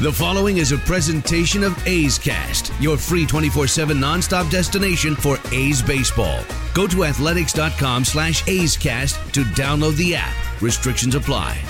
[0.00, 5.82] The following is a presentation of A's Cast, your free 24-7 nonstop destination for A's
[5.82, 6.38] baseball.
[6.72, 10.32] Go to athletics.com slash A's Cast to download the app.
[10.62, 11.60] Restrictions apply.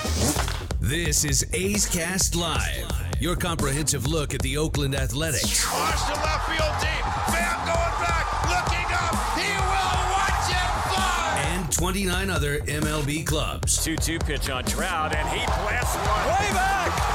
[0.78, 5.64] This is A's Cast Live, your comprehensive look at the Oakland Athletics.
[5.72, 7.04] Watch the left field deep.
[7.32, 9.14] Bam going back, looking up.
[9.38, 11.44] He will watch it fly.
[11.46, 13.82] and 29 other MLB clubs.
[13.82, 17.07] 2 2 pitch on Trout, and he blasts one way back.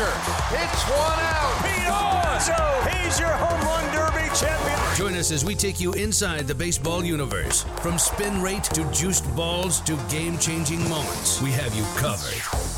[0.00, 0.16] Bellinger
[0.48, 1.62] hits one out.
[1.62, 4.96] Pete Alonso, he's your home run derby champion.
[4.96, 7.64] Join us as we take you inside the baseball universe.
[7.82, 12.32] From spin rate to juiced balls to game changing moments, we have you covered.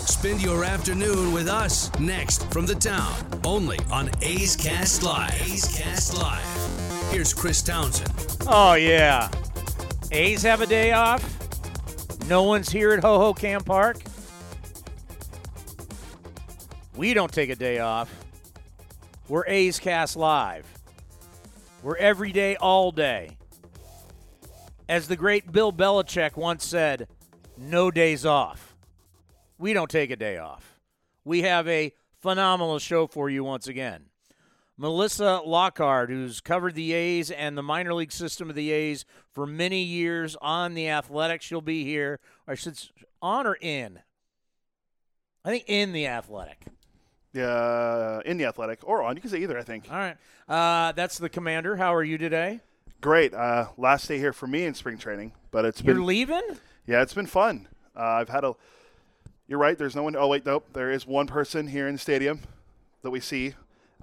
[0.08, 5.40] Spend your afternoon with us next from the town, only on A's Cast Live.
[5.42, 7.12] A's Cast Live.
[7.12, 8.10] Here's Chris Townsend.
[8.48, 9.30] Oh yeah.
[10.10, 11.22] A's have a day off.
[12.28, 13.98] No one's here at Hohokam Park.
[16.94, 18.12] We don't take a day off.
[19.26, 20.66] We're A's Cast Live.
[21.82, 23.38] We're every day, all day.
[24.90, 27.08] As the great Bill Belichick once said,
[27.56, 28.76] no days off.
[29.56, 30.78] We don't take a day off.
[31.24, 34.04] We have a phenomenal show for you once again.
[34.76, 39.46] Melissa Lockard, who's covered the A's and the minor league system of the A's for
[39.46, 41.40] many years on the Athletic.
[41.40, 42.20] She'll be here.
[42.46, 42.78] Or should
[43.22, 44.00] on or in?
[45.42, 46.66] I think in the Athletic.
[47.34, 49.16] Yeah, in the athletic or on.
[49.16, 49.58] You can say either.
[49.58, 49.86] I think.
[49.90, 50.16] All right.
[50.48, 51.76] Uh, that's the commander.
[51.76, 52.60] How are you today?
[53.00, 53.32] Great.
[53.34, 56.42] Uh, last day here for me in spring training, but it's You're been You're leaving?
[56.86, 57.68] yeah, it's been fun.
[57.96, 58.54] Uh, I've had a.
[59.48, 59.76] You're right.
[59.76, 60.14] There's no one.
[60.16, 60.66] Oh wait, nope.
[60.72, 62.40] There is one person here in the stadium
[63.02, 63.54] that we see.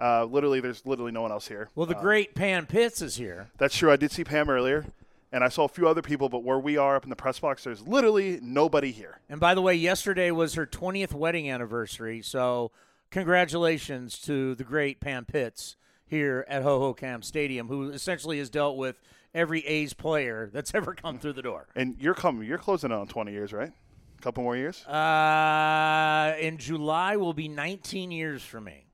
[0.02, 1.70] Uh, literally, there's literally no one else here.
[1.76, 3.50] Well, the Uh, great Pam Pitts is here.
[3.58, 3.92] That's true.
[3.92, 4.86] I did see Pam earlier,
[5.32, 6.30] and I saw a few other people.
[6.30, 9.20] But where we are up in the press box, there's literally nobody here.
[9.30, 12.22] And by the way, yesterday was her 20th wedding anniversary.
[12.22, 12.72] So,
[13.12, 19.00] congratulations to the great Pam Pitts here at Hohokam Stadium, who essentially has dealt with
[19.34, 21.68] every A's player that's ever come through the door.
[21.76, 22.48] And you're coming.
[22.48, 23.72] You're closing in on 20 years, right?
[24.18, 24.86] A couple more years.
[24.86, 28.86] Uh, in July will be 19 years for me.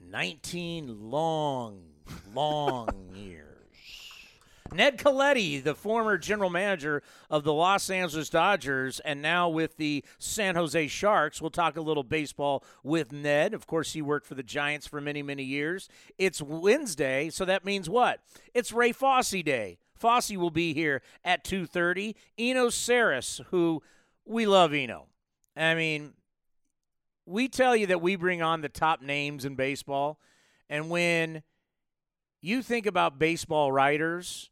[0.00, 1.82] 19 long,
[2.34, 3.51] long years.
[4.74, 10.04] Ned Colletti, the former general manager of the Los Angeles Dodgers and now with the
[10.18, 11.40] San Jose Sharks.
[11.40, 13.52] We'll talk a little baseball with Ned.
[13.52, 15.88] Of course, he worked for the Giants for many, many years.
[16.16, 18.20] It's Wednesday, so that means what?
[18.54, 19.78] It's Ray Fosse Day.
[19.94, 22.16] Fosse will be here at 2:30.
[22.38, 23.82] Eno Sarris, who
[24.24, 25.08] we love Eno.
[25.54, 26.14] I mean,
[27.26, 30.18] we tell you that we bring on the top names in baseball,
[30.68, 31.42] and when
[32.40, 34.50] you think about baseball writers,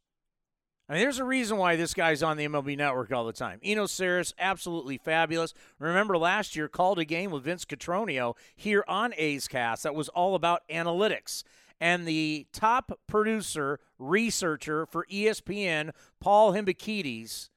[0.91, 3.61] I mean, there's a reason why this guy's on the MLB Network all the time.
[3.63, 5.55] Eno Sarris, absolutely fabulous.
[5.79, 10.09] Remember last year, called a game with Vince Cotroneo here on A's Cast that was
[10.09, 11.45] all about analytics.
[11.81, 17.51] And the top producer, researcher for ESPN, Paul Hembekides,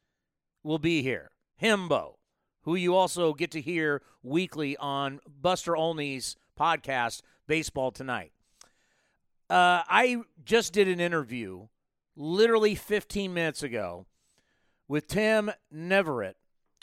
[0.62, 1.32] will be here.
[1.60, 2.18] Hembo,
[2.62, 8.32] who you also get to hear weekly on Buster Olney's podcast, Baseball Tonight.
[9.50, 11.68] Uh, I just did an interview
[12.16, 14.06] literally 15 minutes ago
[14.88, 16.35] with Tim Neverett,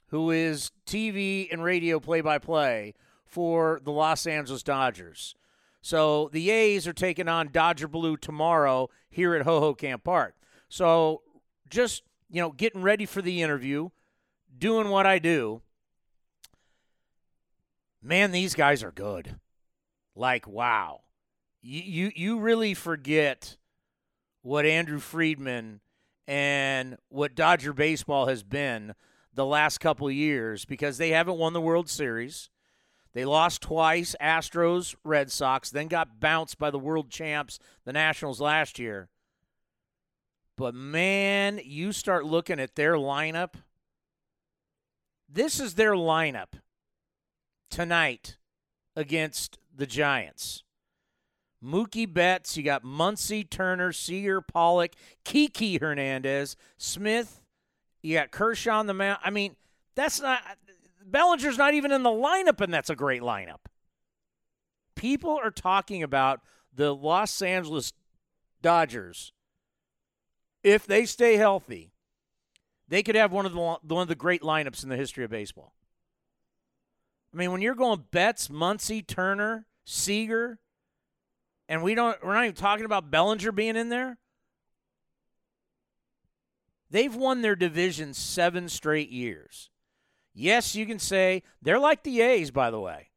[0.09, 5.35] who is TV and radio play by play for the Los Angeles Dodgers.
[5.83, 10.35] So the A's are taking on Dodger Blue tomorrow here at Hohokam Park.
[10.69, 11.23] So
[11.69, 13.91] just, you know, getting ready for the interview,
[14.57, 15.63] doing what I do.
[18.03, 19.37] Man, these guys are good.
[20.15, 21.01] Like, wow.
[21.63, 23.57] You you, you really forget
[24.43, 25.81] what Andrew Friedman
[26.27, 28.95] and what Dodger baseball has been
[29.35, 32.51] the last couple years because they haven't won the World Series.
[33.13, 38.41] They lost twice, Astros, Red Sox, then got bounced by the world champs, the Nationals
[38.41, 39.09] last year.
[40.57, 43.55] But man, you start looking at their lineup.
[45.29, 46.61] This is their lineup
[47.71, 48.37] tonight
[48.95, 50.63] against the Giants.
[51.65, 54.93] Mookie Betts, you got Muncy, Turner, Seager, Pollock,
[55.25, 57.43] Kiki Hernandez, Smith,
[58.03, 59.19] you got Kershaw on the mound.
[59.23, 59.57] I mean,
[59.95, 60.41] that's not
[61.05, 63.59] Bellinger's not even in the lineup, and that's a great lineup.
[64.95, 66.41] People are talking about
[66.75, 67.93] the Los Angeles
[68.63, 69.33] Dodgers.
[70.63, 71.93] If they stay healthy,
[72.89, 75.31] they could have one of the one of the great lineups in the history of
[75.31, 75.75] baseball.
[77.33, 80.59] I mean, when you're going Betts, Muncy, Turner, Seager,
[81.71, 84.19] and we don't we're not even talking about Bellinger being in there.
[86.91, 89.71] They've won their division seven straight years.
[90.35, 93.11] Yes, you can say they're like the A's, by the way.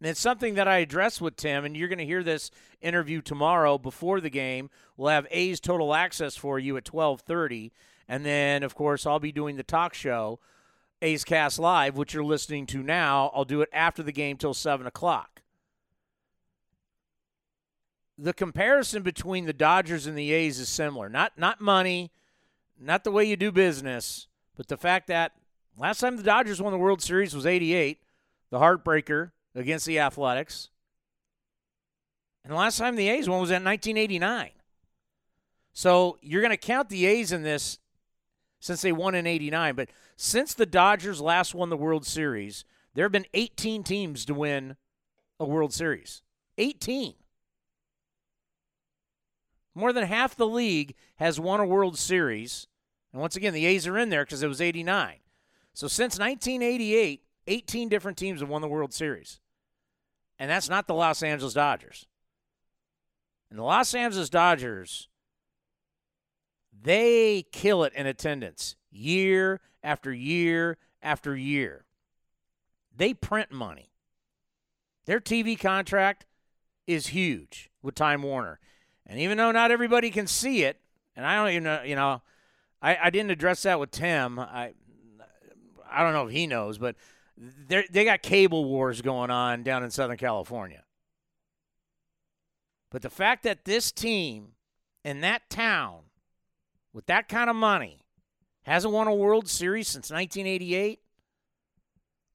[0.00, 2.50] And it's something that I addressed with Tim, and you're going to hear this
[2.80, 4.70] interview tomorrow before the game.
[4.96, 7.70] We'll have A's Total Access for you at 1230.
[8.08, 10.40] And then, of course, I'll be doing the talk show,
[11.02, 13.30] A's Cast Live, which you're listening to now.
[13.34, 15.39] I'll do it after the game till 7 o'clock.
[18.22, 21.08] The comparison between the Dodgers and the A's is similar.
[21.08, 22.10] Not not money,
[22.78, 24.26] not the way you do business,
[24.56, 25.32] but the fact that
[25.78, 27.98] last time the Dodgers won the World Series was 88,
[28.50, 30.68] the heartbreaker against the Athletics.
[32.44, 34.50] And the last time the A's won was in 1989.
[35.72, 37.78] So you're going to count the A's in this
[38.58, 39.74] since they won in 89.
[39.74, 44.34] But since the Dodgers last won the World Series, there have been 18 teams to
[44.34, 44.76] win
[45.38, 46.22] a World Series.
[46.58, 47.14] 18.
[49.74, 52.66] More than half the league has won a World Series.
[53.12, 55.16] And once again, the A's are in there because it was 89.
[55.74, 59.40] So since 1988, 18 different teams have won the World Series.
[60.38, 62.06] And that's not the Los Angeles Dodgers.
[63.50, 65.08] And the Los Angeles Dodgers,
[66.82, 71.84] they kill it in attendance year after year after year.
[72.96, 73.92] They print money.
[75.06, 76.26] Their TV contract
[76.86, 78.60] is huge with Time Warner.
[79.10, 80.80] And even though not everybody can see it,
[81.16, 82.22] and I don't even know, you know,
[82.80, 84.38] I, I didn't address that with Tim.
[84.38, 84.72] I
[85.90, 86.94] I don't know if he knows, but
[87.36, 90.84] they got cable wars going on down in Southern California.
[92.92, 94.52] But the fact that this team
[95.04, 96.02] in that town
[96.92, 98.04] with that kind of money
[98.62, 101.00] hasn't won a World Series since 1988,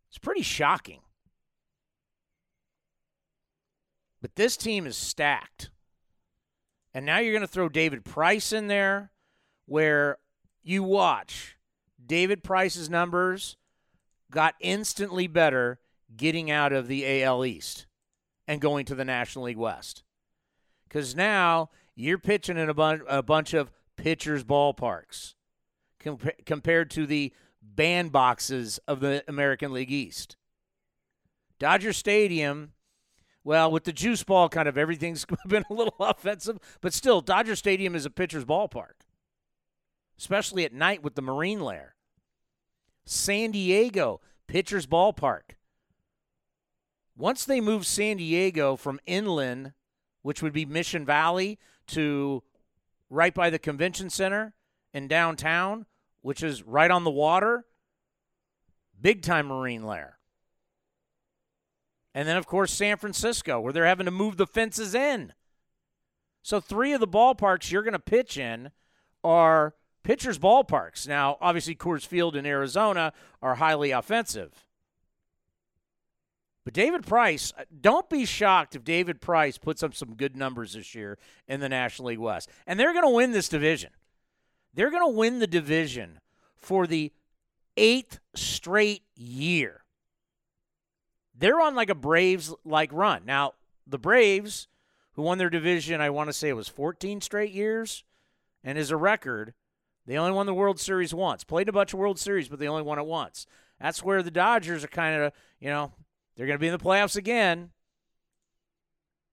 [0.10, 1.00] it's pretty shocking.
[4.22, 5.70] But this team is stacked.
[6.96, 9.12] And now you're going to throw David Price in there,
[9.66, 10.18] where
[10.64, 11.58] you watch
[12.04, 13.58] David Price's numbers
[14.32, 15.80] got instantly better
[16.16, 17.86] getting out of the AL East
[18.48, 20.04] and going to the National League West.
[20.88, 25.34] Because now you're pitching in a, a bunch of pitchers' ballparks
[26.02, 27.34] compa- compared to the
[27.76, 30.38] bandboxes of the American League East.
[31.60, 32.72] Dodger Stadium
[33.46, 37.56] well, with the juice ball, kind of everything's been a little offensive, but still, Dodger
[37.56, 39.06] Stadium is a pitcher's ballpark,
[40.18, 41.96] especially at night with the Marine layer.
[43.06, 45.54] San Diego, pitcher's ballpark.
[47.16, 49.74] Once they move San Diego from inland,
[50.24, 52.42] which would be Mission Valley, to
[53.12, 54.56] right by the convention center
[54.92, 55.86] in downtown,
[56.24, 57.64] which is right on the water,
[59.00, 60.18] big time Marine layer.
[62.16, 65.34] And then, of course, San Francisco, where they're having to move the fences in.
[66.42, 68.72] So, three of the ballparks you're going to pitch in
[69.22, 71.10] are pitchers' ballparks.
[71.10, 74.66] Now, obviously, Coors Field in Arizona are highly offensive.
[76.64, 80.74] But David Price, uh, don't be shocked if David Price puts up some good numbers
[80.74, 81.20] this year
[81.50, 82.50] in the National League West.
[82.66, 83.92] And they're going to win this division.
[84.74, 86.22] They're going to win the division
[86.56, 87.12] for the
[87.76, 89.85] eighth straight year
[91.38, 93.24] they're on like a Braves like run.
[93.26, 93.54] Now,
[93.88, 94.68] the Braves,
[95.14, 98.04] who won their division, I want to say it was 14 straight years,
[98.64, 99.54] and is a record,
[100.06, 101.44] they only won the World Series once.
[101.44, 103.48] Played a bunch of World Series, but they only won it once.
[103.80, 105.92] That's where the Dodgers are kind of, you know,
[106.36, 107.72] they're going to be in the playoffs again.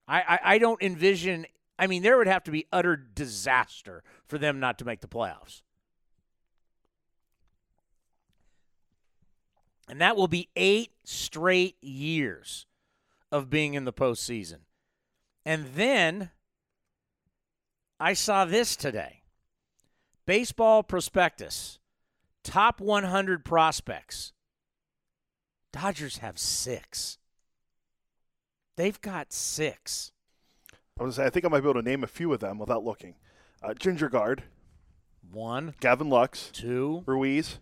[0.08, 1.46] I, I, I don't envision.
[1.78, 5.08] I mean, there would have to be utter disaster for them not to make the
[5.08, 5.62] playoffs.
[9.92, 12.64] And that will be eight straight years
[13.30, 14.60] of being in the postseason.
[15.44, 16.30] And then
[18.00, 19.20] I saw this today
[20.24, 21.78] Baseball Prospectus,
[22.42, 24.32] top 100 prospects.
[25.74, 27.18] Dodgers have six.
[28.78, 30.12] They've got six.
[30.98, 32.32] I was going to say, I think I might be able to name a few
[32.32, 33.16] of them without looking.
[33.62, 34.44] Uh, Ginger Guard,
[35.30, 37.58] one, Gavin Lux, two, Ruiz,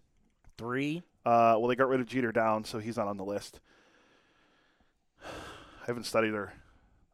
[0.57, 3.61] three, uh, well, they got rid of Jeter Downs, so he's not on the list.
[5.25, 6.53] I haven't studied her.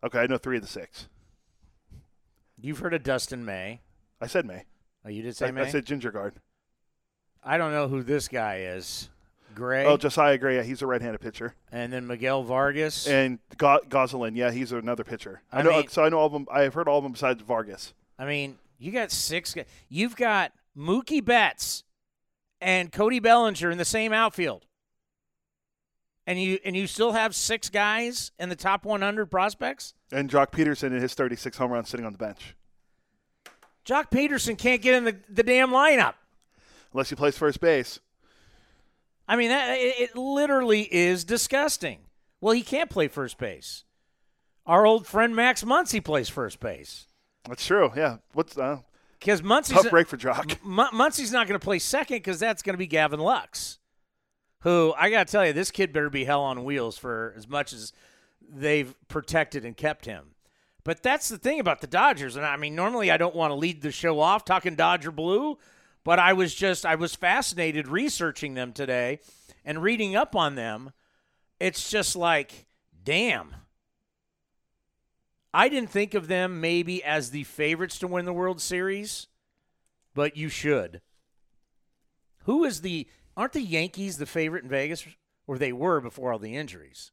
[0.04, 1.08] Okay, I know three of the six.
[2.60, 3.80] You've heard of Dustin May.
[4.20, 4.64] I said May.
[5.04, 5.62] Oh, you did say I, May?
[5.62, 6.34] I said Ginger Guard.
[7.44, 9.08] I don't know who this guy is.
[9.54, 9.86] Gray.
[9.86, 10.56] Oh, Josiah Gray.
[10.56, 11.54] Yeah, he's a right-handed pitcher.
[11.72, 13.06] And then Miguel Vargas.
[13.06, 14.36] And Go- Gonsolin.
[14.36, 15.42] Yeah, he's another pitcher.
[15.50, 15.70] I, I know.
[15.70, 16.46] mean- so I know all of them.
[16.52, 17.94] I've heard all of them besides Vargas.
[18.18, 19.54] I mean, you got six.
[19.88, 21.84] You've got Mookie Betts
[22.60, 24.66] and Cody Bellinger in the same outfield.
[26.26, 29.94] And you and you still have six guys in the top 100 prospects?
[30.10, 32.56] And Joc Pederson in his 36 home runs sitting on the bench.
[33.84, 36.14] Joc Pederson can't get in the, the damn lineup.
[36.92, 38.00] Unless he plays first base.
[39.28, 41.98] I mean, that, it, it literally is disgusting.
[42.40, 43.84] Well, he can't play first base.
[44.66, 47.06] Our old friend Max Muncy plays first base
[47.48, 47.92] That's true.
[47.96, 48.16] Yeah.
[48.32, 48.78] What's uh,
[49.26, 50.56] because Muncy's tough break for Joc?
[50.64, 53.78] M- Muncy's not going to play second because that's going to be Gavin Lux,
[54.60, 57.48] who I got to tell you, this kid better be hell on wheels for as
[57.48, 57.92] much as
[58.48, 60.36] they've protected and kept him.
[60.84, 63.56] But that's the thing about the Dodgers, and I mean, normally I don't want to
[63.56, 65.58] lead the show off talking Dodger blue,
[66.04, 69.18] but I was just I was fascinated researching them today
[69.64, 70.92] and reading up on them.
[71.58, 72.66] It's just like,
[73.02, 73.56] damn.
[75.56, 79.28] I didn't think of them maybe as the favorites to win the World Series,
[80.14, 81.00] but you should.
[82.44, 83.08] Who is the
[83.38, 85.06] aren't the Yankees the favorite in Vegas
[85.46, 87.10] or they were before all the injuries?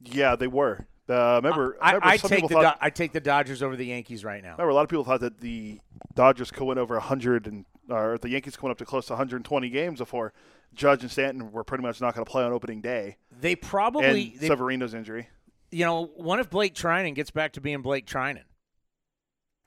[0.00, 0.88] Yeah, they were.
[1.08, 3.76] Uh, remember, I, remember I some take the thought, Do- I take the Dodgers over
[3.76, 4.52] the Yankees right now.
[4.52, 5.78] remember a lot of people thought that the
[6.14, 9.12] Dodgers could win over 100 and or the Yankees could win up to close to
[9.12, 10.32] 120 games before
[10.74, 13.16] Judge and Stanton were pretty much not going to play on opening day.
[13.40, 15.28] They probably and they, Severino's injury.
[15.70, 18.42] You know, one if Blake Treinen gets back to being Blake Treinen.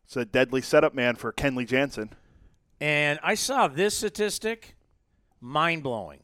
[0.06, 2.10] It's a deadly setup man for Kenley Jansen.
[2.82, 4.76] And I saw this statistic,
[5.40, 6.20] mind blowing.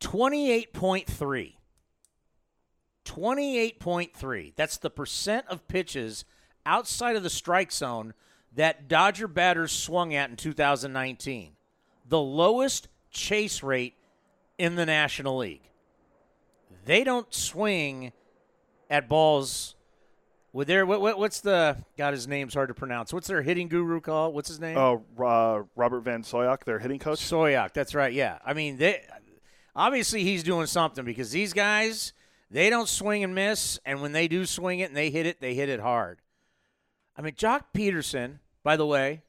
[0.00, 1.54] 28.3.
[3.04, 4.52] 28.3.
[4.54, 6.24] That's the percent of pitches
[6.66, 8.12] outside of the strike zone
[8.54, 11.52] that Dodger batters swung at in 2019.
[12.06, 13.94] The lowest chase rate
[14.58, 15.70] in the National League.
[16.88, 18.12] They don't swing
[18.88, 19.76] at balls
[20.54, 23.12] with their what, what, what's the God his name's hard to pronounce.
[23.12, 24.34] What's their hitting guru called?
[24.34, 24.78] What's his name?
[24.78, 27.18] Oh, uh, Robert Van Scoyoc, their hitting coach.
[27.18, 28.10] Scoyoc, that's right.
[28.10, 28.38] Yeah.
[28.42, 29.04] I mean, they
[29.76, 32.14] obviously he's doing something because these guys,
[32.50, 35.42] they don't swing and miss, and when they do swing it and they hit it,
[35.42, 36.22] they hit it hard.
[37.18, 39.20] I mean, Joc Pederson, by the way,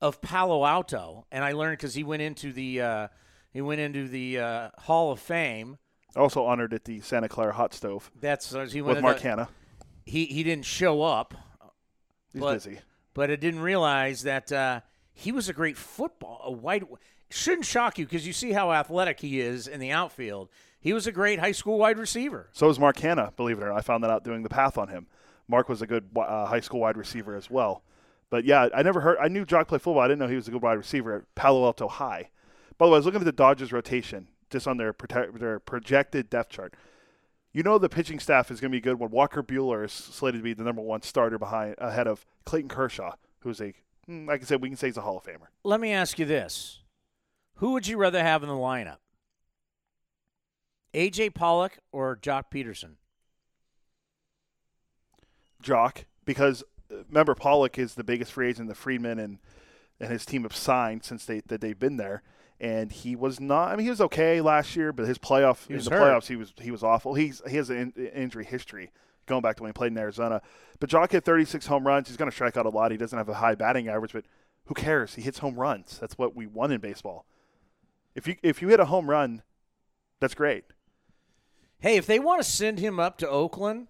[0.00, 3.08] of Palo Alto, and I learned because he went into the uh,
[3.52, 5.76] he went into the uh, Hall of Fame.
[6.16, 9.48] Also honored at the Santa Clara Hot Stove That's uh, he with Mark Canha.
[10.06, 11.34] He he didn't show up,
[12.32, 12.78] He's but- busy.
[13.14, 14.80] but I didn't realize that uh,
[15.12, 16.84] he was a great football, a wide.
[17.30, 20.50] Shouldn't shock you because you see how athletic he is in the outfield.
[20.78, 22.48] He was a great high school wide receiver.
[22.52, 23.78] So is Mark Canha, believe it or not.
[23.78, 25.06] I found that out doing the path on him.
[25.48, 27.82] Mark was a good uh, high school wide receiver as well.
[28.30, 29.16] But yeah, I never heard.
[29.20, 30.02] I knew Joc played football.
[30.02, 32.28] I didn't know he was a good wide receiver at Palo Alto High.
[32.78, 35.58] By the way, I was looking at the Dodgers rotation just on their prote- their
[35.58, 36.74] projected depth chart.
[37.52, 40.40] You know the pitching staff is going to be good when Walker Buehler is slated
[40.40, 43.74] to be the number one starter behind ahead of Clayton Kershaw, who's a
[44.06, 45.48] hmm, like I said, we can say he's a Hall of Famer.
[45.64, 46.82] Let me ask you this:
[47.56, 48.98] Who would you rather have in the lineup,
[50.94, 52.94] AJ Pollock or Joc Pederson?
[55.62, 59.38] Joc because uh, remember Pollock is the biggest free agent the Friedman and
[59.98, 62.22] and his team have signed since they that they've been there.
[62.64, 63.72] And he was not.
[63.72, 66.00] I mean, he was okay last year, but his playoff He in the hurt.
[66.00, 67.12] playoffs he was he was awful.
[67.14, 68.90] He's he has an in, injury history
[69.26, 70.40] going back to when he played in Arizona.
[70.80, 72.08] But Joc hit 36 home runs.
[72.08, 72.90] He's going to strike out a lot.
[72.90, 74.24] He doesn't have a high batting average, but
[74.66, 75.14] who cares?
[75.14, 75.98] He hits home runs.
[75.98, 77.26] That's what we won in baseball.
[78.14, 79.42] If you if you hit a home run,
[80.20, 80.64] that's great.
[81.80, 83.88] Hey, if they want to send him up to Oakland,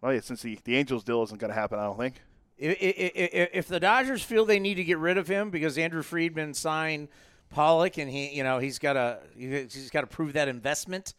[0.00, 2.22] Well, yeah, since the the Angels deal isn't going to happen, I don't think.
[2.62, 5.76] I- I- I- if the Dodgers feel they need to get rid of him because
[5.76, 7.08] Andrew Friedman signed
[7.50, 11.14] Pollock and he, you know, he's got to he's got to prove that investment.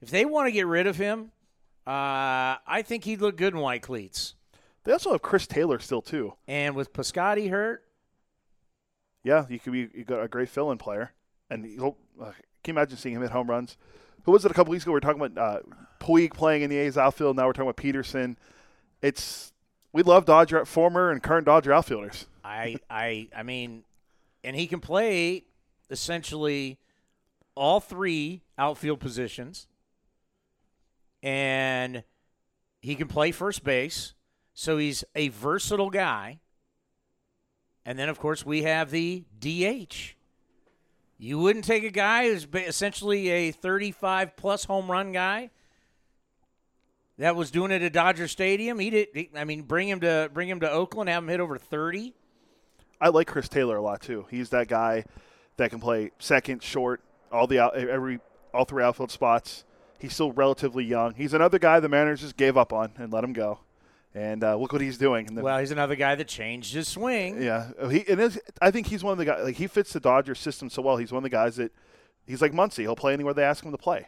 [0.00, 1.32] If they want to get rid of him,
[1.86, 4.34] uh, I think he'd look good in white cleats.
[4.84, 6.34] They also have Chris Taylor still too.
[6.46, 7.84] And with Piscotti hurt,
[9.22, 11.12] Yeah, you could be you got a great fill-in player,
[11.48, 13.76] and he'll, uh, can you imagine seeing him hit home runs?
[14.24, 14.92] Who was it a couple weeks ago?
[14.92, 15.60] We were talking about uh,
[16.00, 17.36] Puig playing in the A's outfield.
[17.36, 18.36] Now we're talking about Pederson.
[19.02, 19.52] It's
[19.92, 22.26] we love Dodger former and current Dodger outfielders.
[22.42, 23.84] I, I, I mean,
[24.42, 25.44] and he can play
[25.90, 26.78] essentially
[27.54, 29.66] all three outfield positions,
[31.22, 32.04] and
[32.80, 34.14] he can play first base.
[34.54, 36.40] So he's a versatile guy.
[37.86, 40.14] And then, of course, we have the DH.
[41.18, 45.50] You wouldn't take a guy who's essentially a 35 plus home run guy
[47.18, 48.78] that was doing it at Dodger Stadium.
[48.78, 49.08] He did.
[49.36, 52.14] I mean, bring him to bring him to Oakland, have him hit over 30.
[53.00, 54.26] I like Chris Taylor a lot too.
[54.30, 55.04] He's that guy
[55.56, 57.00] that can play second, short,
[57.32, 58.20] all the out, every
[58.52, 59.64] all three outfield spots.
[59.98, 61.14] He's still relatively young.
[61.14, 63.60] He's another guy the Mariners just gave up on and let him go.
[64.14, 65.26] And uh, look what he's doing.
[65.26, 67.42] The- Well, he's another guy that changed his swing.
[67.42, 69.42] Yeah, uh, he and his, I think he's one of the guys.
[69.44, 70.96] Like he fits the Dodgers system so well.
[70.98, 71.72] He's one of the guys that
[72.26, 72.82] he's like Muncy.
[72.82, 74.06] He'll play anywhere they ask him to play,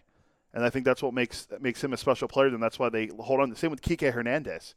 [0.55, 2.47] and I think that's what makes makes him a special player.
[2.49, 3.51] And that's why they hold on.
[3.51, 4.77] The same with Kike Hernandez.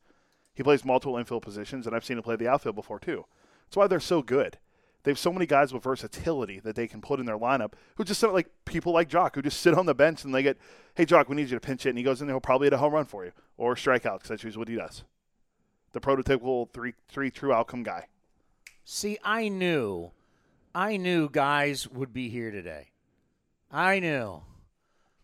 [0.55, 3.25] He plays multiple infield positions, and I've seen him play the outfield before too.
[3.67, 4.57] That's why they're so good.
[5.03, 8.03] They have so many guys with versatility that they can put in their lineup who
[8.03, 10.57] just sit like people like Joc who just sit on the bench and they get,
[10.95, 12.65] hey Joc, we need you to pinch it, and he goes in there, he'll probably
[12.65, 15.03] hit a home run for you or strikeout because that's usually what he does.
[15.93, 18.07] The prototypical three three true outcome guy.
[18.83, 20.11] See, I knew,
[20.75, 22.91] I knew guys would be here today.
[23.71, 24.41] I knew.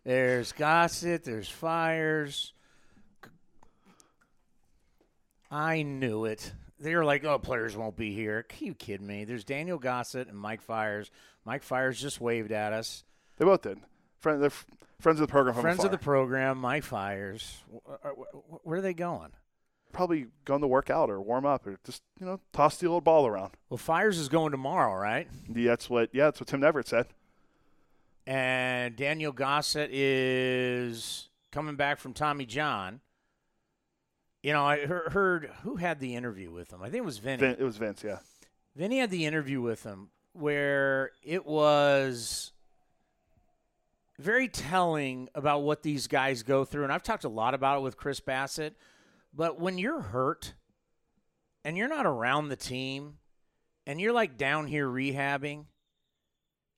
[0.04, 1.24] There's Gossett.
[1.24, 2.52] there's Fiers.
[5.50, 6.52] I knew it.
[6.78, 8.38] They were like, oh, players won't be here.
[8.50, 9.24] Are you kidding me?
[9.24, 11.10] There's Daniel Gossett and Mike Fiers.
[11.44, 13.04] Mike Fiers just waved at us.
[13.38, 13.78] They both did.
[14.20, 14.66] Friend, they're f-
[15.00, 15.54] friends of the program.
[15.54, 17.62] from Friends of the program, Mike Fiers.
[17.72, 18.08] Wh- uh,
[18.62, 19.30] Where are they going?
[19.92, 23.02] probably going to work out or warm up or just you know toss the old
[23.02, 23.52] ball around.
[23.70, 25.26] Well, Fiers is going tomorrow, right?
[25.50, 26.10] Yeah, that's what.
[26.12, 27.06] Yeah, that's what Tim Neverett said.
[28.26, 33.00] And Daniel Gossett is coming back from Tommy John.
[34.46, 36.80] You know, I heard, who had the interview with him.
[36.80, 37.40] I think it was Vinny.
[37.40, 38.04] Vin, it was Vince.
[38.04, 38.18] Yeah,
[38.76, 42.52] Vinny had the interview with him where it was
[44.20, 46.84] very telling about what these guys go through.
[46.84, 48.74] And I've talked a lot about it with Chris Bassitt.
[49.34, 50.54] But when you're hurt
[51.64, 53.14] and you're not around the team
[53.84, 55.64] and you're like down here rehabbing,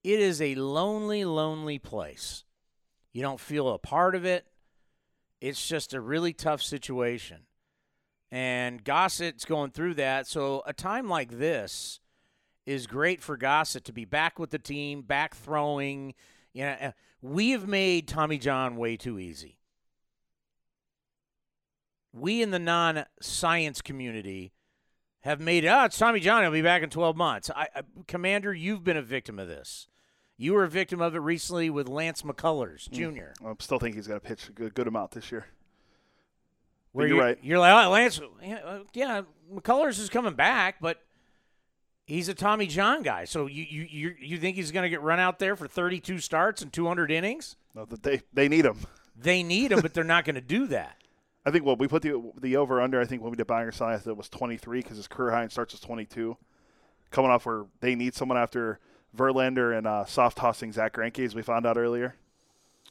[0.03, 2.45] it is a lonely, lonely place.
[3.13, 4.47] You don't feel a part of it.
[5.43, 7.41] It's just a really tough situation.
[8.31, 10.27] And Gossett's going through that.
[10.27, 12.01] So a time like this
[12.67, 16.15] is great for Gossett to be back with the team, back throwing.
[16.53, 16.93] You know, uh,
[17.23, 19.57] we have made Tommy John way too easy.
[22.13, 24.53] We in the non-science community
[25.21, 25.69] have made it.
[25.69, 26.43] Oh, it's Tommy John.
[26.43, 27.51] He'll be back in 12 months.
[27.55, 29.89] I, I, Commander, you've been a victim of this.
[30.37, 33.45] You were a victim of it recently with Lance McCullers Jr.
[33.45, 35.47] I still think he's going to pitch a good, good amount this year.
[36.93, 37.39] Where you're you're, right.
[37.43, 41.01] You're like, oh, Lance, yeah, uh, yeah, McCullers is coming back, but
[42.07, 43.25] he's a Tommy John guy.
[43.25, 46.19] So you you you, you think he's going to get run out there for 32
[46.19, 47.57] starts and 200 innings?
[47.75, 48.79] No, that they they need him.
[49.17, 50.97] They need him, but they're not going to do that.
[51.47, 53.01] I think well, we put the the over under.
[53.01, 55.51] I think when we did Banger Science, it was 23 because his career high in
[55.51, 56.37] starts was 22.
[57.11, 58.81] Coming off where they need someone after
[59.17, 62.17] Verlander and uh, soft tossing Zach Greinke, as we found out earlier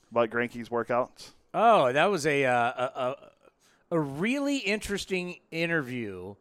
[0.10, 1.32] about Greinke's workouts.
[1.54, 3.16] Oh, that was a uh, a, a
[3.89, 6.36] a really interesting interview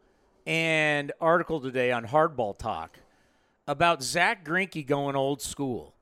[0.45, 2.99] and article today on Hardball Talk
[3.65, 5.95] about Zach Greinke going old school,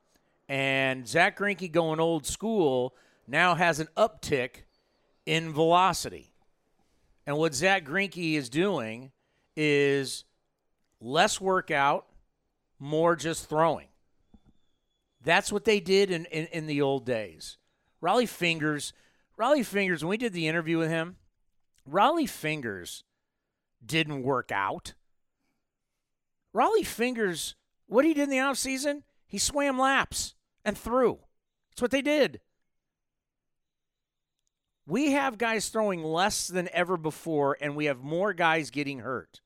[0.49, 2.95] and Zach Greinke going old school
[3.27, 4.63] now has an uptick
[5.27, 6.33] in velocity,
[7.27, 9.11] and what Zach Greinke is doing
[9.55, 10.25] is
[10.99, 12.07] less workout,
[12.79, 13.87] more just throwing.
[15.23, 17.57] That's what they did in, in, in the old days.
[18.01, 18.93] Rollie Fingers,
[19.39, 21.17] Rollie Fingers, when we did the interview with him,
[21.89, 23.03] Rollie Fingers
[23.85, 24.93] didn't work out.
[26.55, 27.55] Rollie Fingers,
[27.87, 31.19] what he did in the offseason, he swam laps and threw.
[31.71, 32.39] That's what they did.
[34.87, 39.41] We have guys throwing less than ever before, and we have more guys getting hurt.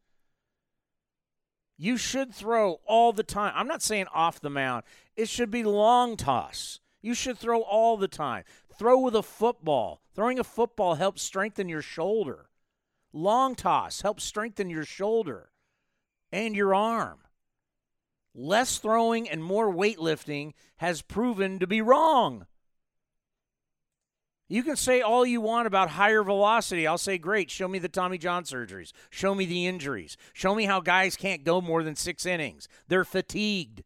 [1.77, 3.53] You should throw all the time.
[3.55, 4.83] I'm not saying off the mound.
[5.15, 6.81] It should be long toss.
[7.01, 8.43] You should throw all the time.
[8.79, 10.01] Throw with a football.
[10.15, 12.47] Throwing a football helps strengthen your shoulder.
[13.11, 15.49] Long toss helps strengthen your shoulder
[16.31, 17.19] and your arm.
[18.33, 22.45] Less throwing and more weightlifting has proven to be wrong.
[24.47, 26.87] You can say all you want about higher velocity.
[26.87, 27.51] I'll say, great.
[27.51, 28.93] Show me the Tommy John surgeries.
[29.09, 30.15] Show me the injuries.
[30.31, 32.69] Show me how guys can't go more than six innings.
[32.87, 33.83] They're fatigued.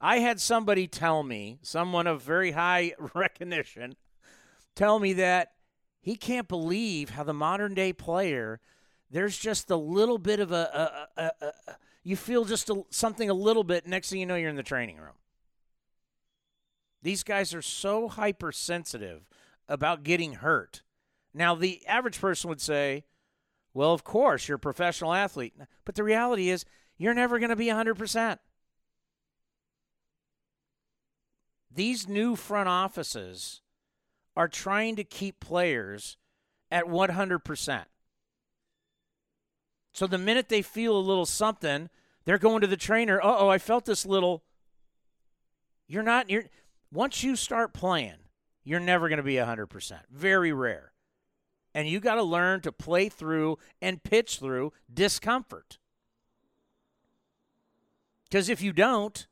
[0.00, 3.96] I had somebody tell me, someone of very high recognition,
[4.74, 5.52] tell me that
[6.00, 8.60] he can't believe how the modern day player,
[9.10, 11.52] there's just a little bit of a, a, a, a,
[12.04, 13.86] you feel just something a little bit.
[13.86, 15.14] Next thing you know, you're in the training room.
[17.02, 19.28] These guys are so hypersensitive
[19.68, 20.82] about getting hurt.
[21.34, 23.04] Now, the average person would say,
[23.74, 25.54] well, of course, you're a professional athlete.
[25.84, 26.64] But the reality is,
[26.96, 28.38] you're never going to be 100%.
[31.70, 33.60] These new front offices
[34.36, 36.16] are trying to keep players
[36.70, 37.84] at 100%.
[39.92, 41.88] So the minute they feel a little something,
[42.24, 44.44] they're going to the trainer, uh oh, I felt this little.
[45.86, 46.44] You're not, you're,
[46.92, 48.18] once you start playing,
[48.62, 49.98] you're never going to be 100%.
[50.10, 50.92] Very rare.
[51.74, 55.78] And you got to learn to play through and pitch through discomfort.
[58.24, 59.26] Because if you don't,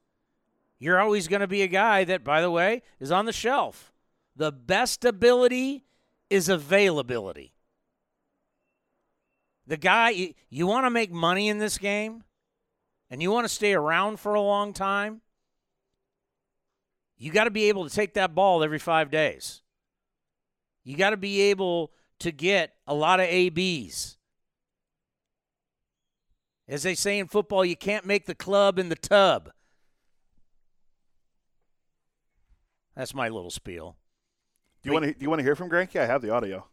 [0.78, 3.92] you're always going to be a guy that, by the way, is on the shelf.
[4.34, 5.84] The best ability
[6.28, 7.54] is availability.
[9.66, 12.24] The guy, you, you want to make money in this game?
[13.10, 15.20] and you want to stay around for a long time,
[17.18, 19.62] you got to be able to take that ball every five days.
[20.84, 24.18] You got to be able to get a lot of ABs.
[26.68, 29.50] As they say in football, you can't make the club in the tub.
[32.96, 33.96] That's my little spiel.
[34.82, 35.12] Do you want to?
[35.12, 36.00] Do you want to hear from Greinke?
[36.00, 36.66] I have the audio.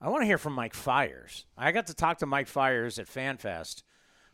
[0.00, 1.46] I want to hear from Mike Fiers.
[1.56, 3.82] I got to talk to Mike Fiers at FanFest,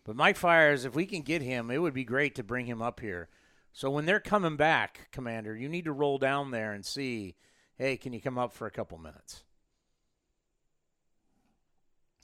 [0.05, 2.81] but Mike Fiers, if we can get him, it would be great to bring him
[2.81, 3.29] up here.
[3.73, 7.37] So when they're coming back, Commander, you need to roll down there and see.
[7.77, 9.45] Hey, can you come up for a couple minutes?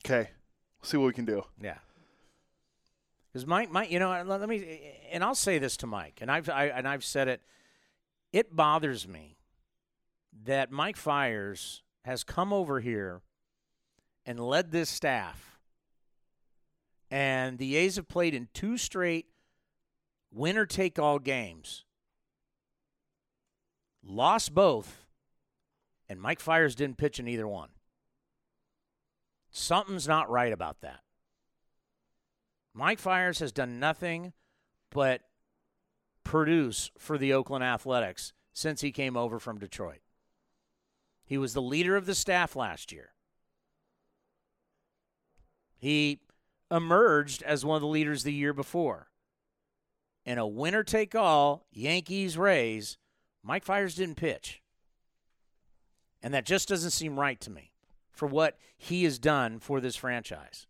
[0.05, 0.31] Okay,
[0.83, 1.45] see what we can do.
[1.63, 1.79] Yeah.
[3.33, 4.81] Because Mike, Mike, you know, let, me,
[5.13, 7.41] and I'll say this to Mike, and I've, I, and I've said it.
[8.35, 9.37] It bothers me
[10.43, 13.23] that Mike Fiers has come over here
[14.27, 15.61] and led this staff,
[17.13, 19.27] and the A's have played in two straight
[20.33, 21.85] winner take all games,
[24.03, 25.07] lost both,
[26.09, 27.69] and Mike Fiers didn't pitch in either one.
[29.53, 31.03] Something's not right about that.
[32.75, 34.33] Mike Fiers has done nothing
[34.91, 35.21] but
[36.25, 40.01] produce for the Oakland Athletics since he came over from Detroit.
[41.25, 43.11] He was the leader of the staff last year.
[45.79, 46.21] He
[46.71, 49.09] emerged as one of the leaders the year before.
[50.25, 52.97] In a winner take all, Yankees Rays,
[53.43, 54.63] Mike Fiers didn't pitch.
[56.23, 57.73] And that just doesn't seem right to me
[58.11, 60.67] for what he has done for this franchise.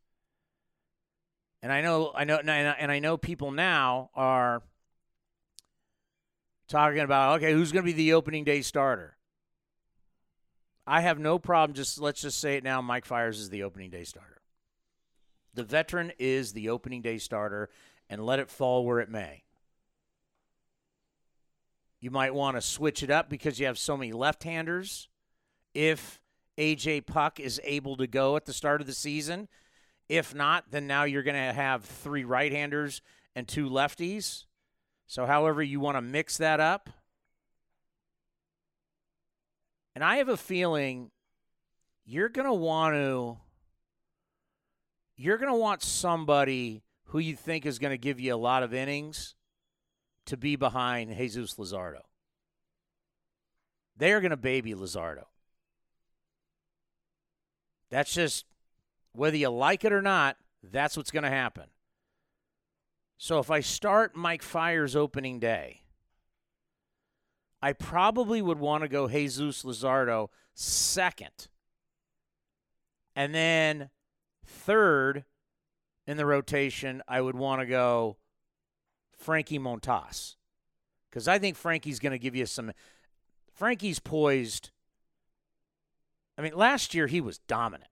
[1.63, 4.63] And I know, I know, and I know people now are
[6.69, 9.17] talking about okay, who's going to be the opening day starter.
[10.87, 11.75] I have no problem.
[11.75, 12.83] Just let's just say it now.
[12.83, 14.43] Mike Fiers is the opening day starter.
[15.55, 17.71] The veteran is the opening day starter,
[18.11, 19.45] and let it fall where it may.
[22.01, 25.09] You might want to switch it up because you have so many left-handers.
[25.73, 26.21] If
[26.59, 29.49] AJ Puk is able to go at the start of the season,
[30.09, 33.01] if not, then now you're going to have three right-handers
[33.35, 34.45] and two lefties.
[35.07, 36.91] So, however you want to mix that up.
[39.95, 41.11] And I have a feeling
[42.05, 43.39] you're going to want to
[45.17, 48.65] you're going to want somebody who you think is going to give you a lot
[48.65, 49.37] of innings
[50.27, 52.01] to be behind Jesus Luzardo.
[53.97, 55.25] They are going to baby Luzardo.
[57.91, 58.47] That's just
[59.13, 61.67] whether you like it or not, that's what's going to happen.
[63.17, 65.83] So if I start Mike Fiers opening day,
[67.63, 71.49] I probably would want to go Jesus Luzardo second.
[73.17, 73.91] And then
[74.45, 75.25] third
[76.07, 78.19] in the rotation, I would want to go
[79.17, 80.37] Frankie Montas.
[81.09, 82.73] Because I think Frankie's going to give you some.
[83.53, 84.71] Frankie's poised.
[86.37, 87.91] I mean, last year he was dominant.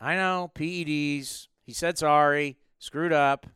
[0.00, 1.46] I know, PEDs.
[1.64, 3.46] He said sorry, screwed up,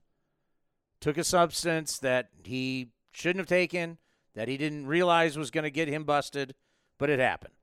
[1.06, 3.96] took a substance that he shouldn't have taken,
[4.34, 6.52] that he didn't realize was going to get him busted,
[6.98, 7.54] but it happened.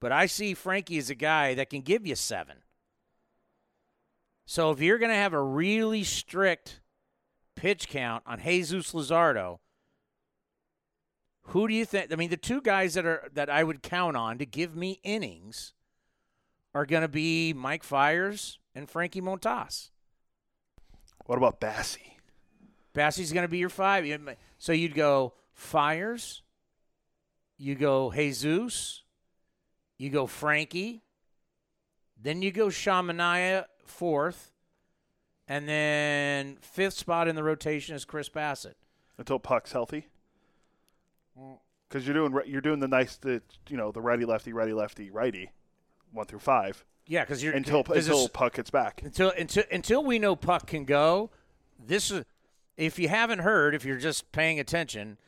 [0.00, 2.56] But I see Frankie as a guy that can give you seven.
[4.46, 6.80] So if you're going to have a really strict
[7.54, 9.60] pitch count on Jesus Luzardo,
[11.42, 12.12] who do you think?
[12.12, 14.98] I mean, the two guys that are that I would count on to give me
[15.04, 15.72] innings
[16.74, 19.90] are going to be Mike Fiers and Frankie Montas.
[21.30, 22.16] What about Bassy?
[22.92, 24.04] Bassy's going to be your five.
[24.58, 26.42] So you'd go Fiers,
[27.56, 29.04] you go Jesus,
[29.96, 31.04] you go Frankie,
[32.20, 34.50] then you go Sean Manaea fourth,
[35.46, 38.74] and then fifth spot in the rotation is Chris Bassitt.
[39.16, 40.08] until Puk's healthy.
[41.88, 45.12] Because you're doing you're doing the nice the you know the righty lefty righty lefty
[45.12, 45.52] righty
[46.10, 46.84] one through five.
[47.10, 49.02] Yeah, because you're until until Puk gets back.
[49.02, 51.30] Until until until we know Puk can go.
[51.84, 52.24] This is
[52.76, 55.18] if you haven't heard, if you're just paying attention,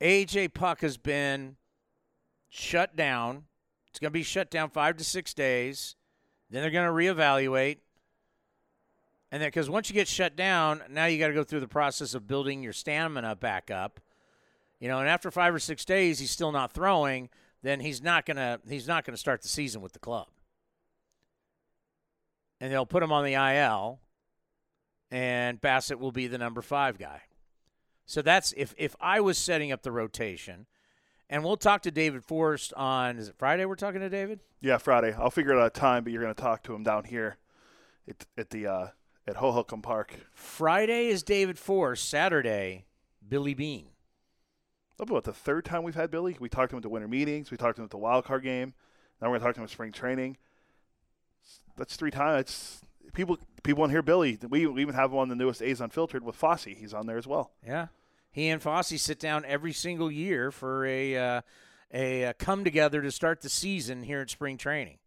[0.00, 1.56] AJ Puk has been
[2.48, 3.46] shut down.
[3.88, 5.96] It's going to be shut down five to six days.
[6.50, 7.78] Then they're going to reevaluate.
[9.32, 11.66] And then, because once you get shut down, now you got to go through the
[11.66, 13.98] process of building your stamina back up.
[14.78, 17.28] You know, and after five or six days, he's still not throwing
[17.62, 20.28] then he's not gonna he's not gonna start the season with the club.
[22.60, 24.00] And they'll put him on the IL,
[25.10, 27.22] and Bassitt will be the number five guy.
[28.06, 30.66] So that's if if I was setting up the rotation,
[31.30, 33.64] and we'll talk to David Forst on is it Friday?
[33.64, 34.40] We're talking to David.
[34.60, 35.12] Yeah, Friday.
[35.12, 37.36] I'll figure out a time, but you're going to talk to him down here
[38.08, 38.86] at, at the uh,
[39.26, 40.14] at Hohokam Park.
[40.32, 42.08] Friday is David Forst.
[42.08, 42.86] Saturday,
[43.26, 43.90] Billy Beane.
[44.98, 46.36] About the third time we've had Billy.
[46.40, 47.50] We talked to him at the winter meetings.
[47.50, 48.74] We talked to him at the wild card game.
[49.20, 50.38] Now we're going to talk to him at spring training.
[51.76, 52.40] That's three times.
[52.40, 52.80] It's,
[53.12, 54.38] people people want to hear Billy.
[54.48, 56.64] We, we even have him on the newest A's Unfiltered with Fosse.
[56.64, 57.52] He's on there as well.
[57.66, 57.88] Yeah,
[58.30, 61.40] he and Fosse sit down every single year for a uh,
[61.92, 64.98] a, a come together to start the season here at spring training.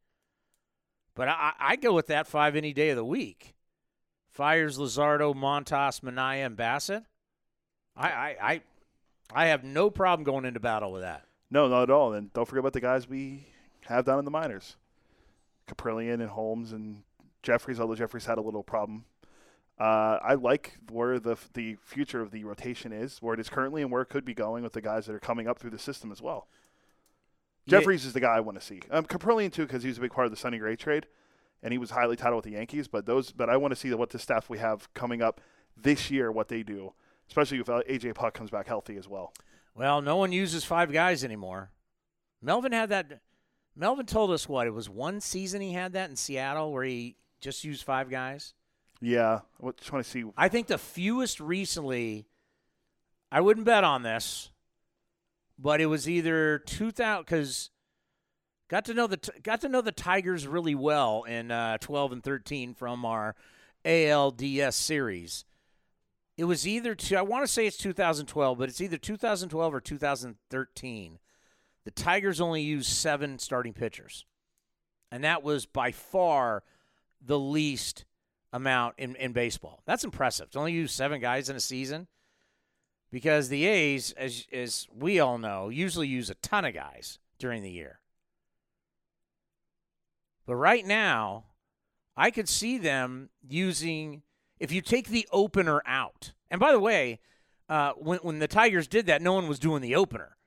[1.13, 3.55] But I, I go with that five any day of the week.
[4.31, 7.03] Fiers Luzardo, Montas, Manaea, and Bassitt.
[7.97, 8.61] I, I, I,
[9.33, 11.25] I have no problem going into battle with that.
[11.49, 12.13] No, not at all.
[12.13, 13.45] And don't forget about the guys we
[13.87, 14.77] have down in the minors.
[15.71, 17.03] Kaprielian and Holmes and
[17.43, 19.05] Jefferies, although Jefferies had a little problem.
[19.79, 23.81] Uh, I like where the the future of the rotation is, where it is currently,
[23.81, 25.79] and where it could be going with the guys that are coming up through the
[25.79, 26.47] system as well.
[27.65, 27.79] Yeah.
[27.79, 28.81] Jefferies is the guy I want to see.
[28.91, 31.07] Um, Kaprielian too, because he was a big part of the Sonny Gray trade,
[31.63, 32.87] and he was highly touted with the Yankees.
[32.87, 35.41] But those, but I want to see what the staff we have coming up
[35.75, 36.93] this year, what they do,
[37.27, 39.33] especially if uh, AJ Puk comes back healthy as well.
[39.73, 41.71] Well, no one uses five guys anymore.
[42.41, 43.21] Melvin had that.
[43.75, 47.15] Melvin told us what it was one season he had that in Seattle where he
[47.39, 48.53] just used five guys.
[49.01, 49.39] Yeah,
[49.77, 50.23] just want to see.
[50.37, 52.27] I think the fewest recently.
[53.31, 54.51] I wouldn't bet on this,
[55.57, 57.69] but it was either two thousand because
[58.67, 62.21] got to know the got to know the Tigers really well in uh, twelve and
[62.21, 63.35] thirteen from our
[63.85, 65.45] ALDS series.
[66.37, 69.81] It was either two, I want to say it's 2012, but it's either 2012 or
[69.81, 71.19] 2013.
[71.83, 74.25] The Tigers only used seven starting pitchers,
[75.11, 76.63] and that was by far
[77.19, 78.05] the least
[78.53, 79.81] amount in, in baseball.
[79.85, 80.51] That's impressive.
[80.51, 82.07] To only use seven guys in a season,
[83.11, 87.63] because the A's, as as we all know, usually use a ton of guys during
[87.63, 87.99] the year.
[90.45, 91.45] But right now,
[92.15, 94.21] I could see them using
[94.59, 96.33] if you take the opener out.
[96.49, 97.19] And by the way,
[97.69, 100.37] uh, when when the Tigers did that, no one was doing the opener.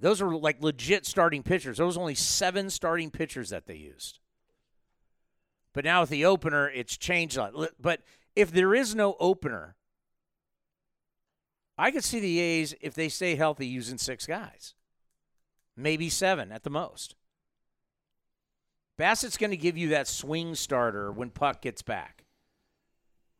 [0.00, 1.78] Those are like legit starting pitchers.
[1.78, 4.20] Those were only seven starting pitchers that they used.
[5.72, 7.70] But now with the opener, it's changed a lot.
[7.80, 8.02] But
[8.36, 9.76] if there is no opener,
[11.76, 14.74] I could see the A's, if they stay healthy, using six guys,
[15.76, 17.14] maybe seven at the most.
[18.96, 22.24] Bassitt's going to give you that swing starter when Puk gets back.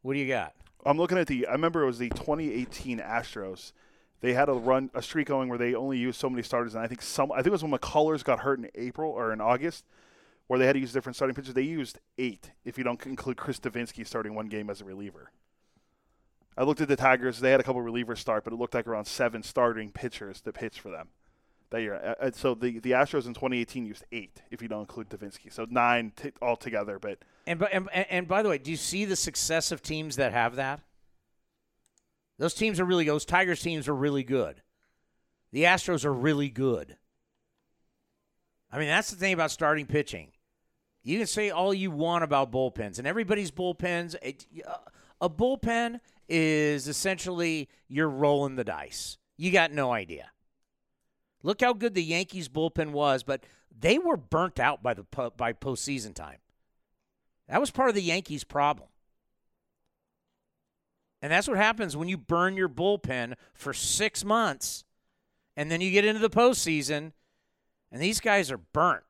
[0.03, 0.55] What do you got?
[0.87, 1.49] I'm looking at the.
[1.49, 3.73] I remember it was the 2018 Astros.
[4.21, 6.83] They had a run, a streak going where they only used so many starters, and
[6.83, 7.31] I think some.
[7.31, 9.85] I think it was when McCullers got hurt in April or in August,
[10.49, 11.55] where they had to use different starting pitchers.
[11.55, 15.31] They used eight, if you don't include Chris Devenski starting one game as a reliever.
[16.57, 18.89] I looked at the Tigers; they had a couple relievers start, but it looked like
[18.89, 21.11] around seven starting pitchers to pitch for them
[21.71, 21.95] that year.
[21.95, 25.53] Uh, uh, so the the Astros in 2018 used eight, if you don't include Devenski.
[25.53, 26.99] So nine t- altogether.
[26.99, 30.33] But And, and and by the way, do you see the success of teams that
[30.33, 30.81] have that?
[32.39, 33.15] Those teams are really good.
[33.15, 34.63] those Tigers teams are really good.
[35.53, 36.97] The Astros are really good.
[38.71, 40.33] I mean, that's the thing about starting pitching.
[41.03, 44.15] You can say all you want about bullpens, and everybody's bullpens.
[44.21, 44.47] It,
[45.21, 49.17] a bullpen is essentially you're rolling the dice.
[49.37, 50.31] You got no idea.
[51.43, 53.45] Look how good the Yankees bullpen was, but
[53.77, 55.05] they were burnt out by the
[55.37, 56.39] by postseason time.
[57.49, 58.89] That was part of the Yankees' problem.
[61.21, 64.85] And that's what happens when you burn your bullpen for six months
[65.57, 67.13] and then you get into the postseason
[67.91, 69.05] and these guys are burnt.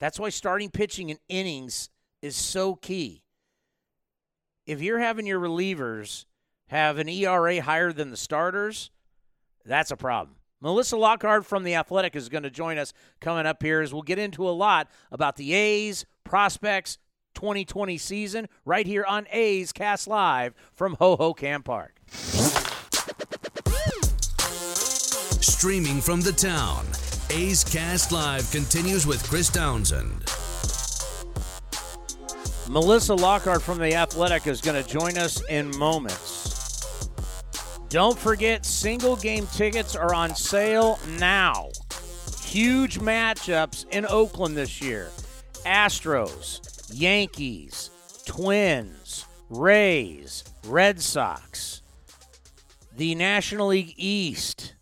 [0.00, 3.22] That's why starting pitching in innings is so key.
[4.66, 6.24] If you're having your relievers
[6.68, 8.90] have an ERA higher than the starters,
[9.64, 10.36] that's a problem.
[10.60, 14.02] Melissa Lockard from The Athletic is going to join us coming up here as we'll
[14.02, 16.98] get into a lot about the A's, prospects,
[17.34, 22.00] 2020 season right here on A's Cast Live from Hohokam Park.
[25.40, 26.86] Streaming from the town,
[27.30, 30.24] A's Cast Live continues with Chris Townsend.
[32.68, 37.08] Melissa Lockard from The Athletic is going to join us in moments.
[37.90, 41.68] Don't forget, single game tickets are on sale now.
[42.42, 45.10] Huge matchups in Oakland this year
[45.66, 47.90] Astros, Yankees,
[48.24, 51.82] Twins, Rays, Red Sox,
[52.96, 54.76] the National League East,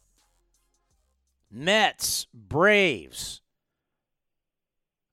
[1.51, 3.41] Mets, Braves.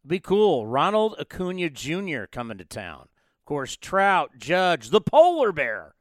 [0.05, 0.67] Be cool.
[0.67, 2.25] Ronald Acuna Jr.
[2.29, 3.03] coming to town.
[3.03, 5.95] Of course, Trout, Judge, the Polar Bear.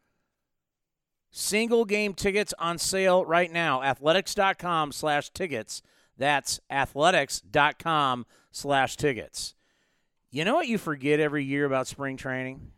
[1.30, 3.82] Single game tickets on sale right now.
[3.82, 5.80] Athletics.com slash tickets.
[6.16, 9.54] That's athletics.com slash tickets.
[10.30, 12.72] You know what you forget every year about spring training?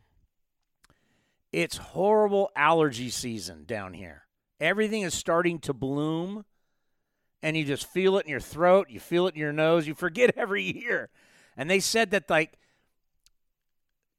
[1.52, 4.22] It's horrible allergy season down here.
[4.60, 6.44] Everything is starting to bloom,
[7.42, 8.86] and you just feel it in your throat.
[8.88, 9.88] You feel it in your nose.
[9.88, 11.10] You forget every year.
[11.56, 12.52] And they said that, like,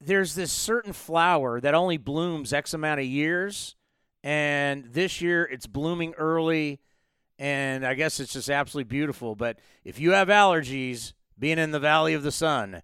[0.01, 3.75] there's this certain flower that only blooms X amount of years.
[4.23, 6.81] And this year it's blooming early.
[7.39, 9.35] And I guess it's just absolutely beautiful.
[9.35, 12.81] But if you have allergies, being in the Valley of the Sun,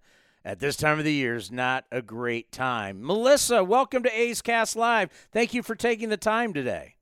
[0.48, 3.04] at this time of the year is not a great time.
[3.04, 5.10] Melissa, welcome to A's Cast Live.
[5.30, 6.94] Thank you for taking the time today.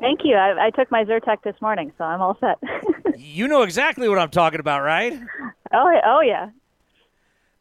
[0.00, 0.34] Thank you.
[0.34, 2.58] I, I took my Zyrtec this morning, so I'm all set.
[3.16, 5.16] you know exactly what I'm talking about, right?
[5.72, 6.50] Oh, oh yeah.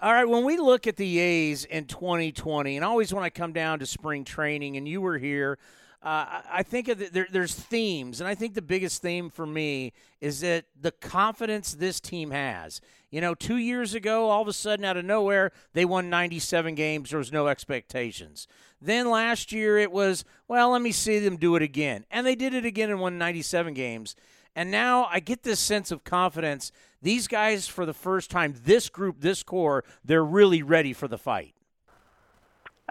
[0.02, 3.54] All right, when we look at the A's in 2020, and always when I come
[3.54, 5.60] down to spring training, and you were here,
[6.04, 9.94] uh, I think the, there, there's themes, and I think the biggest theme for me
[10.22, 12.82] is that the confidence this team has.
[13.10, 16.76] You know, two years ago, all of a sudden, out of nowhere, they won 97
[16.76, 17.10] games.
[17.10, 18.48] There was no expectations.
[18.82, 22.06] Then last year, it was, well, let me see them do it again.
[22.12, 24.16] And they did it again and won 97 games.
[24.56, 26.72] And now I get this sense of confidence.
[27.02, 31.18] These guys, for the first time, this group, this core, they're really ready for the
[31.18, 31.54] fight.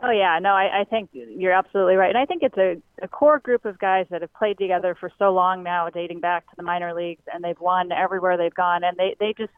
[0.02, 3.08] Oh yeah, no, I, I think you're absolutely right, and I think it's a, a
[3.08, 6.56] core group of guys that have played together for so long now, dating back to
[6.56, 9.52] the minor leagues, and they've won everywhere they've gone, and they they just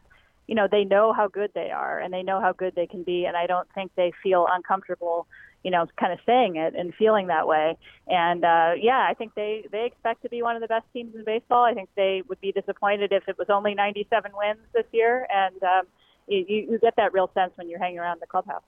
[0.47, 3.03] you know they know how good they are and they know how good they can
[3.03, 3.25] be.
[3.25, 5.27] And i don't think they feel uncomfortable
[5.63, 7.77] you know kind of saying it and feeling that way.
[8.07, 11.13] And uh yeah i think they they expect to be one of the best teams
[11.15, 11.63] in baseball.
[11.63, 15.27] I think they would be disappointed if it was only 97 wins this year.
[15.31, 15.83] And um
[16.27, 18.63] you you get that real sense when you're hanging around the clubhouse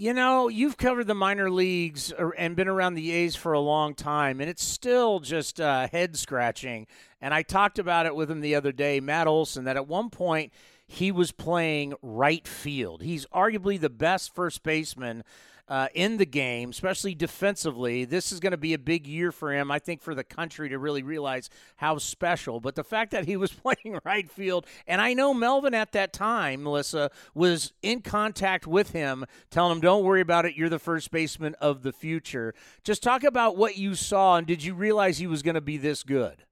[0.00, 3.92] you know, you've covered the minor leagues and been around the A's for a long
[3.92, 6.86] time, and it's still just uh, head scratching.
[7.20, 10.08] And I talked about it with him the other day, Matt Olson, that at one
[10.08, 10.54] point
[10.86, 13.02] he was playing right field.
[13.02, 15.22] He's arguably the best first baseman
[15.70, 18.04] uh, in the game, especially defensively.
[18.04, 20.68] This is going to be a big year for him, I think, for the country
[20.68, 22.58] to really realize how special.
[22.58, 26.12] But the fact that he was playing right field, and I know Melvin at that
[26.12, 30.56] time, Melissa, was in contact with him, telling him, don't worry about it.
[30.56, 32.52] You're the first baseman of the future.
[32.82, 35.76] Just talk about what you saw, and did you realize he was going to be
[35.76, 36.42] this good?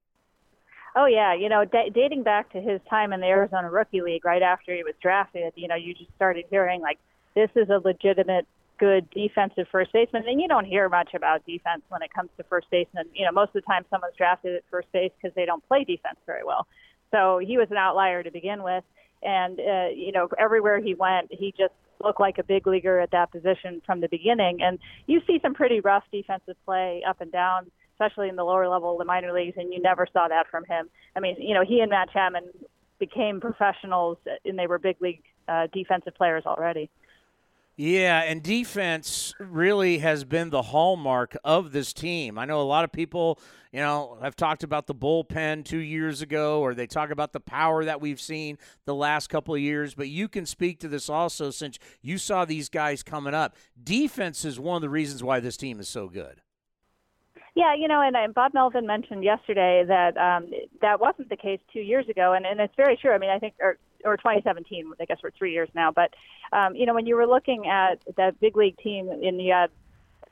[0.94, 4.24] Oh yeah, you know, d- dating back to his time in the Arizona Rookie League,
[4.24, 6.98] right after he was drafted, you know, you just started hearing like
[7.34, 8.46] this is a legitimate
[8.78, 10.24] good defensive first baseman.
[10.26, 13.06] And you don't hear much about defense when it comes to first baseman.
[13.14, 15.84] You know, most of the time someone's drafted at first base because they don't play
[15.84, 16.66] defense very well.
[17.10, 18.84] So he was an outlier to begin with,
[19.22, 21.72] and uh, you know, everywhere he went, he just
[22.04, 24.58] looked like a big leaguer at that position from the beginning.
[24.62, 28.68] And you see some pretty rough defensive play up and down especially in the lower
[28.68, 30.88] level, the minor leagues, and you never saw that from him.
[31.16, 32.44] I mean, you know, he and Matt Chapman
[32.98, 36.90] became professionals, and they were big league uh, defensive players already.
[37.80, 42.36] Yeah, and defense really has been the hallmark of this team.
[42.36, 43.38] I know a lot of people,
[43.70, 47.38] you know, have talked about the bullpen two years ago, or they talk about the
[47.38, 49.94] power that we've seen the last couple of years.
[49.94, 53.54] But you can speak to this also since you saw these guys coming up.
[53.80, 56.40] Defense is one of the reasons why this team is so good.
[57.54, 61.80] Yeah, you know, and, Bob Melvin mentioned yesterday that um, that wasn't the case two
[61.80, 63.12] years ago, and, and it's very true.
[63.12, 65.90] I mean, I think, or, or 2017, I guess we're three years now.
[65.90, 66.14] But
[66.52, 69.70] um, you know, when you were looking at that big league team, and you had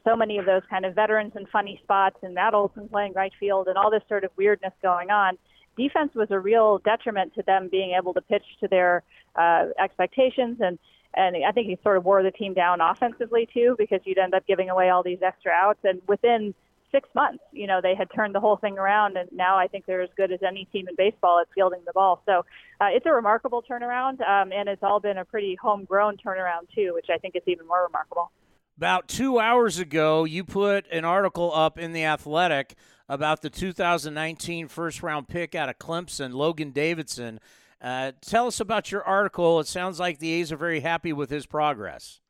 [0.04, 3.32] so many of those kind of veterans in funny spots, and Matt Olson playing right
[3.38, 5.36] field, and all this sort of weirdness going on.
[5.76, 9.02] Defense was a real detriment to them being able to pitch to their
[9.34, 10.78] uh, expectations, and
[11.14, 14.34] and I think he sort of wore the team down offensively too, because you'd end
[14.34, 16.54] up giving away all these extra outs, and within
[16.96, 19.84] six months, you know, they had turned the whole thing around, and now I think
[19.84, 22.22] they're as good as any team in baseball at fielding the ball.
[22.24, 22.38] So
[22.80, 26.92] uh, it's a remarkable turnaround, um, and it's all been a pretty homegrown turnaround too,
[26.94, 28.30] which I think is even more remarkable.
[28.78, 32.74] About two hours ago, you put an article up in the Athletic
[33.08, 37.40] about the 2019 first round pick out of Clemson, Logan Davidson.
[37.80, 39.60] Uh, tell us about your article.
[39.60, 42.20] It sounds like the A's are very happy with his progress.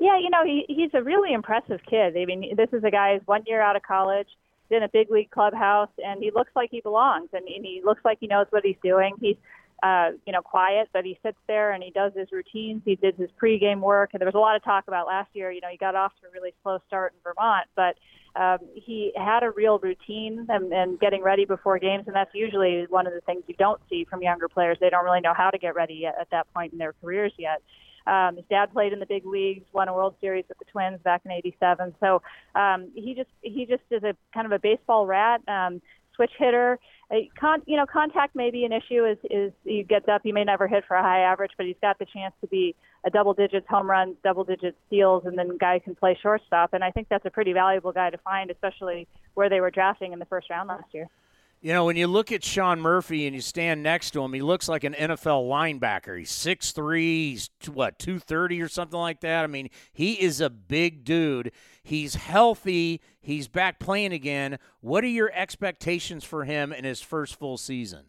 [0.00, 2.16] Yeah, you know, he, he's a really impressive kid.
[2.16, 4.28] I mean, this is a guy who's one year out of college,
[4.70, 8.04] in a big league clubhouse, and he looks like he belongs, and, and he looks
[8.04, 9.14] like he knows what he's doing.
[9.20, 9.36] He's,
[9.82, 12.82] uh, you know, quiet, but he sits there and he does his routines.
[12.84, 15.50] He did his pregame work, and there was a lot of talk about last year.
[15.50, 17.96] You know, he got off to a really slow start in Vermont, but
[18.38, 22.86] um, he had a real routine and, and getting ready before games, and that's usually
[22.88, 24.76] one of the things you don't see from younger players.
[24.80, 27.32] They don't really know how to get ready at, at that point in their careers
[27.38, 27.62] yet.
[28.08, 31.00] Um, his dad played in the big leagues, won a World Series with the Twins
[31.02, 31.94] back in '87.
[32.00, 32.22] So
[32.54, 35.40] um, he just he just is a kind of a baseball rat.
[35.48, 35.80] Um,
[36.18, 36.78] switch hitter.
[37.10, 39.06] Uh, con, you know, contact may be an issue.
[39.06, 41.76] Is is he gets up, he may never hit for a high average, but he's
[41.80, 42.74] got the chance to be
[43.06, 46.74] a double digits home runs, double digits steals, and then guy can play shortstop.
[46.74, 50.12] And I think that's a pretty valuable guy to find, especially where they were drafting
[50.12, 51.08] in the first round last year.
[51.60, 54.40] You know, when you look at Sean Murphy and you stand next to him, he
[54.40, 56.16] looks like an NFL linebacker.
[56.16, 59.42] He's 6'3", he's what, 230 or something like that.
[59.42, 61.50] I mean, he is a big dude.
[61.82, 63.00] He's healthy.
[63.20, 64.58] He's back playing again.
[64.80, 68.04] What are your expectations for him in his first full season?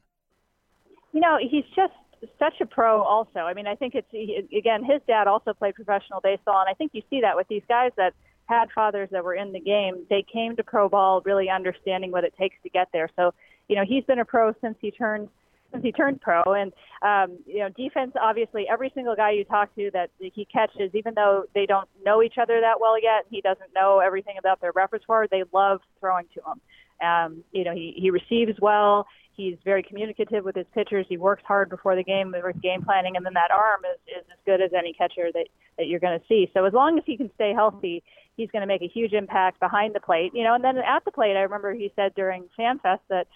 [1.12, 1.93] You know, he's just
[2.38, 3.39] such a pro also.
[3.39, 4.14] I mean, I think it's
[4.56, 7.64] again, his dad also played professional baseball and I think you see that with these
[7.68, 8.14] guys that–
[8.50, 12.24] had fathers that were in the game, they came to pro ball really understanding what
[12.24, 13.10] it takes to get there.
[13.16, 13.34] So,
[13.68, 15.30] you know, he's been a pro since he turned
[15.72, 16.41] since he turned pro.
[16.45, 16.74] And
[17.04, 21.14] um, you know, defense obviously every single guy you talk to that he catches, even
[21.14, 24.72] though they don't know each other that well yet, he doesn't know everything about their
[24.72, 25.28] repertoire.
[25.30, 27.08] They love throwing to him.
[27.08, 29.06] Um, you know, he he receives well.
[29.39, 31.06] He's very communicative with his pitchers.
[31.08, 34.26] He works hard before the game with game planning, and then that arm is, is
[34.30, 35.45] as good as any catcher that,
[35.78, 36.52] that you're going to see.
[36.54, 38.04] So as long as he can stay healthy,
[38.39, 40.31] he's going to make a huge impact behind the plate.
[40.33, 43.27] You know, and then at the plate, I remember he said during FanFest that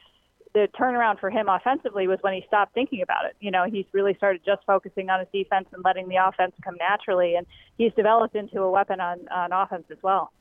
[0.53, 3.35] the turnaround for him offensively was when he stopped thinking about it.
[3.39, 6.75] You know, he's really started just focusing on his defense and letting the offense come
[6.79, 7.45] naturally, and
[7.77, 10.31] he's developed into a weapon on, on offense as well.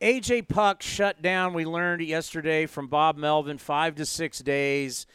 [0.00, 5.06] AJ Puk shut down, we learned yesterday from Bob Melvin, five to six days.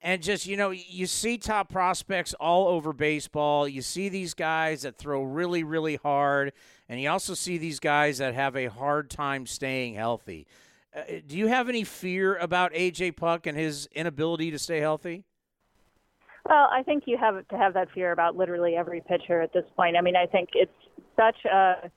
[0.00, 3.66] And just, you know, you see top prospects all over baseball.
[3.66, 6.52] You see these guys that throw really, really hard.
[6.88, 10.46] And you also see these guys that have a hard time staying healthy.
[10.96, 15.24] Uh, do you have any fear about AJ Puk and his inability to stay healthy?
[16.48, 19.66] Well, I think you have to have that fear about literally every pitcher at this
[19.76, 19.96] point.
[19.98, 20.72] I mean, I think it's
[21.14, 21.90] such a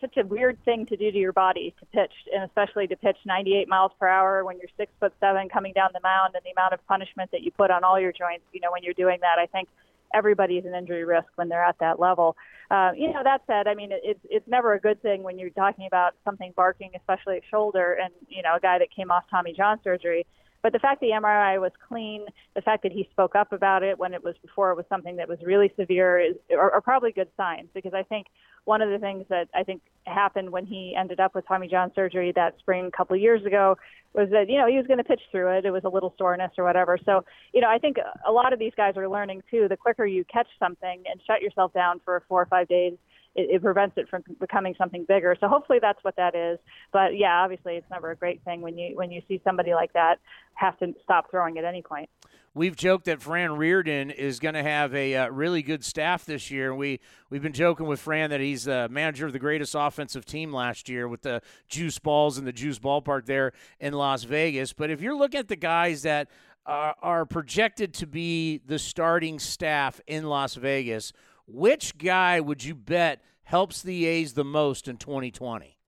[0.00, 3.16] such a weird thing to do to your body to pitch, and especially to pitch
[3.24, 6.50] 98 miles per hour when you're six foot seven coming down the mound, and the
[6.50, 8.44] amount of punishment that you put on all your joints.
[8.52, 9.68] You know, when you're doing that, I think
[10.14, 12.36] everybody's an injury risk when they're at that level.
[12.70, 15.50] Uh, you know, that said, I mean, it's it's never a good thing when you're
[15.50, 19.24] talking about something barking, especially a shoulder, and you know, a guy that came off
[19.30, 20.26] Tommy John surgery.
[20.62, 23.98] But the fact the MRI was clean, the fact that he spoke up about it
[23.98, 27.10] when it was before it was something that was really severe, is are, are probably
[27.10, 28.28] good signs because I think
[28.64, 31.92] one of the things that I think happened when he ended up with Tommy John
[31.94, 33.76] surgery that spring a couple years ago
[34.14, 35.64] was that you know he was going to pitch through it.
[35.64, 36.98] It was a little soreness or whatever.
[37.04, 37.96] So you know I think
[38.26, 39.66] a lot of these guys are learning too.
[39.68, 42.94] The quicker you catch something and shut yourself down for four or five days,
[43.34, 45.36] it, it prevents it from becoming something bigger.
[45.40, 46.58] So hopefully that's what that is.
[46.92, 49.92] But yeah, obviously it's never a great thing when you when you see somebody like
[49.94, 50.16] that
[50.54, 52.08] have to stop throwing at any point.
[52.54, 56.50] We've joked that Fran Riordan is going to have a uh, really good staff this
[56.50, 56.74] year.
[56.74, 57.00] We
[57.30, 60.86] we've been joking with Fran that he's the manager of the greatest offensive team last
[60.86, 64.74] year with the Juice Balls and the Juice Ballpark there in Las Vegas.
[64.74, 66.28] But if you're looking at the guys that
[66.66, 71.14] are, are projected to be the starting staff in Las Vegas,
[71.46, 75.78] which guy would you bet helps the A's the most in 2020?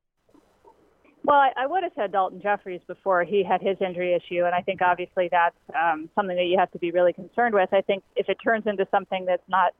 [1.24, 4.54] Well, I, I would have said Dalton Jefferies before he had his injury issue, and
[4.54, 7.72] I think obviously that's um, something that you have to be really concerned with.
[7.72, 9.72] I think if it turns into something that's not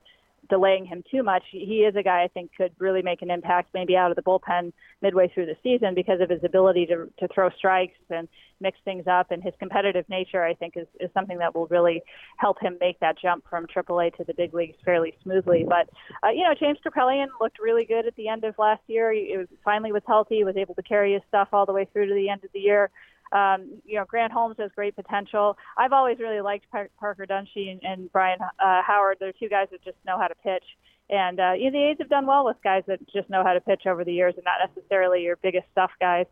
[0.49, 1.43] delaying him too much.
[1.51, 4.23] He is a guy I think could really make an impact maybe out of the
[4.23, 4.73] bullpen
[5.03, 8.29] midway through the season because of his ability to to throw strikes and
[8.61, 12.03] mix things up and his competitive nature I think is, is something that will really
[12.39, 15.65] help him make that jump from AAA to the big leagues fairly smoothly.
[15.69, 15.89] But
[16.23, 19.13] uh, you know James Kaprielian looked really good at the end of last year.
[19.13, 22.09] He was, finally was healthy, was able to carry his stuff all the way through
[22.09, 22.91] to the end of the year.
[23.33, 25.57] Um, you know, Grant Holmes has great potential.
[25.77, 29.17] I've always really liked Parker Dunshee and, and Brian uh, Howard.
[29.21, 30.65] They're two guys that just know how to pitch.
[31.11, 33.53] And uh, you know, the A's have done well with guys that just know how
[33.53, 36.27] to pitch over the years, and not necessarily your biggest stuff guys.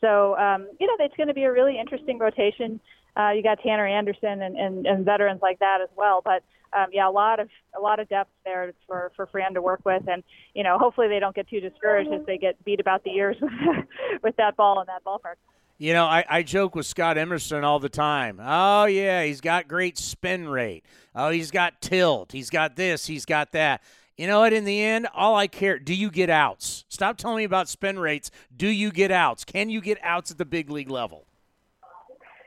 [0.00, 2.80] So um, you know, it's going to be a really interesting rotation.
[3.16, 6.22] Uh, you got Tanner Anderson and, and, and veterans like that as well.
[6.24, 9.62] But um, yeah, a lot of a lot of depth there for for Fran to
[9.62, 10.22] work with, and
[10.54, 13.36] you know, hopefully they don't get too discouraged as they get beat about the ears
[13.40, 13.52] with,
[14.22, 15.36] with that ball in that ballpark.
[15.80, 18.38] You know, I, I joke with Scott Emerson all the time.
[18.38, 20.84] Oh, yeah, he's got great spin rate.
[21.14, 22.32] Oh, he's got tilt.
[22.32, 23.06] He's got this.
[23.06, 23.82] He's got that.
[24.18, 24.52] You know what?
[24.52, 26.84] In the end, all I care, do you get outs?
[26.90, 28.30] Stop telling me about spin rates.
[28.54, 29.42] Do you get outs?
[29.42, 31.24] Can you get outs at the big league level?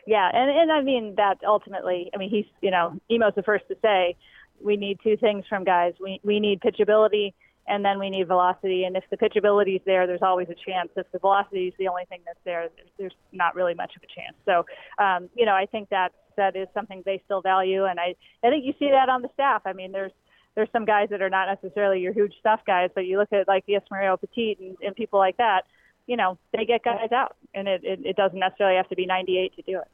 [0.05, 3.67] Yeah, and, and I mean that ultimately, I mean, he's, you know, Emo's the first
[3.69, 4.15] to say
[4.63, 5.95] we need two things from guys.
[5.99, 7.33] We, we need pitchability
[7.67, 8.83] and then we need velocity.
[8.83, 10.89] And if the pitchability is there, there's always a chance.
[10.95, 14.07] If the velocity is the only thing that's there, there's not really much of a
[14.07, 14.35] chance.
[14.45, 14.65] So,
[15.03, 18.49] um, you know, I think that that is something they still value, and I I
[18.49, 19.61] think you see that on the staff.
[19.65, 20.11] I mean, there's
[20.55, 23.47] there's some guys that are not necessarily your huge stuff guys, but you look at
[23.47, 25.63] like Yusmeiro Petit and, and people like that.
[26.05, 29.05] You know, they get guys out, and it, it, it doesn't necessarily have to be
[29.05, 29.87] 98 to do it.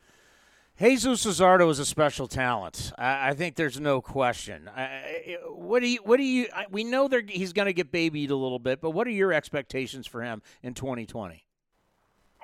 [0.80, 2.93] Jesus Luzardo is a special talent.
[2.97, 4.69] I, I think there's no question.
[4.73, 5.99] I, what do you?
[6.03, 6.47] What do you?
[6.55, 9.34] I, we know he's going to get babied a little bit, but what are your
[9.34, 11.43] expectations for him in 2020?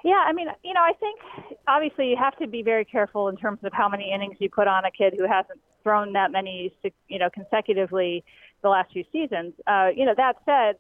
[0.03, 1.19] Yeah, I mean, you know, I think
[1.67, 4.67] obviously you have to be very careful in terms of how many innings you put
[4.67, 6.73] on a kid who hasn't thrown that many,
[7.07, 8.23] you know, consecutively
[8.61, 9.53] the last few seasons.
[9.65, 10.75] Uh, you know, that said,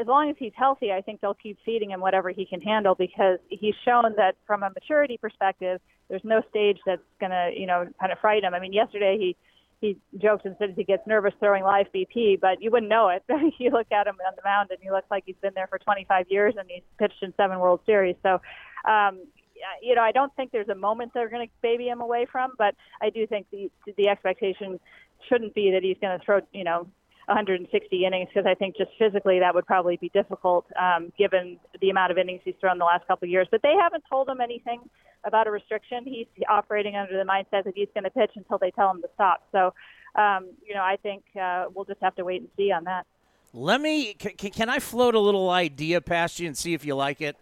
[0.00, 2.94] as long as he's healthy, I think they'll keep feeding him whatever he can handle
[2.94, 7.66] because he's shown that from a maturity perspective, there's no stage that's going to, you
[7.66, 8.54] know, kind of frighten him.
[8.54, 9.36] I mean, yesterday he
[9.80, 13.22] he joked and said he gets nervous throwing live BP, but you wouldn't know it.
[13.58, 15.78] you look at him on the mound and he looks like he's been there for
[15.78, 18.16] 25 years and he's pitched in seven World Series.
[18.24, 18.40] So,
[18.90, 19.20] um,
[19.80, 22.52] you know, I don't think there's a moment they're going to baby him away from,
[22.58, 24.80] but I do think the the expectation
[25.28, 26.88] shouldn't be that he's going to throw, you know,
[27.28, 31.90] 160 innings because I think just physically that would probably be difficult um, given the
[31.90, 33.46] amount of innings he's thrown the last couple of years.
[33.50, 34.80] But they haven't told him anything
[35.24, 36.04] about a restriction.
[36.04, 39.08] He's operating under the mindset that he's going to pitch until they tell him to
[39.14, 39.42] stop.
[39.52, 39.74] So,
[40.20, 43.06] um, you know, I think uh, we'll just have to wait and see on that.
[43.52, 44.14] Let me.
[44.14, 47.36] Can, can I float a little idea past you and see if you like it?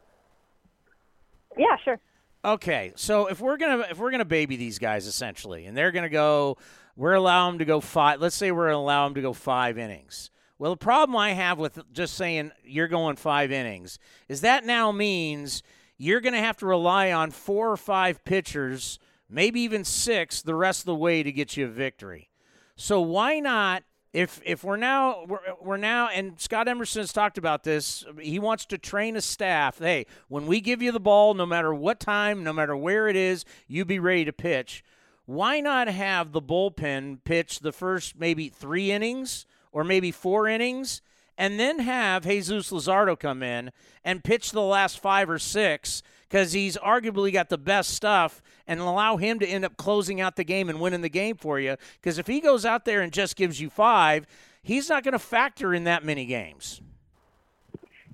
[1.57, 1.99] Yeah, sure.
[2.45, 6.09] Okay, so if we're gonna if we're gonna baby these guys essentially, and they're gonna
[6.09, 6.59] go
[6.97, 8.21] we're allowing them to go five.
[8.21, 10.31] Let's say we're allow them to go five innings.
[10.59, 14.91] Well, the problem I have with just saying you're going five innings is that now
[14.91, 15.63] means
[15.99, 20.55] you're going to have to rely on four or five pitchers, maybe even six, the
[20.55, 22.31] rest of the way to get you a victory.
[22.77, 23.85] So why not?
[24.13, 28.39] If if we're now we're, we're now and Scott Emerson has talked about this, he
[28.39, 29.79] wants to train a staff.
[29.79, 33.17] Hey, when we give you the ball, no matter what time, no matter where it
[33.17, 34.83] is, you be ready to pitch
[35.27, 41.03] why not have the bullpen pitch the first maybe three innings or maybe four innings
[41.39, 43.71] and then have Jesus Luzardo come in
[44.05, 48.81] and pitch the last five or six because he's arguably got the best stuff and
[48.81, 51.77] allow him to end up closing out the game and winning the game for you.
[52.01, 54.27] Because if he goes out there and just gives you five,
[54.63, 56.81] he's not going to factor in that many games.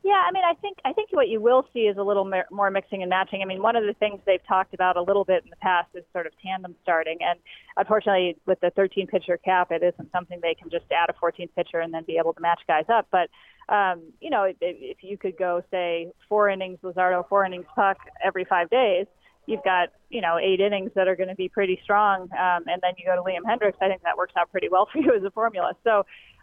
[0.04, 2.70] Yeah, I mean, I think I think what you will see is a little more
[2.72, 3.40] mixing and matching.
[3.40, 5.90] I mean, one of the things they've talked about a little bit in the past
[5.94, 7.38] is sort of tandem starting, and
[7.76, 11.50] unfortunately, with the 13 pitcher cap, it isn't something they can just add a 14th
[11.54, 13.06] pitcher and then be able to match guys up.
[13.12, 13.30] But
[13.72, 17.96] um, you know, if, if you could go say four innings Luzardo, four innings Puk
[18.24, 19.06] every five days,
[19.46, 22.82] you've got you know eight innings that are going to be pretty strong, um, and
[22.82, 23.80] then you go to Liam Hendriks.
[23.80, 25.74] I think that works out pretty well for you as a formula.
[25.84, 25.98] So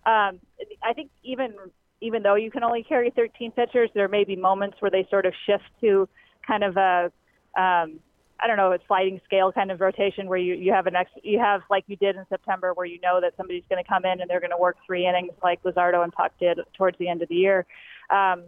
[0.06, 0.40] um,
[0.82, 1.54] I think even
[2.02, 5.26] even though you can only carry 13 pitchers, there may be moments where they sort
[5.26, 6.08] of shift to
[6.46, 7.12] kind of a,
[7.60, 8.00] um,
[8.42, 11.12] I don't know, a sliding scale kind of rotation where you, you have an ex,
[11.24, 14.06] you have like you did in September where you know that somebody's going to come
[14.06, 17.10] in and they're going to work three innings like Luzardo and Puk did towards the
[17.10, 17.66] end of the year,
[18.10, 18.44] um,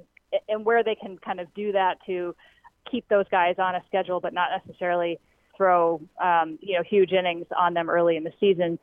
[0.48, 2.34] and where they can kind of do that to
[2.90, 5.20] keep those guys on a schedule, but not necessarily
[5.56, 8.80] throw um, you know huge innings on them early in the season,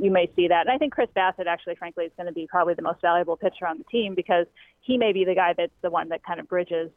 [0.00, 0.66] you may see that.
[0.66, 3.36] And I think Chris Bassitt actually, frankly, is going to be probably the most valuable
[3.36, 4.46] pitcher on the team because
[4.80, 6.90] he may be the guy that's the one that kind of bridges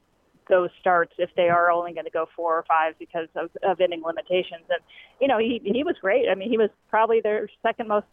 [0.49, 3.82] those starts if they are only going to go four or five because of, of
[3.82, 4.64] inning limitations.
[4.70, 4.80] And
[5.20, 6.30] you know he he was great.
[6.30, 8.08] I mean he was probably their second most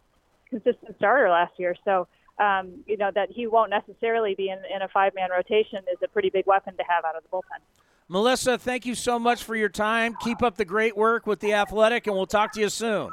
[0.49, 1.75] consistent starter last year.
[1.85, 2.07] So
[2.39, 5.99] um, you know that he won't necessarily be in, in a five man rotation is
[6.03, 7.61] a pretty big weapon to have out of the bullpen.
[8.07, 10.15] Melissa, thank you so much for your time.
[10.21, 13.09] Keep up the great work with the Athletic, and we'll talk to you soon.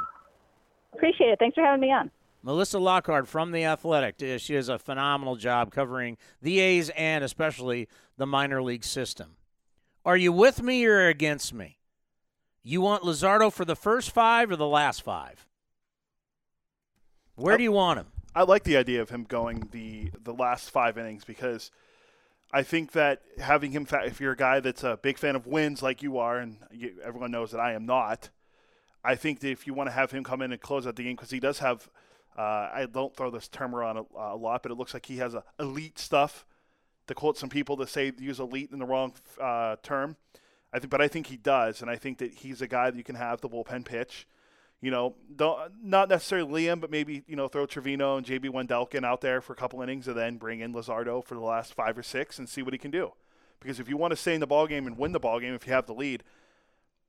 [0.92, 1.38] Appreciate it.
[1.38, 2.10] Thanks for having me on.
[2.42, 4.16] Melissa Lockard from The Athletic.
[4.22, 7.88] Uh, she does a phenomenal job covering the A's and especially
[8.18, 9.36] the minor league system.
[10.04, 11.78] Are you with me or against me?
[12.62, 15.46] You want Luzardo for the first five or the last five?
[17.36, 18.06] Where do you want him?
[18.34, 21.70] I like the idea of him going the the last five innings because–
[22.52, 25.82] I think that having him, if you're a guy that's a big fan of wins
[25.82, 28.28] like you are, and you, everyone knows that I am not,
[29.02, 31.04] I think that if you want to have him come in and close out the
[31.04, 31.88] game, because he does have,
[32.36, 35.16] uh, I don't throw this term around a, a, lot, but it looks like he
[35.16, 36.46] has a elite stuff.
[37.08, 40.16] To quote some people that say use elite in the wrong uh, term,
[40.72, 42.96] I think, but I think he does, and I think that he's a guy that
[42.96, 44.26] you can have the bullpen pitch
[44.82, 45.14] you know,
[45.80, 49.52] not necessarily Liam, but maybe you know throw Trivino and JB Wendelken out there for
[49.52, 52.48] a couple innings, and then bring in Luzardo for the last five or six and
[52.48, 53.12] see what he can do.
[53.60, 55.54] Because if you want to stay in the ball game and win the ball game,
[55.54, 56.24] if you have the lead,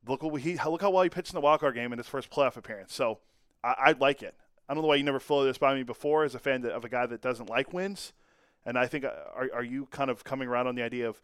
[0.08, 2.30] look what he look how well he pitched in the wildcard game in his first
[2.30, 2.94] playoff appearance.
[2.94, 3.18] So
[3.64, 4.36] I, I like it.
[4.70, 6.86] I don't know why you never floated this by me before as a fan of
[6.86, 8.14] a guy that doesn't like wins.
[8.68, 11.20] And I think uh, are are you kind of coming around on the idea of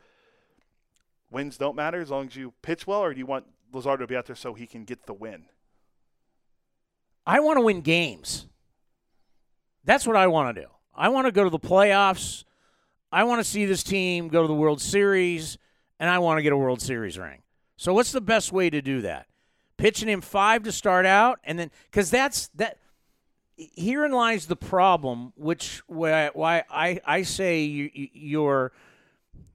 [1.29, 4.07] wins don't matter as long as you pitch well, or do you want Luzardo to
[4.07, 5.45] be out there so he can get the win?
[7.29, 8.47] I want to win games.
[9.83, 10.67] That's what I want to do.
[10.95, 12.43] I want to go to the playoffs.
[13.11, 15.57] I want to see this team go to the World Series,
[15.99, 17.41] and I want to get a World Series ring.
[17.77, 19.27] So, what's the best way to do that?
[19.79, 22.77] pitching him five to start out, and then because that's that.
[23.57, 28.71] Herein lies the problem, which why, why I I say you, you, your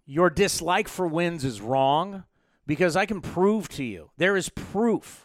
[0.04, 2.24] your dislike for wins is wrong
[2.66, 5.23] because I can prove to you there is proof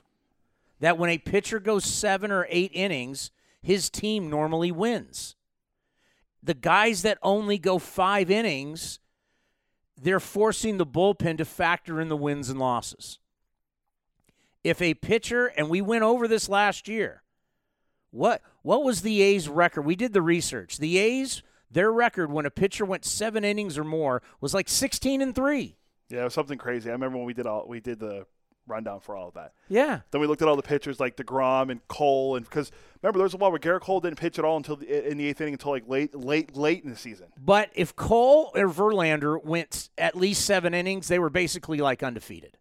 [0.79, 5.35] that when a pitcher goes seven or eight innings, his team normally wins.
[6.41, 8.99] The guys that only go five innings,
[10.01, 13.19] they're forcing the bullpen to factor in the wins and losses.
[14.63, 17.23] If a pitcher, and we went over this last year,
[18.11, 19.83] what what was the A's record?
[19.83, 20.77] We did the research.
[20.77, 25.21] The A's, their record when a pitcher went seven innings or more was like sixteen
[25.21, 25.77] and three.
[26.09, 26.89] Yeah, it was something crazy.
[26.89, 28.25] I remember when we did all we did the
[28.69, 29.53] rundown for all of that.
[29.67, 30.01] Yeah.
[30.11, 33.23] Then we looked at all the pitchers like Degrom and Cole, and because remember there
[33.25, 35.41] was a while where Gerrit Cole didn't pitch at all until the, in the eighth
[35.41, 37.27] inning until like late, late, late in the season.
[37.43, 42.57] But if Cole or Verlander went at least seven innings, they were basically like undefeated.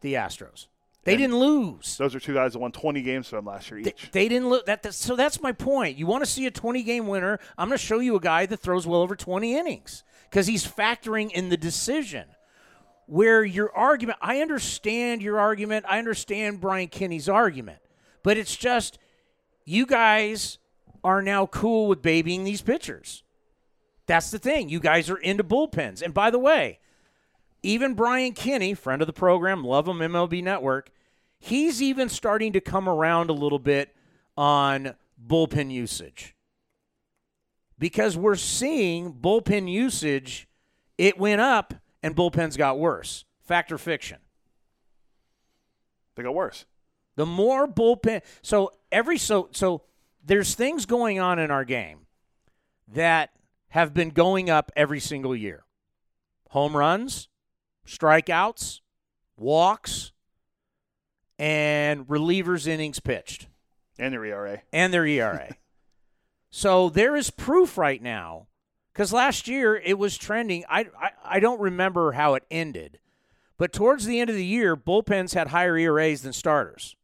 [0.00, 0.66] The Astros.
[1.04, 1.96] They And didn't lose.
[1.96, 4.10] Those are two guys that won 20 games for them last year They, each.
[4.12, 4.62] they didn't lose.
[4.66, 4.94] that, that.
[4.94, 5.96] So that's my point.
[5.98, 7.40] You want to see a 20 game winner?
[7.58, 10.64] I'm going to show you a guy that throws well over 20 innings because he's
[10.66, 12.26] factoring in the decision.
[13.12, 15.84] Where your argument, I understand your argument.
[15.86, 17.80] I understand Brian Kenny's argument,
[18.22, 18.98] but it's just
[19.66, 20.56] you guys
[21.04, 23.22] are now cool with babying these pitchers.
[24.06, 24.70] That's the thing.
[24.70, 26.00] You guys are into bullpens.
[26.00, 26.78] And by the way,
[27.62, 30.90] even Brian Kenny, friend of the program, love him, MLB Network,
[31.38, 33.94] he's even starting to come around a little bit
[34.38, 36.34] on bullpen usage.
[37.78, 40.48] Because we're seeing bullpen usage,
[40.96, 43.24] it went up and bullpens got worse.
[43.44, 44.18] Fact or fiction?
[46.14, 46.64] They got worse.
[47.16, 49.82] The more bullpen, so every so so
[50.24, 52.06] there's things going on in our game
[52.88, 53.30] that
[53.68, 55.64] have been going up every single year.
[56.50, 57.28] Home runs,
[57.86, 58.80] strikeouts,
[59.36, 60.12] walks,
[61.38, 63.48] and relievers innings pitched
[63.98, 64.62] And their ERA.
[64.72, 65.56] and their ERA.
[66.50, 68.46] so there is proof right now
[68.92, 70.64] because last year it was trending.
[70.68, 72.98] I, I I don't remember how it ended,
[73.56, 76.96] but towards the end of the year, bullpens had higher ERAs than starters.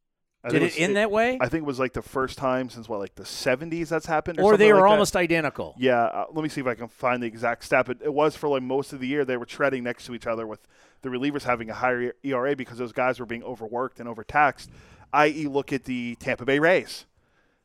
[0.44, 1.36] I Did it end that way?
[1.40, 4.38] I think it was like the first time since what, like the 70s that's happened,
[4.38, 4.90] or, or they were like that.
[4.90, 5.74] almost identical.
[5.76, 7.86] Yeah, uh, let me see if I can find the exact stat.
[7.86, 10.28] But it was for like most of the year they were treading next to each
[10.28, 10.60] other with
[11.02, 14.70] the relievers having a higher ERA because those guys were being overworked and overtaxed.
[15.12, 17.06] I.e., look at the Tampa Bay Rays,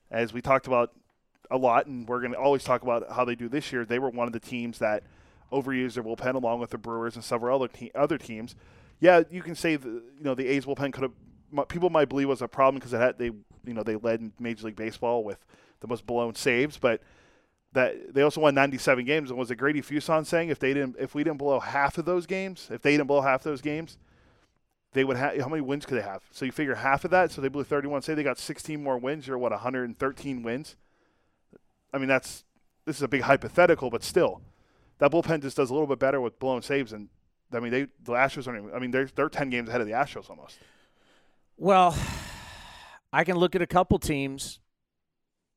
[0.09, 0.93] as we talked about
[1.53, 3.85] a lot, and we're going to always talk about how they do this year.
[3.85, 5.03] They were one of the teams that
[5.51, 8.55] overused their bullpen along with the Brewers and several other te- other teams.
[8.99, 12.27] Yeah, you can say the you know the A's bullpen could have people might believe
[12.27, 15.45] was a problem because they you know they led Major League Baseball with
[15.79, 17.01] the most blown saves, but
[17.73, 19.29] that they also won 97 games.
[19.29, 22.05] And was it Grady Fuson saying if they didn't, if we didn't blow half of
[22.05, 23.97] those games, if they didn't blow half those games,
[24.93, 26.23] they would have how many wins could they have?
[26.31, 27.31] So you figure half of that.
[27.31, 28.01] So they blew 31.
[28.01, 29.27] Say they got 16 more wins.
[29.27, 30.75] You're what 113 wins.
[31.93, 32.43] I mean that's
[32.85, 34.41] this is a big hypothetical, but still,
[34.99, 36.91] that bullpen just does a little bit better with blown saves.
[36.93, 37.09] And
[37.53, 38.63] I mean they the Astros aren't.
[38.63, 40.57] Even, I mean they're they're 10 games ahead of the Astros almost.
[41.57, 41.95] Well,
[43.11, 44.59] I can look at a couple teams.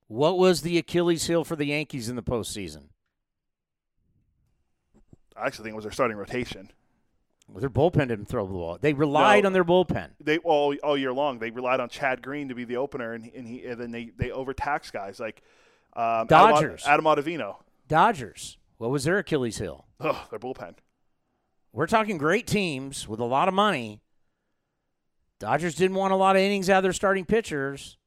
[0.09, 2.89] What was the Achilles heel for the Yankees in the postseason?
[5.37, 6.70] I actually think it was their starting rotation.
[7.49, 8.78] Well, their bullpen didn't throw the ball.
[8.80, 9.49] They relied No.
[9.49, 10.11] on their bullpen.
[10.20, 13.30] they all all year long they relied on Chad Green to be the opener, and,
[13.34, 15.43] and he and then they they overtaxed guys like
[15.97, 16.82] um, Dodgers.
[16.86, 17.57] Adam, Adam Ottavino.
[17.88, 18.59] Dodgers.
[18.78, 19.86] What was their Achilles heel?
[20.01, 20.74] Oh, their bullpen.
[21.72, 24.01] We're talking great teams with a lot of money.
[25.38, 27.99] Dodgers didn't want a lot of innings out of their starting pitchers.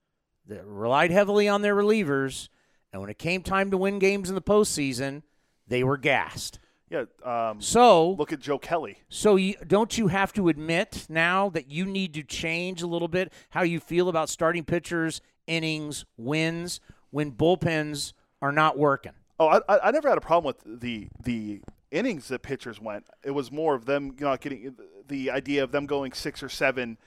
[0.47, 2.49] They relied heavily on their relievers.
[2.91, 5.21] And when it came time to win games in the postseason,
[5.67, 6.59] they were gassed.
[6.89, 7.05] Yeah.
[7.23, 8.97] Um, So look at Joe Kelly.
[9.09, 13.07] So you, don't you have to admit now that you need to change a little
[13.07, 16.79] bit how you feel about starting pitchers, innings, wins
[17.12, 19.14] when bullpens are not working?
[19.39, 23.05] Oh, I, I I never had a problem with the the innings that pitchers went.
[23.24, 24.76] It was more of them you know, getting
[25.07, 26.97] the idea of them going six or seven,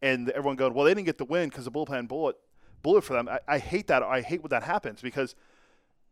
[0.00, 2.36] and everyone going, well, they didn't get the win because the bullpen bullet
[2.82, 3.28] bullet for them.
[3.28, 4.02] I, I hate that.
[4.02, 5.34] I hate when that happens because.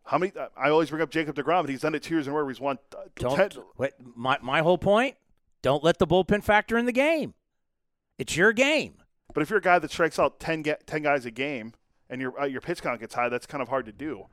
[0.05, 0.33] How many?
[0.57, 2.49] I always bring up Jacob Degrom, but he's done it two years in a row.
[2.49, 2.79] He's won.
[3.17, 5.17] Don't 10 wait, my my whole point.
[5.61, 7.35] Don't let the bullpen factor in the game.
[8.19, 8.95] It's your game.
[9.35, 11.73] But if you're a guy that strikes out 10, ga- 10 guys a game
[12.11, 14.27] and your uh, your pitch count gets high, that's kind of hard to do.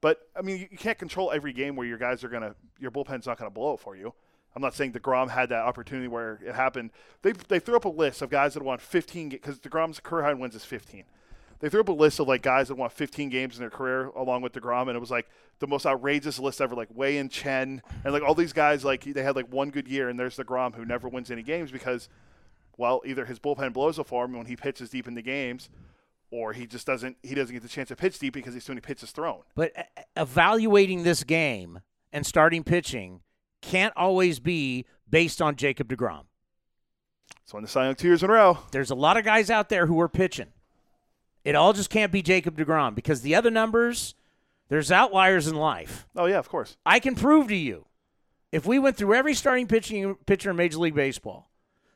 [0.00, 2.90] But I mean, you, you can't control every game where your guys are gonna your
[2.90, 4.14] bullpen's not gonna blow for you.
[4.54, 6.90] I'm not saying Degrom had that opportunity where it happened.
[7.22, 10.34] They they threw up a list of guys that won 15 because Degrom's career high
[10.34, 11.04] wins is 15.
[11.60, 14.06] They threw up a list of like guys that won 15 games in their career
[14.16, 16.74] along with Degrom, and it was like the most outrageous list ever.
[16.76, 20.08] Like Wei-Yin Chen and like all these guys like they had like one good year,
[20.08, 22.08] and there's Degrom who never wins any games because
[22.76, 25.68] Well, either his bullpen blows a form when he pitches deep into games,
[26.30, 28.72] or he just doesn't he doesn't get the chance to pitch deep because he's too
[28.72, 29.40] many pitches thrown.
[29.54, 29.72] But
[30.16, 31.80] evaluating this game
[32.12, 33.20] and starting pitching
[33.62, 36.24] can't always be based on Jacob DeGrom.
[37.44, 38.58] So in the Cy Young two years in a row.
[38.72, 40.48] There's a lot of guys out there who are pitching.
[41.44, 44.14] It all just can't be Jacob DeGrom because the other numbers,
[44.68, 46.06] there's outliers in life.
[46.14, 46.76] Oh yeah, of course.
[46.84, 47.86] I can prove to you,
[48.52, 51.50] if we went through every starting pitching pitcher in Major League Baseball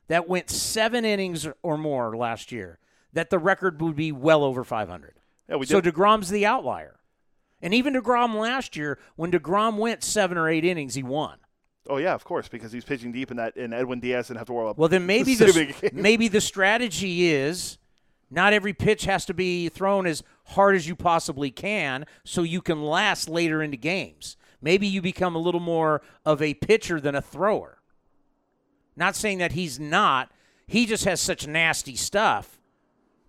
[0.08, 2.78] that went seven innings or more last year,
[3.12, 5.14] that the record would be well over 500.
[5.48, 5.72] Yeah, we did.
[5.72, 5.80] so.
[5.80, 7.00] DeGrom's the outlier.
[7.60, 11.38] And even DeGrom last year, when DeGrom went seven or eight innings, he won.
[11.88, 14.46] Oh yeah, of course, because he's pitching deep in that, and Edwin Diaz didn't have
[14.48, 14.78] to worry about.
[14.78, 17.78] Well, then maybe the, maybe the strategy is
[18.30, 22.60] not every pitch has to be thrown as hard as you possibly can, so you
[22.62, 24.36] can last later into games.
[24.60, 27.78] Maybe you become a little more of a pitcher than a thrower.
[28.96, 30.30] Not saying that he's not.
[30.66, 32.60] He just has such nasty stuff.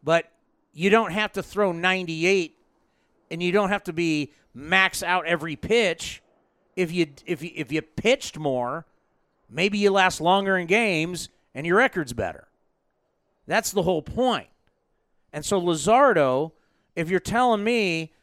[0.04, 0.32] But
[0.74, 2.56] you don't have to throw 98
[3.32, 6.22] and you don't have to be max out every pitch.
[6.76, 8.86] If you if you if you pitched more,
[9.49, 12.47] maybe you last longer in games and your record's better.
[13.47, 14.47] That's the whole point.
[15.32, 16.51] And so Luzardo,
[16.95, 18.14] if you're telling me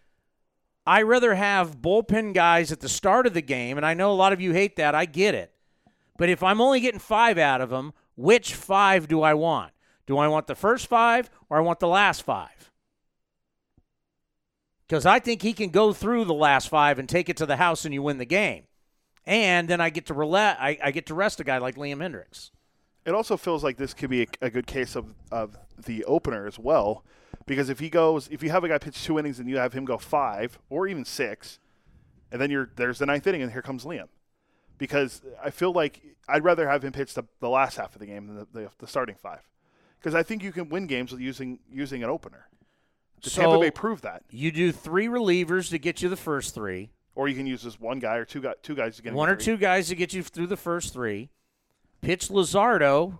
[0.87, 4.15] I rather have bullpen guys at the start of the game, and I know a
[4.15, 5.53] lot of you hate that, I get it.
[6.17, 9.73] But if I'm only getting five out of them, which five do I want?
[10.11, 12.73] Do I want the first five or I want the last five?
[14.89, 17.55] Because I think he can go through the last five and take it to the
[17.55, 18.65] house and you win the game.
[19.25, 21.99] And then I get to rela- I, I get to rest a guy like Liam
[21.99, 22.51] Hendriks.
[23.05, 26.49] It also feels like this could be a, a good case of, of the opener
[26.49, 27.05] as well,
[27.47, 29.75] because if he goes, if you have a guy pitch two innings and you have
[29.75, 31.61] him go five or even six,
[32.33, 34.09] and then you're there's the ninth inning and here comes Liam,
[34.77, 38.07] because I feel like I'd rather have him pitch the, the last half of the
[38.07, 39.49] game than the, the, the starting five,
[40.01, 42.49] because I think you can win games with using using an opener.
[43.23, 46.55] The So- Tampa Bay proved that, You do three relievers to get you the first
[46.55, 49.13] three, or you can use this one guy or two guy, two guys to get
[49.13, 49.45] one or three.
[49.45, 51.29] two guys to get you through the first three.
[52.01, 53.19] Pitch Luzardo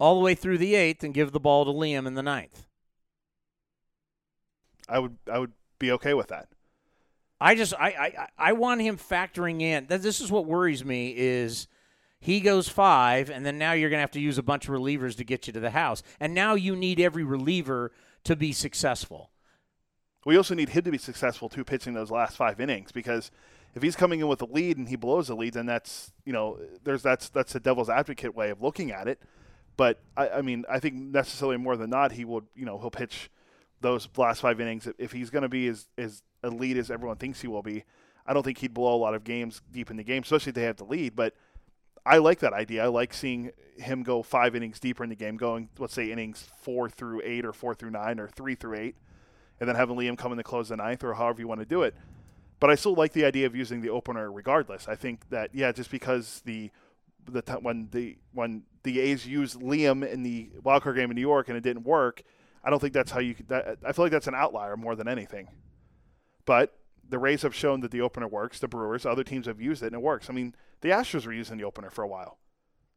[0.00, 2.66] all the way through the eighth and give the ball to Liam in the ninth.
[4.88, 6.48] I would I would be okay with that.
[7.40, 9.86] I just I I, I want him factoring in.
[9.88, 11.66] This is what worries me is
[12.20, 14.74] he goes five, and then now you're going to have to use a bunch of
[14.74, 17.92] relievers to get you to the house, and now you need every reliever
[18.24, 19.30] to be successful.
[20.24, 23.30] We also need him to be successful too, pitching those last five innings because
[23.76, 26.32] if he's coming in with a lead and he blows the lead, then that's you
[26.32, 29.20] know there's that's that's the devil's advocate way of looking at it.
[29.76, 32.90] But I, I mean, I think necessarily more than not, he would you know he'll
[32.90, 33.30] pitch
[33.82, 37.40] those last five innings if he's going to be as as elite as everyone thinks
[37.40, 37.84] he will be.
[38.26, 40.54] I don't think he'd blow a lot of games deep in the game, especially if
[40.56, 41.14] they have the lead.
[41.14, 41.34] But
[42.06, 42.84] I like that idea.
[42.84, 46.48] I like seeing him go five innings deeper in the game, going let's say innings
[46.60, 48.96] four through eight or four through nine or three through eight
[49.60, 51.66] and then having Liam come in to close the ninth or however you want to
[51.66, 51.94] do it.
[52.60, 54.88] But I still like the idea of using the opener regardless.
[54.88, 56.70] I think that yeah, just because the
[57.30, 61.16] the t- when the when the A's used Liam in the wild card game in
[61.16, 62.22] New York and it didn't work,
[62.64, 63.34] I don't think that's how you.
[63.34, 65.48] Could, that, I feel like that's an outlier more than anything.
[66.44, 66.74] But
[67.08, 68.58] the Rays have shown that the opener works.
[68.58, 70.30] The Brewers, other teams have used it and it works.
[70.30, 72.38] I mean, the Astros were using the opener for a while.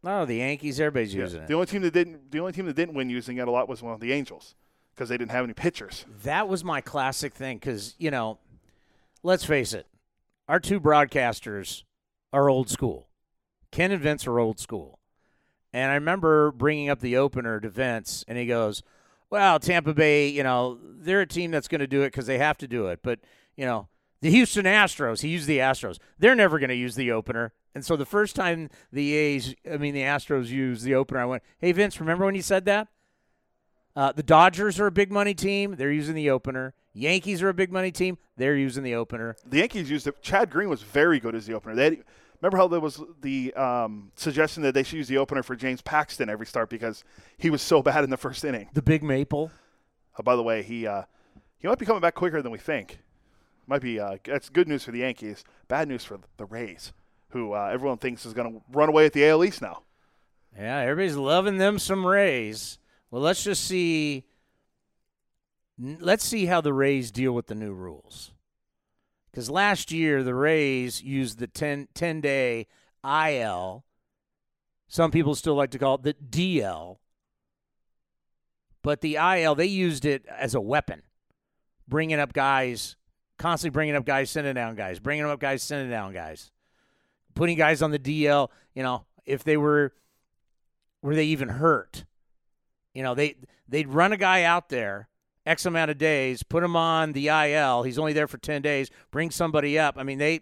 [0.03, 1.23] No, the Yankees, everybody's Yeah.
[1.23, 1.47] using it.
[1.47, 3.67] The only team that didn't the only team that didn't win using it a lot
[3.67, 4.55] was one of the Angels
[4.95, 6.05] because they didn't have any pitchers.
[6.23, 8.39] That was my classic thing because, you know,
[9.23, 9.87] let's face it,
[10.47, 11.83] our two broadcasters
[12.31, 13.07] are old school.
[13.71, 14.99] Ken and Vince are old school.
[15.71, 18.81] And I remember bringing up the opener to Vince, and he goes,
[19.29, 22.39] Well, Tampa Bay, you know, they're a team that's going to do it because they
[22.39, 23.01] have to do it.
[23.03, 23.19] But,
[23.55, 23.87] you know,
[24.21, 27.53] the Houston Astros, he used the Astros, they're never going to use the opener.
[27.75, 31.25] And so the first time the A's, I mean, the Astros used the opener, I
[31.25, 32.87] went, Hey, Vince, remember when you said that?
[33.95, 35.75] Uh, the Dodgers are a big money team.
[35.77, 36.73] They're using the opener.
[36.93, 38.17] Yankees are a big money team.
[38.37, 39.35] They're using the opener.
[39.45, 40.21] the Yankees used it.
[40.21, 41.75] Chad Green was very good as the opener.
[41.75, 42.03] They had,
[42.41, 45.81] remember how there was the um, suggestion that they should use the opener for James
[45.81, 47.03] Paxton every start because
[47.37, 48.69] he was so bad in the first inning.
[48.73, 49.51] The Big Maple.
[50.17, 51.03] Uh, by the way, he uh,
[51.57, 52.99] he might be coming back quicker than we think.
[53.69, 55.43] Might be uh, that's good news for the Yankees.
[55.67, 56.91] Bad news for the Rays,
[57.29, 59.83] who uh, everyone thinks is going to run away at the AL East now.
[60.57, 62.79] Yeah, everybody's loving them some Rays.
[63.11, 64.25] Well, let's just see.
[65.77, 68.31] Let's see how the Rays deal with the new rules.
[69.29, 72.65] Because last year, the Rays used the 10, 10 day
[73.05, 73.85] IL.
[74.87, 76.97] Some people still like to call it the DL.
[78.81, 81.03] But the IL, they used it as a weapon,
[81.87, 82.95] bringing up guys,
[83.39, 86.51] constantly bringing up guys, sending down guys, bringing up guys, sending down guys,
[87.33, 88.49] putting guys on the DL.
[88.75, 89.93] You know, if they were,
[91.01, 92.05] were they even hurt?
[92.93, 93.37] You know, they
[93.67, 95.09] they'd run a guy out there
[95.45, 97.83] X amount of days, put him on the IL.
[97.83, 99.95] He's only there for 10 days, bring somebody up.
[99.97, 100.41] I mean, they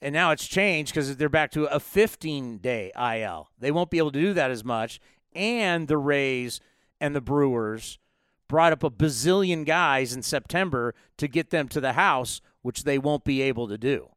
[0.00, 3.48] and now it's changed because they're back to a 15 day IL.
[3.58, 5.00] They won't be able to do that as much.
[5.34, 6.60] And the Rays
[7.00, 7.98] and the Brewers
[8.48, 12.98] brought up a bazillion guys in September to get them to the house, which they
[12.98, 14.08] won't be able to do.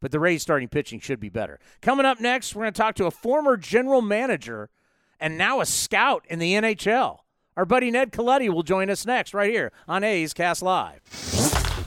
[0.00, 1.58] But the Rays starting pitching should be better.
[1.82, 4.70] Coming up next, we're going to talk to a former general manager
[5.18, 7.18] and now a scout in the NHL.
[7.56, 11.00] Our buddy Ned Colletti will join us next, right here on A's Cast Live.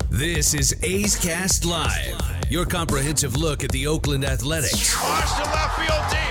[0.09, 2.19] This is A's Cast Live,
[2.49, 5.01] your comprehensive look at the Oakland Athletics.
[5.01, 6.30] Watch the left field deep.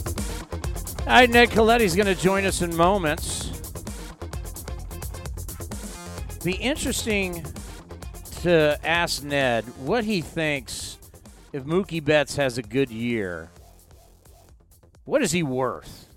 [1.11, 3.47] All right, Ned Colletti's going to join us in moments.
[6.41, 7.45] Be interesting
[8.43, 10.97] to ask Ned what he thinks
[11.51, 13.51] if Mookie Betts has a good year.
[15.03, 16.07] What is he worth?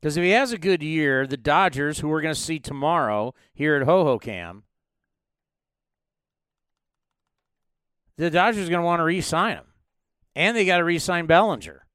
[0.00, 3.34] Because if he has a good year, the Dodgers, who we're going to see tomorrow
[3.52, 4.62] here at Hohokam,
[8.16, 9.66] the Dodgers are going to want to re-sign him,
[10.36, 11.86] and they got to re-sign Bellinger.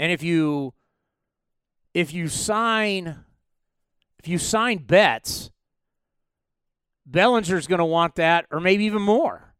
[0.00, 0.72] And if you
[1.92, 3.16] if you sign
[4.18, 5.50] if you sign Betts,
[7.04, 9.52] Bellinger's going to want that, or maybe even more.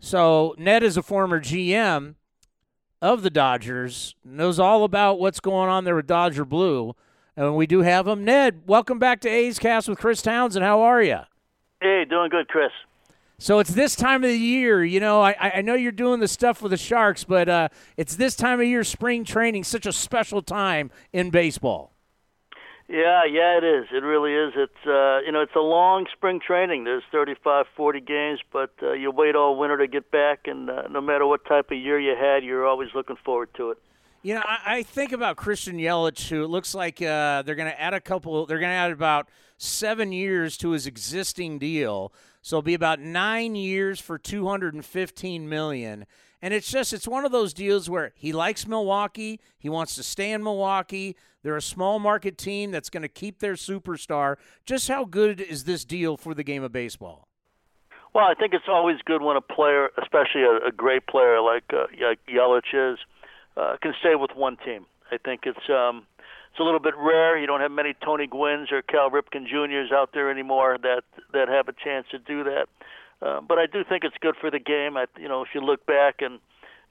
[0.00, 2.14] So Ned is a former GM
[3.02, 6.96] of the Dodgers, knows all about what's going on there with Dodger Blue.
[7.36, 8.24] And we do have him.
[8.24, 10.64] Ned, welcome back to A's Cast with Chris Townsend.
[10.64, 11.18] How are you?
[11.82, 12.72] Hey, doing good, Chris.
[13.38, 15.20] So it's this time of the year, you know.
[15.20, 17.68] I, I know you're doing the stuff with the Sharks, but uh,
[17.98, 21.92] it's this time of year, spring training, such a special time in baseball.
[22.88, 23.86] Yeah, yeah, it is.
[23.92, 24.54] It really is.
[24.56, 26.84] It's uh, you know, it's a long spring training.
[26.84, 30.82] There's 35, 40 games, but uh, you wait all winter to get back, and uh,
[30.88, 33.78] no matter what type of year you had, you're always looking forward to it.
[34.22, 37.70] You know, I, I think about Christian Yelich, who it looks like uh, they're going
[37.70, 38.46] to add a couple.
[38.46, 39.28] They're going to add about
[39.58, 42.12] seven years to his existing deal,
[42.46, 46.06] so it'll be about nine years for two hundred and fifteen million.
[46.40, 50.04] And it's just it's one of those deals where he likes Milwaukee, he wants to
[50.04, 51.16] stay in Milwaukee.
[51.42, 54.36] They're a small market team that's going to keep their superstar.
[54.64, 57.26] Just how good is this deal for the game of baseball?
[58.14, 61.64] Well, I think it's always good when a player, especially a, a great player like
[61.72, 63.00] uh, like Yelich is,
[63.56, 64.86] uh, can stay with one team.
[65.10, 66.06] I think it's um,
[66.56, 67.36] it's a little bit rare.
[67.36, 71.02] You don't have many Tony Gwynns or Cal Ripken Juniors out there anymore that
[71.34, 72.66] that have a chance to do that.
[73.20, 74.96] Uh, but I do think it's good for the game.
[74.96, 76.40] I, you know, if you look back and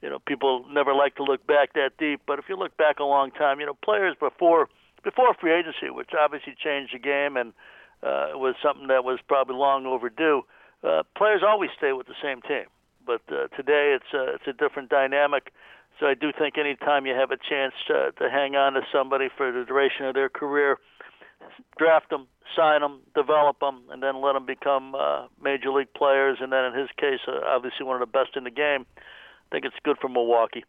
[0.02, 3.00] you know, people never like to look back that deep, but if you look back
[3.00, 4.68] a long time, you know, players before
[5.02, 7.52] before free agency, which obviously changed the game and
[8.04, 10.42] uh, was something that was probably long overdue.
[10.84, 12.66] Uh, players always stay with the same team,
[13.04, 15.52] but uh, today it's a, it's a different dynamic.
[15.98, 19.28] So I do think anytime you have a chance to, to hang on to somebody
[19.36, 20.78] for the duration of their career,
[21.78, 26.38] draft them, sign them, develop them, and then let them become uh, major league players.
[26.40, 28.84] And then in his case, uh, obviously one of the best in the game.
[28.96, 30.64] I think it's good for Milwaukee.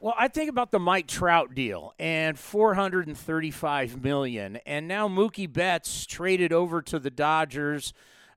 [0.00, 6.06] Well, I think about the Mike Trout deal and 435 million, and now Mookie Betts
[6.06, 7.92] traded over to the Dodgers,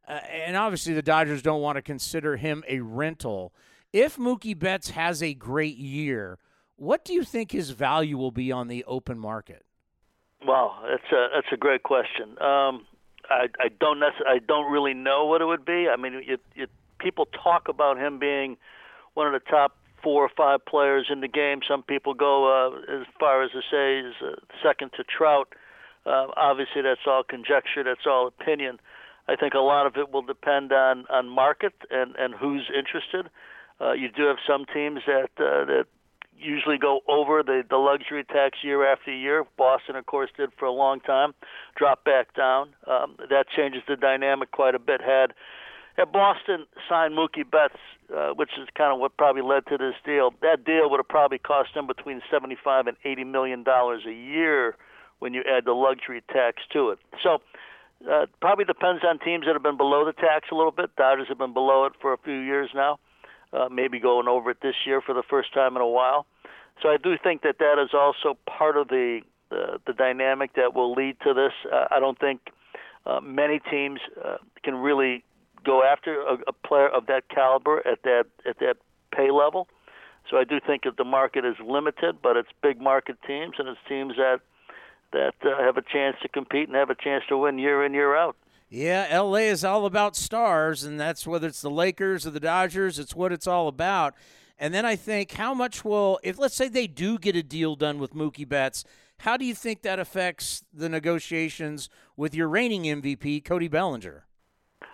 [0.08, 3.54] uh, and obviously the Dodgers don't want to consider him a rental.
[3.94, 6.38] If Mookie Betts has a great year,
[6.78, 9.66] what do you think his value will be on the open market?
[10.48, 12.32] Well, that's a that's a great question.
[12.42, 12.88] Um,
[13.30, 15.88] I I don't necess- I don't really know what it would be.
[15.88, 16.24] I mean,
[17.00, 18.58] people talk about him being
[19.14, 21.60] one of the top four or five players in the game.
[21.68, 25.54] Some people go uh, as far as to say he's uh, second to Trout.
[26.06, 27.84] Uh, obviously, that's all conjecture.
[27.84, 28.80] That's all opinion.
[29.28, 33.30] I think a lot of it will depend on on market and and who's interested.
[33.82, 35.86] Uh, you do have some teams that uh, that
[36.38, 39.46] usually go over the the luxury tax year after year.
[39.58, 41.34] Boston, of course, did for a long time.
[41.76, 42.70] Drop back down.
[42.88, 45.02] Um, that changes the dynamic quite a bit.
[45.02, 45.34] Had
[45.98, 47.80] had Boston signed Mookie Betts,
[48.16, 51.08] uh, which is kind of what probably led to this deal, that deal would have
[51.08, 54.76] probably cost them between 75 and 80 million dollars a year
[55.20, 57.00] when you add the luxury tax to it.
[57.24, 57.40] So.
[58.12, 60.90] Uh, probably depends on teams that have been below the tax a little bit.
[60.96, 62.98] Dodgers have been below it for a few years now.
[63.72, 66.26] Maybe going over it this year for the first time in a while.
[66.82, 70.74] So I do think that that is also part of the the, the dynamic that
[70.74, 71.52] will lead to this.
[71.72, 72.39] Uh, I don't think
[73.06, 75.26] uh, many teams uh, can really
[75.66, 78.78] go after a, a player of that caliber at that at that
[79.16, 79.68] pay level.
[80.30, 83.68] So I do think that the market is limited, but it's big market teams and
[83.68, 84.39] it's teams that
[85.12, 87.93] that uh, have a chance to compete and have a chance to win year in
[87.93, 88.38] year out.
[88.74, 92.99] Yeah, LA is all about stars, and that's whether it's the Lakers or the Dodgers,
[92.99, 94.15] it's what it's all about.
[94.57, 97.76] And then I think how much will, if let's say they do get a deal
[97.76, 98.86] done with Mookie Betts,
[99.19, 104.26] how do you think that affects the negotiations with your reigning MVP, Cody Bellinger?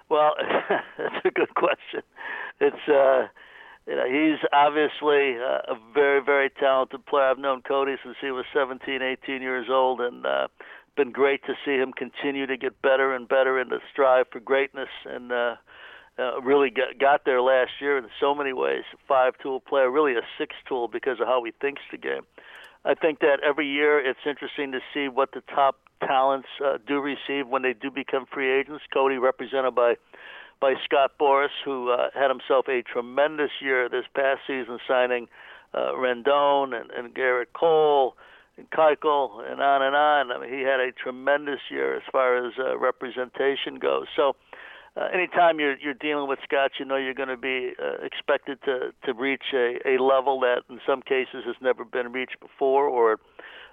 [0.09, 0.31] Well,
[0.97, 2.01] that's a good question.
[2.59, 3.27] It's uh,
[3.85, 7.25] you know he's obviously uh, a very very talented player.
[7.25, 10.47] I've known Cody since he was 17, 18 years old, and uh,
[10.97, 14.39] been great to see him continue to get better and better and to strive for
[14.39, 15.31] greatness and.
[15.31, 15.55] Uh,
[16.19, 18.81] uh, really got, got there last year in so many ways.
[19.07, 22.21] Five tool player, really a six tool because of how he thinks the game.
[22.83, 26.99] I think that every year it's interesting to see what the top talents uh, do
[26.99, 28.83] receive when they do become free agents.
[28.93, 29.95] Cody, represented by
[30.59, 35.27] by Scott Boras, who uh, had himself a tremendous year this past season, signing
[35.73, 38.15] uh, Rendon and, and Gerrit Cole
[38.57, 40.31] and Keuchel and on and on.
[40.31, 44.07] I mean, he had a tremendous year as far as uh, representation goes.
[44.15, 44.35] So
[44.95, 48.57] uh, anytime you're you're dealing with Scott, you know you're going to be uh, expected
[48.65, 52.87] to to reach a, a level that in some cases has never been reached before,
[52.87, 53.19] or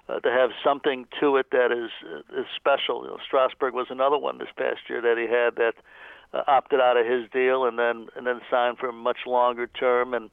[0.07, 3.03] uh, to have something to it that is uh, is special.
[3.03, 5.73] You know, Strasburg was another one this past year that he had that
[6.33, 9.65] uh, opted out of his deal and then and then signed for a much longer
[9.65, 10.29] term and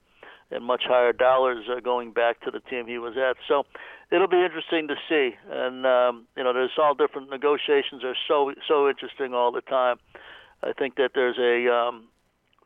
[0.53, 3.37] and much higher dollars uh, going back to the team he was at.
[3.49, 3.65] So
[4.11, 5.37] it'll be interesting to see.
[5.51, 9.97] And um, you know, there's all different negotiations are so so interesting all the time.
[10.63, 12.09] I think that there's a um,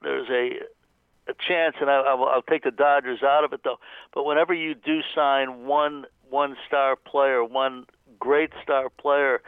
[0.03, 3.79] there's a a chance, and I, I'll, I'll take the Dodgers out of it though.
[4.15, 7.87] But whenever you do sign one one star player, one
[8.19, 9.43] great star player,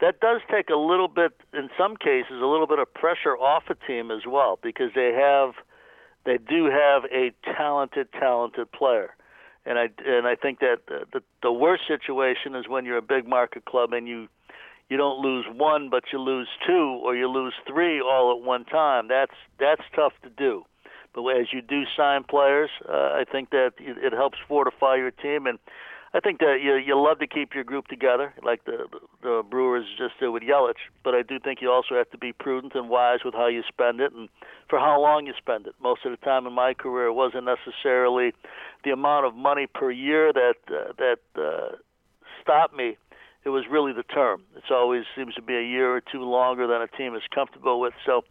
[0.00, 3.64] that does take a little bit, in some cases, a little bit of pressure off
[3.68, 5.54] a team as well because they have
[6.24, 9.14] they do have a talented, talented player.
[9.66, 13.28] And I and I think that the, the worst situation is when you're a big
[13.28, 14.28] market club and you
[14.88, 18.64] you don't lose one, but you lose two or you lose three all at one
[18.64, 19.08] time.
[19.08, 20.64] That's that's tough to do.
[21.14, 25.46] But as you do sign players, uh, I think that it helps fortify your team,
[25.46, 25.58] and
[26.12, 28.86] I think that you you love to keep your group together, like the
[29.22, 30.82] the Brewers just did with Yelich.
[31.04, 33.62] But I do think you also have to be prudent and wise with how you
[33.68, 34.28] spend it and
[34.68, 35.74] for how long you spend it.
[35.80, 38.32] Most of the time in my career, it wasn't necessarily
[38.84, 41.76] the amount of money per year that uh, that uh,
[42.42, 42.96] stopped me
[43.44, 44.42] it was really the term.
[44.56, 47.80] It always seems to be a year or two longer than a team is comfortable
[47.80, 47.94] with.
[48.04, 48.22] So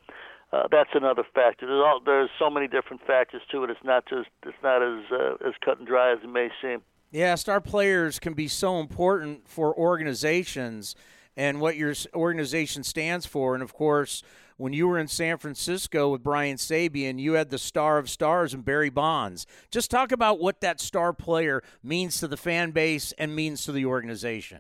[0.54, 1.66] uh, that's another factor.
[1.66, 3.70] There's, all, there's so many different factors to it.
[3.70, 6.82] It's not just it's not as uh, as cut and dry as it may seem.
[7.12, 10.96] Yeah, star players can be so important for organizations
[11.36, 13.56] and what your organization stands for.
[13.56, 14.22] And of course,
[14.58, 18.54] when you were in San Francisco with Brian Sabean, you had the star of stars
[18.54, 19.48] and Barry Bonds.
[19.72, 23.72] Just talk about what that star player means to the fan base and means to
[23.72, 24.60] the organization.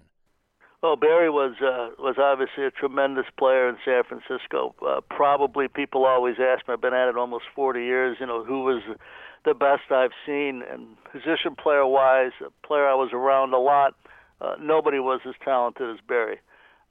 [0.82, 4.74] Well, Barry was uh, was obviously a tremendous player in San Francisco.
[4.82, 6.74] Uh, probably people always ask me.
[6.74, 8.16] I've been at it almost 40 years.
[8.22, 8.82] You know, who was
[9.46, 13.96] the best I've seen, and position player wise, a player I was around a lot.
[14.42, 16.40] Uh, nobody was as talented as Barry.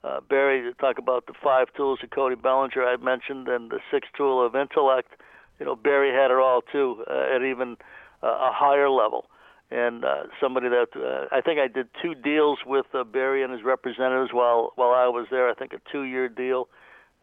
[0.03, 4.11] Uh, Barry, talk about the five tools of Cody Bellinger I mentioned, and the sixth
[4.15, 5.13] tool of intellect.
[5.59, 7.75] You know, Barry had it all too, uh, at even
[8.23, 9.25] uh, a higher level
[9.71, 13.53] and uh, somebody that uh, I think I did two deals with uh, Barry and
[13.53, 15.49] his representatives while while I was there.
[15.49, 16.67] I think a two-year deal,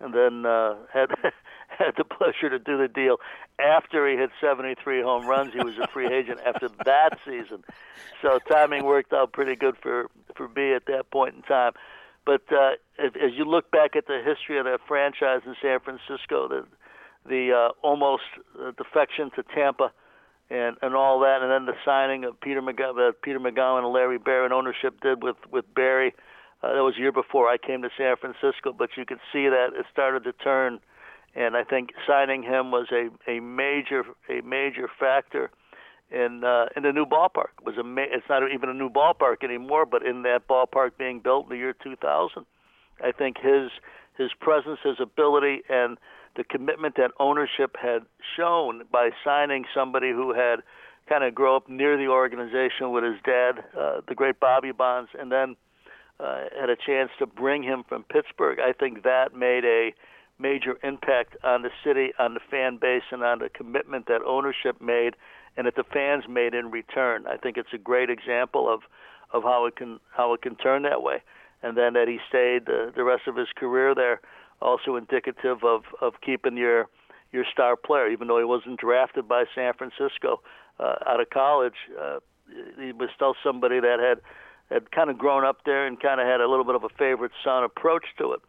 [0.00, 1.10] and then uh, had
[1.68, 3.18] had the pleasure to do the deal
[3.58, 5.52] after he hit 73 home runs.
[5.52, 7.64] He was a free agent after that season,
[8.22, 11.72] so timing worked out pretty good for for B at that point in time.
[12.24, 15.80] But uh, if, as you look back at the history of that franchise in San
[15.80, 16.66] Francisco, the
[17.28, 18.24] the uh, almost
[18.60, 19.92] uh, defection to Tampa
[20.50, 23.92] and and all that, and then the signing of Peter Magowan, uh, Peter Magowan and
[23.92, 26.14] Larry Barron ownership did with with Barry.
[26.16, 29.48] Uh, that was a year before I came to San Francisco, but you could see
[29.48, 30.80] that it started to turn,
[31.34, 35.50] and I think signing him was a a major a major factor
[36.10, 37.56] in uh, in the new ballpark.
[37.60, 40.92] It was a ma- it's not even a new ballpark anymore, but in that ballpark
[40.98, 42.46] being built in the year 2000,
[43.02, 43.70] I think his
[44.16, 45.98] his presence, his ability, and
[46.36, 48.02] the commitment that ownership had
[48.36, 50.60] shown by signing somebody who had
[51.08, 55.10] kind of grow up near the organization with his dad, uh, the great Bobby Bonds,
[55.18, 55.56] and then
[56.20, 58.58] uh, had a chance to bring him from Pittsburgh.
[58.60, 59.94] I think that made a
[60.38, 64.80] major impact on the city, on the fan base, and on the commitment that ownership
[64.80, 65.16] made
[65.56, 67.26] and that the fans made in return.
[67.26, 68.80] I think it's a great example of
[69.32, 71.22] of how it can how it can turn that way.
[71.62, 74.20] And then that he stayed the, the rest of his career there,
[74.60, 76.86] also indicative of of keeping your
[77.32, 80.42] your star player, even though he wasn't drafted by San Francisco
[80.78, 81.74] uh, out of college.
[82.00, 82.18] Uh,
[82.78, 84.20] he was still somebody that had
[84.70, 86.88] had kind of grown up there and kind of had a little bit of a
[86.98, 88.40] favorite son approach to it.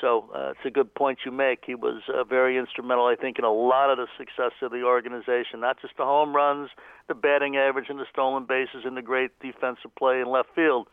[0.00, 1.60] So uh, it's a good point you make.
[1.66, 4.82] He was uh, very instrumental, I think, in a lot of the success of the
[4.82, 5.60] organization.
[5.60, 6.70] Not just the home runs,
[7.08, 10.88] the batting average, and the stolen bases, and the great defensive play in left field,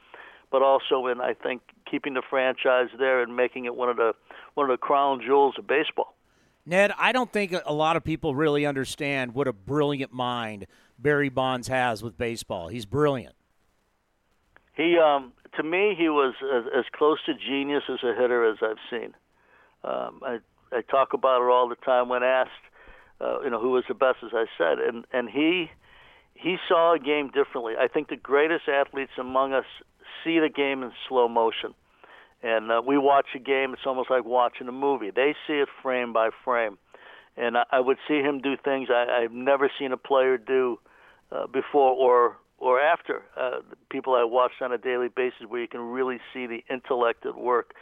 [0.52, 4.14] but also in I think keeping the franchise there and making it one of the
[4.54, 6.16] one of the crown jewels of baseball.
[6.66, 10.68] Ned, I don't think a lot of people really understand what a brilliant mind
[11.00, 12.68] Barry Bonds has with baseball.
[12.68, 13.36] He's brilliant.
[14.74, 18.58] He, um, to me, he was as, as close to genius as a hitter as
[18.62, 19.14] I've seen.
[19.84, 20.40] Um, I,
[20.72, 22.52] I talk about it all the time when asked,
[23.20, 25.70] uh, you know, who was the best, as I said, and and he
[26.34, 27.74] he saw a game differently.
[27.80, 29.66] I think the greatest athletes among us
[30.24, 31.74] see the game in slow motion,
[32.42, 33.74] and uh, we watch a game.
[33.74, 35.12] It's almost like watching a movie.
[35.12, 36.78] They see it frame by frame,
[37.38, 40.80] and I, I would see him do things I, I've never seen a player do
[41.32, 45.68] uh, before or or after uh, people I watched on a daily basis, where you
[45.68, 47.74] can really see the intellect at work.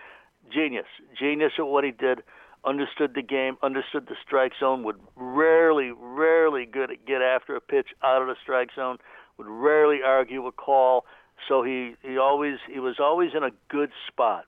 [0.51, 0.85] Genius,
[1.19, 2.23] genius at what he did.
[2.65, 4.83] Understood the game, understood the strike zone.
[4.83, 8.97] Would rarely, rarely good get after a pitch out of the strike zone.
[9.37, 11.05] Would rarely argue a call.
[11.47, 14.45] So he he always he was always in a good spot,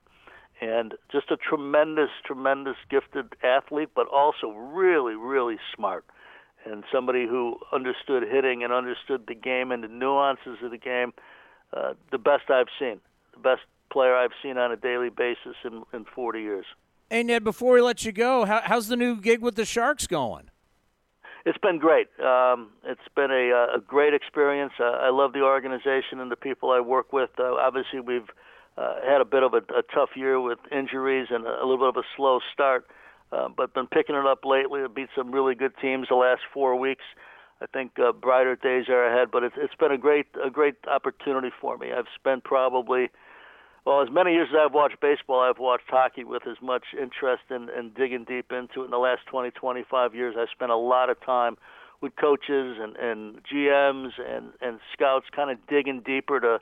[0.60, 6.04] and just a tremendous, tremendous gifted athlete, but also really, really smart
[6.64, 11.12] and somebody who understood hitting and understood the game and the nuances of the game.
[11.72, 13.00] Uh, the best I've seen,
[13.32, 16.66] the best player I've seen on a daily basis in, in 40 years.
[17.10, 20.06] Hey Ned, before we let you go, how, how's the new gig with the Sharks
[20.06, 20.50] going?
[21.44, 22.08] It's been great.
[22.20, 24.72] Um, it's been a, uh, a great experience.
[24.78, 27.30] Uh, I love the organization and the people I work with.
[27.38, 28.28] Uh, obviously, we've
[28.78, 31.88] uh, had a bit of a, a tough year with injuries and a little bit
[31.88, 32.86] of a slow start.
[32.88, 32.92] Uh,
[33.56, 34.82] but been picking it up lately.
[34.94, 37.04] Beat some really good teams the last four weeks.
[37.60, 40.74] I think uh, brighter days are ahead, but it's it's been a great a great
[40.90, 41.92] opportunity for me.
[41.92, 43.08] I've spent probably
[43.84, 47.44] well as many years as I've watched baseball, I've watched hockey with as much interest
[47.50, 48.86] and, and digging deep into it.
[48.86, 51.56] In the last 20, 25 years, I spent a lot of time
[52.00, 56.60] with coaches and, and GMs and, and scouts, kind of digging deeper to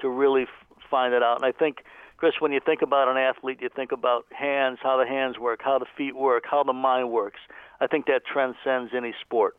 [0.00, 0.48] to really f-
[0.90, 1.36] find it out.
[1.36, 1.78] And I think
[2.16, 5.60] Chris, when you think about an athlete, you think about hands, how the hands work,
[5.62, 7.40] how the feet work, how the mind works.
[7.80, 9.56] I think that transcends any sport.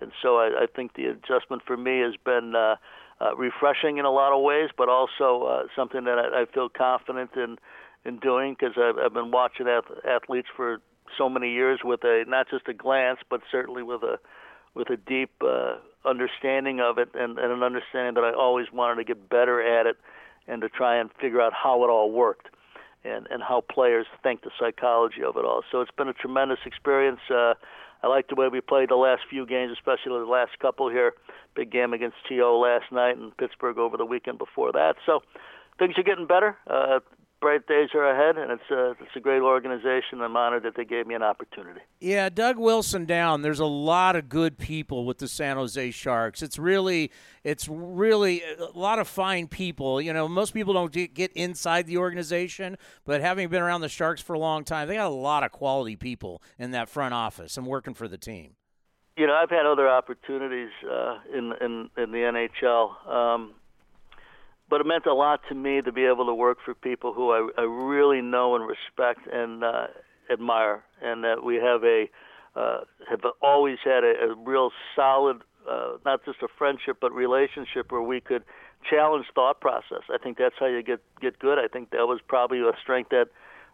[0.00, 2.76] And so I, I think the adjustment for me has been uh,
[3.20, 6.68] uh, refreshing in a lot of ways, but also uh, something that I, I feel
[6.68, 7.56] confident in
[8.04, 10.78] in doing because I've, I've been watching ath- athletes for
[11.18, 14.18] so many years with a not just a glance, but certainly with a
[14.74, 18.96] with a deep uh, understanding of it and, and an understanding that I always wanted
[18.96, 19.96] to get better at it
[20.48, 22.48] and to try and figure out how it all worked
[23.04, 25.62] and, and how players think the psychology of it all.
[25.70, 27.20] So it's been a tremendous experience.
[27.30, 27.54] Uh,
[28.02, 31.14] I like the way we played the last few games, especially the last couple here.
[31.54, 34.94] Big game against TO last night and Pittsburgh over the weekend before that.
[35.04, 35.20] So
[35.78, 36.56] things are getting better.
[36.66, 37.00] Uh,
[37.40, 40.20] bright days are ahead, and it's a it's a great organization.
[40.20, 41.80] I'm honored that they gave me an opportunity.
[42.00, 43.42] Yeah, Doug Wilson down.
[43.42, 46.42] There's a lot of good people with the San Jose Sharks.
[46.42, 47.10] It's really
[47.44, 50.00] it's really a lot of fine people.
[50.00, 54.20] You know, most people don't get inside the organization, but having been around the Sharks
[54.20, 57.56] for a long time, they got a lot of quality people in that front office
[57.56, 58.52] and working for the team.
[59.16, 63.08] You know, I've had other opportunities uh, in in in the NHL.
[63.08, 63.54] Um,
[64.70, 67.30] but it meant a lot to me to be able to work for people who
[67.30, 69.86] I, I really know and respect and uh,
[70.30, 72.08] admire, and that we have a
[72.56, 77.92] uh, have always had a, a real solid, uh, not just a friendship but relationship
[77.92, 78.42] where we could
[78.88, 80.02] challenge thought process.
[80.12, 81.58] I think that's how you get get good.
[81.58, 83.28] I think that was probably a strength that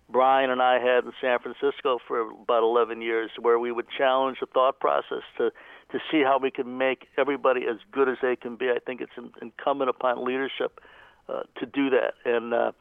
[0.09, 4.39] Brian and I had in San Francisco for about 11 years, where we would challenge
[4.41, 5.51] the thought process to
[5.95, 8.69] to see how we can make everybody as good as they can be.
[8.69, 10.81] I think it's incumbent upon leadership
[11.29, 12.15] uh, to do that.
[12.25, 12.73] And uh,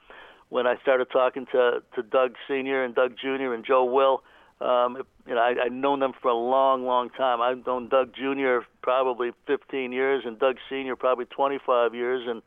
[0.49, 4.23] when I started talking to to Doug Senior and Doug Junior and Joe Will,
[4.61, 7.40] um, you know, I, I've known them for a long, long time.
[7.40, 12.41] I've known Doug Junior probably 15 years, and Doug Senior probably 25 years, and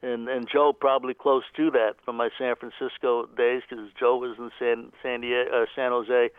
[0.00, 4.36] and and Joe probably close to that from my San Francisco days because Joe was
[4.38, 6.30] in San San Diego, uh, San Jose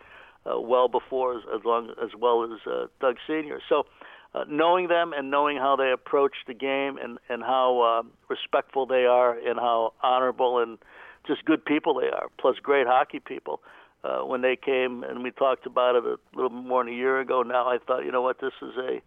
[0.48, 3.60] uh, well before as, as long as well as uh, Doug Senior.
[3.68, 3.86] So
[4.34, 8.86] uh, knowing them and knowing how they approach the game and and how uh, respectful
[8.86, 10.78] they are and how honorable and
[11.26, 13.60] just good people they are, plus great hockey people.
[14.06, 17.20] uh, when they came, and we talked about it a little more than a year
[17.20, 17.42] ago.
[17.42, 19.00] Now I thought, you know what, this is a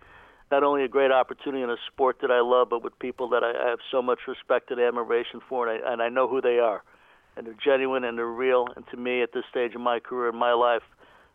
[0.52, 3.44] not only a great opportunity in a sport that I love, but with people that
[3.44, 6.42] I, I have so much respect and admiration for, and I, and I know who
[6.42, 6.84] they are,
[7.38, 8.68] and they're genuine and they're real.
[8.76, 10.82] And to me, at this stage of my career and my life,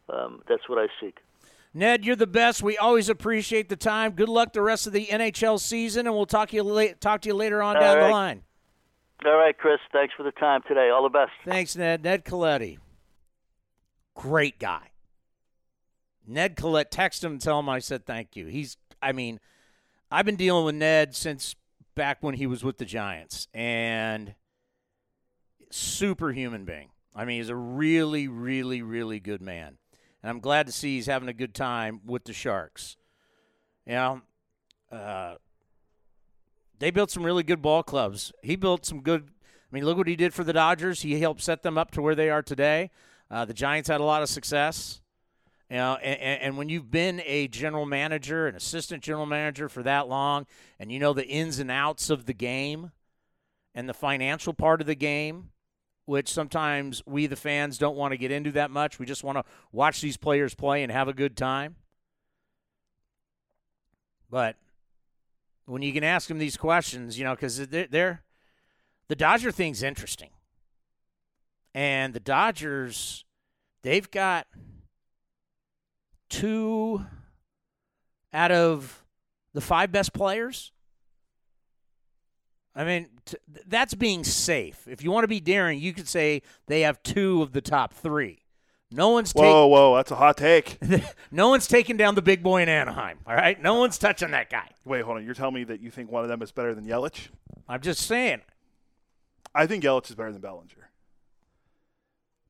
[0.08, 1.18] um, that's what I seek.
[1.76, 2.62] Ned, you're the best.
[2.62, 4.12] We always appreciate the time.
[4.12, 7.28] Good luck the rest of the NHL season, and we'll talk you la- talk to
[7.28, 8.06] you later on All down right.
[8.06, 8.42] the line.
[9.26, 9.80] All right, Chris.
[9.92, 10.90] Thanks for the time today.
[10.90, 11.32] All the best.
[11.44, 12.04] Thanks, Ned.
[12.04, 12.78] Ned Colletti.
[14.14, 14.90] Great guy.
[16.26, 18.46] Ned Colletti, text him and tell him I said thank you.
[18.46, 19.40] He's, I mean,
[20.10, 21.56] I've been dealing with Ned since
[21.94, 24.34] back when he was with the Giants, and
[25.70, 26.90] superhuman being.
[27.14, 29.78] I mean, he's a really, really, really good man.
[30.24, 32.96] And I'm glad to see he's having a good time with the Sharks.
[33.86, 34.22] You know,
[34.90, 35.34] uh,
[36.78, 38.32] they built some really good ball clubs.
[38.42, 39.28] He built some good.
[39.28, 41.02] I mean, look what he did for the Dodgers.
[41.02, 42.90] He helped set them up to where they are today.
[43.30, 45.02] Uh, the Giants had a lot of success.
[45.68, 49.82] You know, and, and when you've been a general manager, an assistant general manager for
[49.82, 50.46] that long,
[50.80, 52.92] and you know the ins and outs of the game
[53.74, 55.50] and the financial part of the game,
[56.06, 58.98] which sometimes we, the fans, don't want to get into that much.
[58.98, 61.76] We just want to watch these players play and have a good time.
[64.30, 64.56] But
[65.66, 68.22] when you can ask them these questions, you know, because they're, they're
[69.08, 70.30] the Dodger thing's interesting,
[71.74, 73.24] and the Dodgers,
[73.82, 74.46] they've got
[76.28, 77.04] two
[78.32, 79.04] out of
[79.52, 80.72] the five best players.
[82.76, 83.36] I mean, t-
[83.66, 84.86] that's being safe.
[84.88, 87.94] If you want to be daring, you could say they have two of the top
[87.94, 88.40] three.
[88.90, 89.48] No one's taking.
[89.48, 90.78] Whoa, whoa, that's a hot take.
[91.32, 93.18] no one's taking down the big boy in Anaheim.
[93.26, 94.68] All right, no one's touching that guy.
[94.84, 95.24] Wait, hold on.
[95.24, 97.28] You're telling me that you think one of them is better than Yelich?
[97.68, 98.40] I'm just saying.
[99.54, 100.90] I think Yelich is better than Bellinger,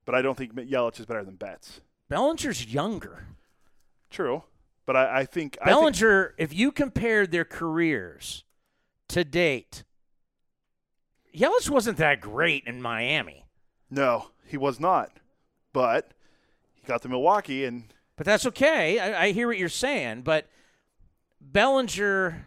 [0.05, 1.80] but I don't think Yelich is better than Betts.
[2.09, 3.26] Bellinger's younger.
[4.10, 4.42] True,
[4.86, 8.44] but I, I think I think- Bellinger, if you compared their careers
[9.09, 9.84] to date,
[11.35, 13.44] Yelich wasn't that great in Miami,
[13.90, 15.11] no, he was not,
[15.73, 16.12] but
[16.74, 17.85] he got to Milwaukee and
[18.16, 18.98] but that's okay.
[18.98, 20.47] I, I hear what you're saying, but
[21.40, 22.47] Bellinger,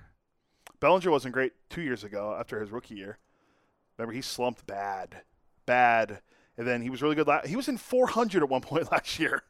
[0.79, 3.17] Bellinger wasn't great two years ago after his rookie year.
[3.97, 5.23] Remember, he slumped bad,
[5.65, 6.21] bad,
[6.57, 7.27] and then he was really good.
[7.27, 9.43] La- he was in 400 at one point last year.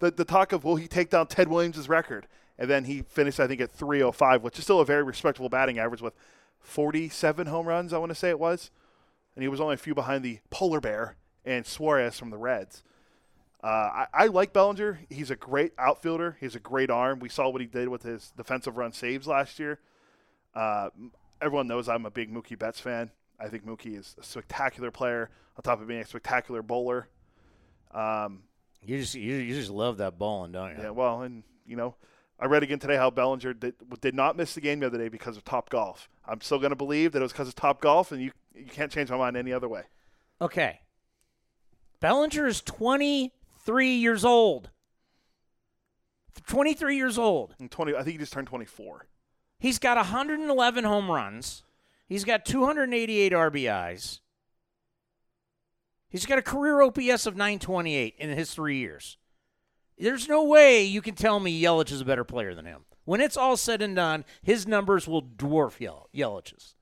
[0.00, 2.26] The the talk of will he take down Ted Williams' record,
[2.58, 5.78] and then he finished I think at 305, which is still a very respectable batting
[5.78, 6.14] average with
[6.60, 7.92] 47 home runs.
[7.92, 8.70] I want to say it was,
[9.34, 12.82] and he was only a few behind the polar bear and Suarez from the Reds.
[13.62, 15.00] Uh, I, I like Bellinger.
[15.10, 16.36] He's a great outfielder.
[16.40, 17.18] He has a great arm.
[17.18, 19.80] We saw what he did with his defensive run saves last year.
[20.54, 20.88] Uh,
[21.42, 23.10] everyone knows I'm a big Mookie Betts fan.
[23.38, 27.08] I think Mookie is a spectacular player on top of being a spectacular bowler.
[27.92, 28.44] Um,
[28.82, 30.82] you just you, you just love that bowling, don't you?
[30.82, 31.96] yeah, well, and you know,
[32.38, 35.08] I read again today how Bellinger did, did not miss the game the other day
[35.08, 36.08] because of Top Golf.
[36.26, 38.66] I'm still going to believe that it was because of Top Golf, and you you
[38.66, 39.82] can't change my mind any other way.
[40.40, 40.80] Okay.
[42.00, 44.70] Bellinger is 23 years old.
[46.46, 47.54] 23 years old.
[47.60, 49.06] And 20, I think he just turned 24.
[49.58, 51.62] He's got 111 home runs.
[52.08, 54.20] He's got 288 RBIs.
[56.08, 59.16] He's got a career OPS of 928 in his three years.
[59.96, 62.84] There's no way you can tell me Yelich is a better player than him.
[63.04, 66.74] When it's all said and done, his numbers will dwarf Yel- Yelich's.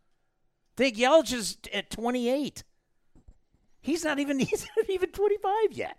[0.79, 2.63] Think Yelich is at 28.
[3.81, 5.99] He's not even he's not even 25 yet.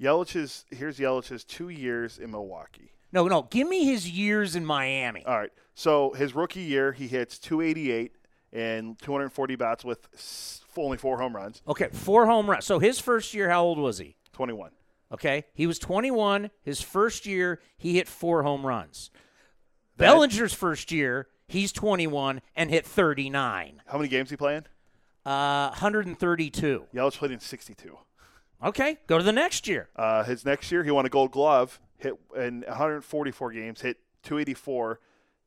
[0.00, 2.90] Yelich's here's Yelich's two years in Milwaukee.
[3.12, 5.24] No, no, give me his years in Miami.
[5.24, 5.52] All right.
[5.74, 8.16] So his rookie year, he hits 288
[8.52, 10.08] and 240 bats with
[10.76, 11.62] only four home runs.
[11.68, 12.64] Okay, four home runs.
[12.64, 14.16] So his first year, how old was he?
[14.32, 14.72] 21.
[15.12, 16.50] Okay, he was 21.
[16.62, 19.12] His first year, he hit four home runs.
[19.98, 23.82] That- Bellinger's first year, he's 21 and hit 39.
[23.86, 24.64] How many games he playing?
[25.26, 26.84] Uh, 132.
[26.94, 27.98] Yelich played in 62.
[28.64, 29.88] Okay, go to the next year.
[29.96, 31.80] Uh, his next year, he won a Gold Glove.
[31.98, 33.80] Hit in 144 games.
[33.80, 35.00] Hit 284.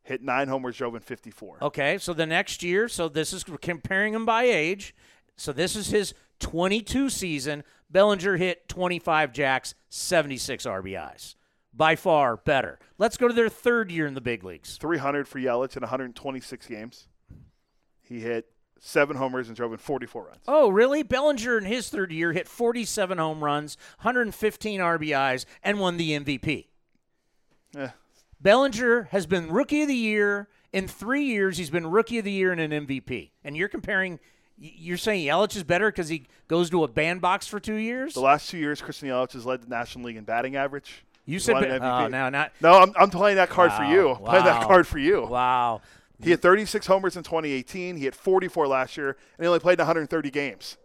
[0.03, 0.77] Hit nine homers.
[0.77, 1.57] Drove in 54.
[1.61, 4.95] Okay, so the next year, so this is we're comparing him by age.
[5.35, 7.63] So this is his 22 season.
[7.89, 11.35] Bellinger hit 25 jacks, 76 RBIs.
[11.75, 12.77] By far better.
[12.97, 14.77] Let's go to their third year in the big leagues.
[14.77, 17.07] 300 for Yelich in 126 games.
[18.01, 18.47] He hit
[18.79, 20.43] seven homers and drove in 44 runs.
[20.47, 21.03] Oh, really?
[21.03, 26.67] Bellinger in his third year hit 47 home runs, 115 RBIs, and won the MVP.
[27.75, 27.87] Eh,
[28.39, 30.49] Bellinger has been rookie of the year.
[30.73, 33.31] In three years, he's been rookie of the year and an MVP.
[33.43, 34.19] And you're comparing
[34.57, 38.13] You're saying Yelich is better because he goes to a bandbox for two years?
[38.13, 41.05] The last two years, Christian Yelich has led the National League in batting average.
[41.25, 44.15] You said ba- oh, no, not No, I'm, I'm playing that card for Wow, you.
[44.25, 45.25] Playing that card for you.
[45.25, 45.81] Wow.
[46.21, 47.97] He had 36 homers in 2018.
[47.97, 50.77] He had 44 last year, and he only played 130 games.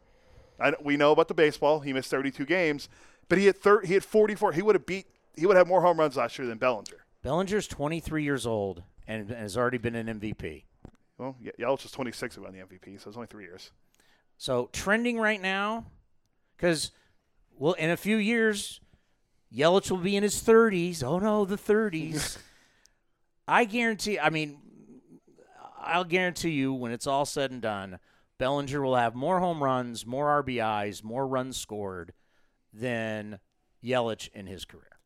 [0.60, 1.80] I, we know about the baseball.
[1.80, 2.88] He missed 32 games,
[3.28, 4.52] but he had thir- he had 44.
[4.52, 5.06] He would have beat.
[5.36, 7.04] He would have more home runs last year than Bellinger.
[7.22, 10.64] Bellinger's 23 years old and has already been an MVP.
[11.16, 13.70] Well, Ye- Yelich was 26 who won the MVP, so it's only three years.
[14.36, 15.86] So trending right now,
[16.56, 16.90] because
[17.56, 18.80] well, in a few years,
[19.54, 21.02] Yelich will be in his 30s.
[21.02, 22.38] Oh no, the 30s.
[23.48, 24.18] I guarantee.
[24.18, 24.58] I mean,
[25.80, 27.98] I'll guarantee you, when it's all said and done,
[28.38, 32.12] Bellinger will have more home runs, more RBIs, more runs scored
[32.72, 33.38] than
[33.82, 34.98] Yelich in his career.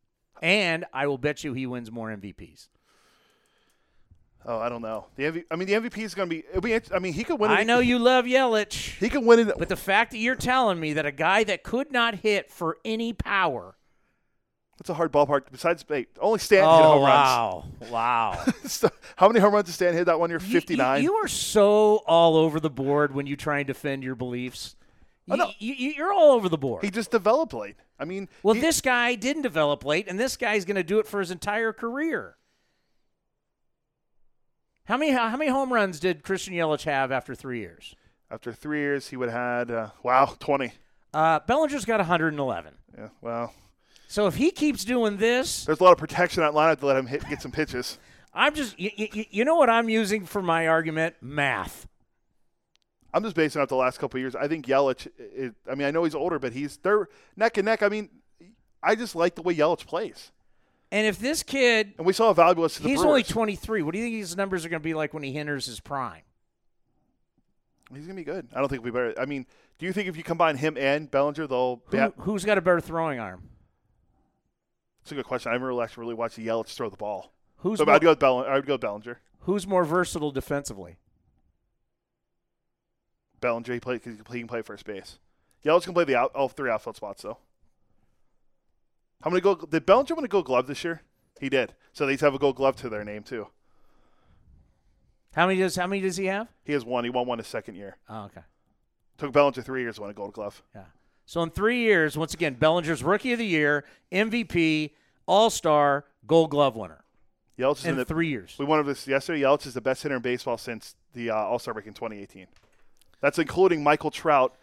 [0.42, 2.68] And I will bet you he wins more MVPs.
[4.44, 5.06] Oh, I don't know.
[5.14, 6.42] The MV- I mean, the MVP is going to be.
[6.48, 6.74] It'll be.
[6.92, 7.52] I mean, he could win.
[7.52, 7.54] It.
[7.54, 8.98] I know you love Yelich.
[8.98, 9.54] He could win it.
[9.56, 12.78] But the fact that you're telling me that a guy that could not hit for
[12.84, 13.76] any power.
[14.78, 15.42] That's a hard ballpark.
[15.52, 17.64] Besides, hey, only Stan hit home Oh, wow.
[17.90, 18.44] Wow.
[18.64, 20.40] So, how many home runs did Stan hit that one year?
[20.40, 21.02] You- you- 59.
[21.02, 24.74] You, are so all over the board when you try and defend your beliefs.
[25.30, 25.50] Oh, no.
[25.58, 26.82] You, you, you're all over the board.
[26.82, 27.76] he just developed late.
[27.98, 30.98] I mean, well, he- this guy didn't develop late, and this guy's going to do
[30.98, 32.36] it for his entire career.
[34.86, 37.94] How many how many home runs did Christian Yelich have after three years?
[38.30, 40.72] after three years, he would have had uh, wow 20.
[41.14, 42.72] Uh, Bellinger's got 111.
[42.96, 43.52] Yeah, well,
[44.12, 46.98] So if he keeps doing this, there's a lot of protection at lineup to let
[46.98, 47.98] him hit, get some pitches.
[48.34, 51.14] I'm just you, you, you know what I'm using for my argument?
[51.22, 51.88] Math.
[53.14, 54.36] I'm just basing off the last couple of years.
[54.36, 55.08] I think Yelich.
[55.18, 57.08] Is, I mean, I know he's older, but he's they're
[57.38, 57.82] neck and neck.
[57.82, 58.10] I mean,
[58.82, 60.30] I just like the way Yelich plays,
[60.90, 63.08] And if this kid, and we saw how valuable was to the he's Brewers.
[63.08, 63.80] only 23.
[63.80, 65.80] What do you think his numbers are going to be like when he enters his
[65.80, 66.20] prime?
[67.94, 68.46] He's gonna be good.
[68.54, 69.14] I don't think we better.
[69.18, 69.46] I mean,
[69.78, 71.80] do you think if you combine him and Bellinger, they'll?
[71.86, 73.48] Who, who's got a better throwing arm?
[75.02, 75.50] It's a good question.
[75.50, 77.32] I never really actually really watched Yelich throw the ball.
[77.58, 79.20] Who's So more, I'd go with Bell- I'd go with Bellinger.
[79.40, 80.96] who's more versatile defensively?
[83.40, 85.18] Bellinger, he, play, he can play first base.
[85.64, 87.38] Yelich can play the out, all three outfield spots though.
[89.22, 91.02] How many gold did Bellinger win a Gold Glove this year?
[91.40, 91.74] He did.
[91.92, 93.48] So they have a Gold Glove to their name too.
[95.34, 96.48] How many does how many does he have?
[96.64, 97.04] He has one.
[97.04, 97.96] He won one his second year.
[98.08, 98.42] Oh, okay.
[99.18, 100.62] Took Bellinger three years to win a Gold Glove.
[100.74, 100.84] Yeah.
[101.24, 104.90] So in three years, once again, Bellinger's Rookie of the Year, MVP,
[105.26, 107.04] All Star, Gold Glove winner.
[107.58, 108.56] Yelich is in In the, three years.
[108.58, 109.40] We went over this yesterday.
[109.42, 112.46] Yelich is the best hitter in baseball since the uh, All Star break in 2018.
[113.20, 114.54] That's including Michael Trout,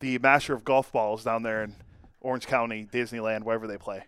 [0.00, 1.74] the master of golf balls down there in
[2.20, 4.04] Orange County, Disneyland, wherever they play.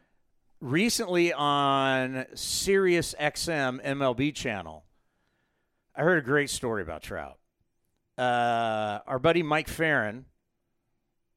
[0.60, 4.84] Recently on Sirius XM MLB channel,
[5.94, 7.38] I heard a great story about Trout.
[8.16, 10.24] Uh, our buddy Mike Ferrin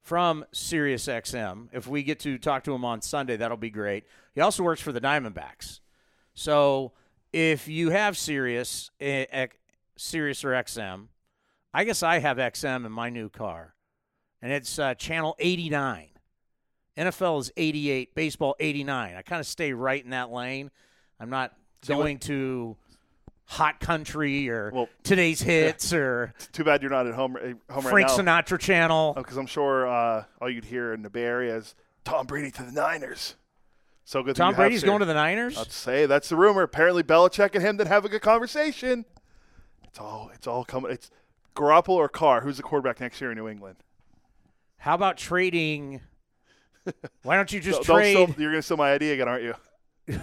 [0.02, 1.68] from SiriusXM.
[1.72, 4.04] If we get to talk to him on Sunday, that'll be great.
[4.34, 5.80] He also works for the Diamondbacks.
[6.34, 6.92] So
[7.32, 9.46] if you have Sirius, eh,
[9.96, 11.08] Sirius or XM,
[11.72, 13.74] I guess I have XM in my new car,
[14.42, 16.08] and it's uh, channel 89.
[16.96, 19.14] NFL is 88, baseball 89.
[19.14, 20.70] I kind of stay right in that lane.
[21.20, 21.52] I'm not
[21.86, 22.76] what- going to
[23.50, 27.72] hot country or Well, today's hits or It's too bad you're not at home, uh,
[27.72, 28.40] home Frank right now.
[28.40, 29.12] Sinatra channel.
[29.16, 31.74] Because I'm sure uh, all you'd hear in the Bay Area is
[32.04, 33.34] Tom Brady to the Niners.
[34.04, 34.36] So good.
[34.36, 35.58] Tom Brady's going to the Niners.
[35.58, 36.62] I'd say that's the rumor.
[36.62, 39.04] Apparently, Belichick and him didn't have a good conversation.
[39.84, 40.30] It's all.
[40.34, 40.92] It's all coming.
[40.92, 41.10] It's
[41.56, 42.40] Garoppolo or Carr.
[42.42, 43.76] Who's the quarterback next year in New England?
[44.78, 46.00] How about trading?
[47.24, 48.12] Why don't you just Don't- don't trade?
[48.14, 49.54] steal- you're going to steal my idea again, aren't you?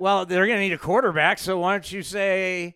[0.00, 2.74] well, they're going to need a quarterback, so why don't you say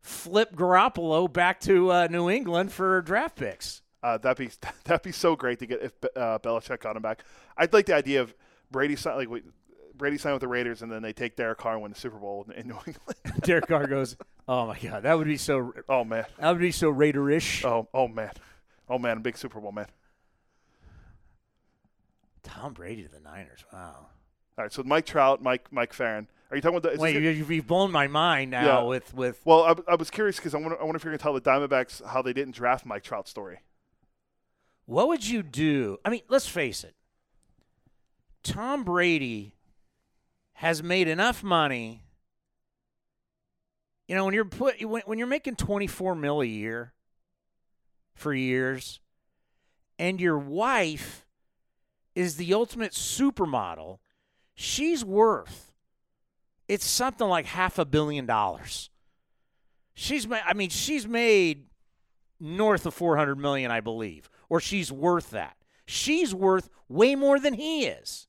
[0.00, 3.82] flip Garoppolo back to uh, New England for draft picks?
[4.04, 4.54] Uh, that'd be
[4.84, 7.24] that'd be so great to get if uh, Belichick got him back.
[7.56, 8.32] I'd like the idea of
[8.70, 9.42] Brady sign like we,
[9.96, 12.18] Brady signed with the Raiders and then they take Derek Carr and win the Super
[12.18, 13.18] Bowl in, in New England.
[13.42, 14.16] Derek Carr goes,
[14.46, 16.24] "Oh my God, that would be so oh man.
[16.38, 18.30] that would be so Raiderish." Oh oh man.
[18.88, 19.22] Oh man.
[19.22, 19.86] Big Super Bowl man.
[22.44, 23.64] Tom Brady to the Niners.
[23.72, 24.06] Wow.
[24.58, 24.72] All right.
[24.72, 26.28] So Mike Trout, Mike Mike Ferrin.
[26.50, 27.00] Are you talking about the?
[27.00, 28.86] Wait, you, you've blown my mind now Yeah.
[28.86, 31.18] with with well, I, I was curious because I wonder, I wonder if you're going
[31.18, 33.58] to tell the Diamondbacks how they didn't draft Mike Trout story.
[34.86, 35.98] What would you do?
[36.04, 36.94] I mean, let's face it.
[38.44, 39.56] Tom Brady
[40.54, 42.04] has made enough money.
[44.06, 46.92] You know, when you're put when, when you're making 24 mil a year
[48.14, 49.00] for years
[49.98, 51.26] and your wife
[52.14, 53.98] is the ultimate supermodel,
[54.56, 55.66] she's worth
[56.68, 58.90] it's something like half a billion dollars.
[59.94, 61.66] She's made, I mean, she's made
[62.40, 65.56] north of 400 million, I believe, or she's worth that.
[65.86, 68.26] She's worth way more than he is.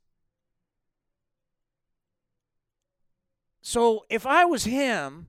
[3.61, 5.27] So if I was him,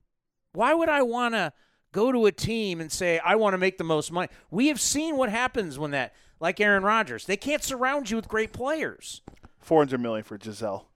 [0.53, 1.51] why would I want to
[1.91, 4.29] go to a team and say I want to make the most money?
[4.49, 7.25] We have seen what happens when that like Aaron Rodgers.
[7.25, 9.21] They can't surround you with great players.
[9.59, 10.88] 400 million for Gisele.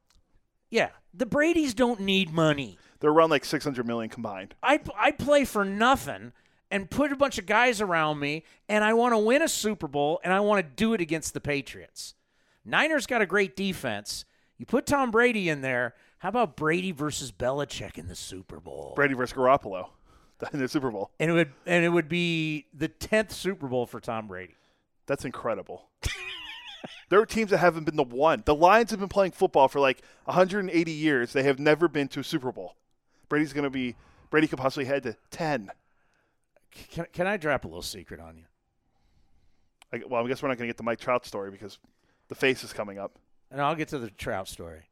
[0.74, 2.80] Yeah, the Brady's don't need money.
[3.00, 4.56] They're around like 600 million combined.
[4.64, 6.34] I'd, I'd play for nothing
[6.72, 9.88] and put a bunch of guys around me, and I want to win a Super
[9.88, 12.16] Bowl, and I want to do it against the Patriots.
[12.66, 14.26] Niners got a great defense.
[14.58, 15.94] You put Tom Brady in there.
[16.18, 18.94] How about Brady versus Belichick in the Super Bowl?
[18.96, 19.90] Brady versus Garoppolo
[20.54, 21.12] in the Super Bowl.
[21.20, 24.56] And it would and it would be the tenth Super Bowl for Tom Brady.
[25.06, 25.90] That's incredible.
[27.14, 28.42] there are teams that haven't been the one.
[28.44, 31.32] The Lions have been playing football for like 180 years.
[31.32, 32.76] They have never been to a Super Bowl.
[33.30, 33.96] Brady's going to be.
[34.32, 35.70] Brady could possibly head to 10.
[36.72, 38.46] Can, can I drop a little secret on you?
[39.94, 41.78] I, well, I guess we're not going to get the Mike Trout story because
[42.30, 43.20] the face is coming up.
[43.52, 44.90] And I'll get to the Trout story.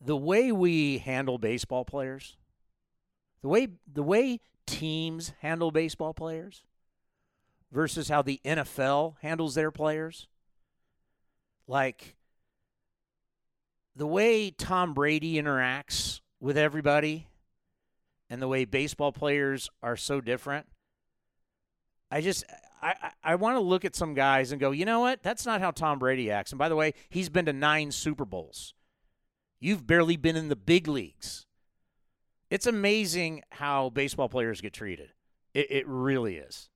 [0.00, 2.36] The way we handle baseball players,
[3.42, 6.62] the way the way teams handle baseball players
[7.70, 10.28] versus how the NFL handles their players.
[11.66, 12.16] Like
[13.94, 17.26] the way Tom Brady interacts with everybody
[18.30, 20.66] and the way baseball players are so different.
[22.10, 22.44] I just
[22.80, 25.22] I, I want to look at some guys and go, you know what?
[25.22, 26.52] That's not how Tom Brady acts.
[26.52, 28.74] And by the way, he's been to nine Super Bowls.
[29.60, 31.46] You've barely been in the big leagues.
[32.50, 35.10] It's amazing how baseball players get treated.
[35.52, 36.70] It, it really is.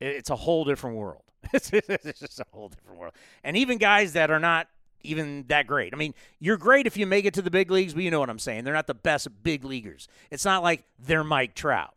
[0.00, 1.22] It, it's a whole different world.
[1.52, 3.14] it's just a whole different world.
[3.44, 4.68] And even guys that are not
[5.02, 5.94] even that great.
[5.94, 8.20] I mean, you're great if you make it to the big leagues, but you know
[8.20, 8.64] what I'm saying.
[8.64, 10.08] They're not the best big leaguers.
[10.30, 11.94] It's not like they're Mike Trout.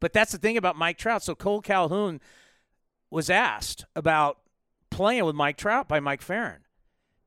[0.00, 1.22] But that's the thing about Mike Trout.
[1.22, 2.20] So Cole Calhoun
[3.10, 4.38] was asked about
[4.90, 6.60] playing with Mike Trout by Mike Ferrin.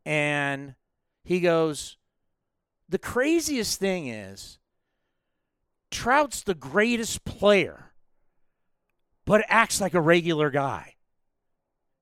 [0.06, 0.76] And
[1.24, 1.98] he goes,
[2.90, 4.58] The craziest thing is
[5.92, 7.91] Trout's the greatest player,
[9.26, 10.96] but acts like a regular guy.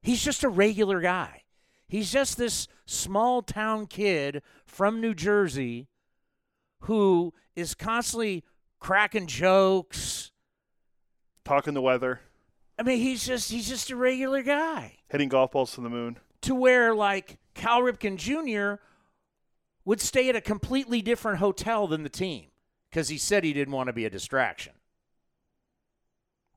[0.01, 1.43] He's just a regular guy.
[1.87, 5.87] He's just this small town kid from New Jersey
[6.81, 8.43] who is constantly
[8.79, 10.31] cracking jokes,
[11.43, 12.21] talking the weather.
[12.77, 14.99] I mean, he's just he's just a regular guy.
[15.09, 16.17] Hitting golf balls to the moon.
[16.43, 18.81] To where like Cal Ripken Jr.
[19.83, 22.45] would stay at a completely different hotel than the team
[22.89, 24.73] because he said he didn't want to be a distraction.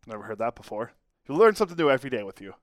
[0.07, 0.93] Never heard that before.
[1.29, 2.55] You learn something new every day with you.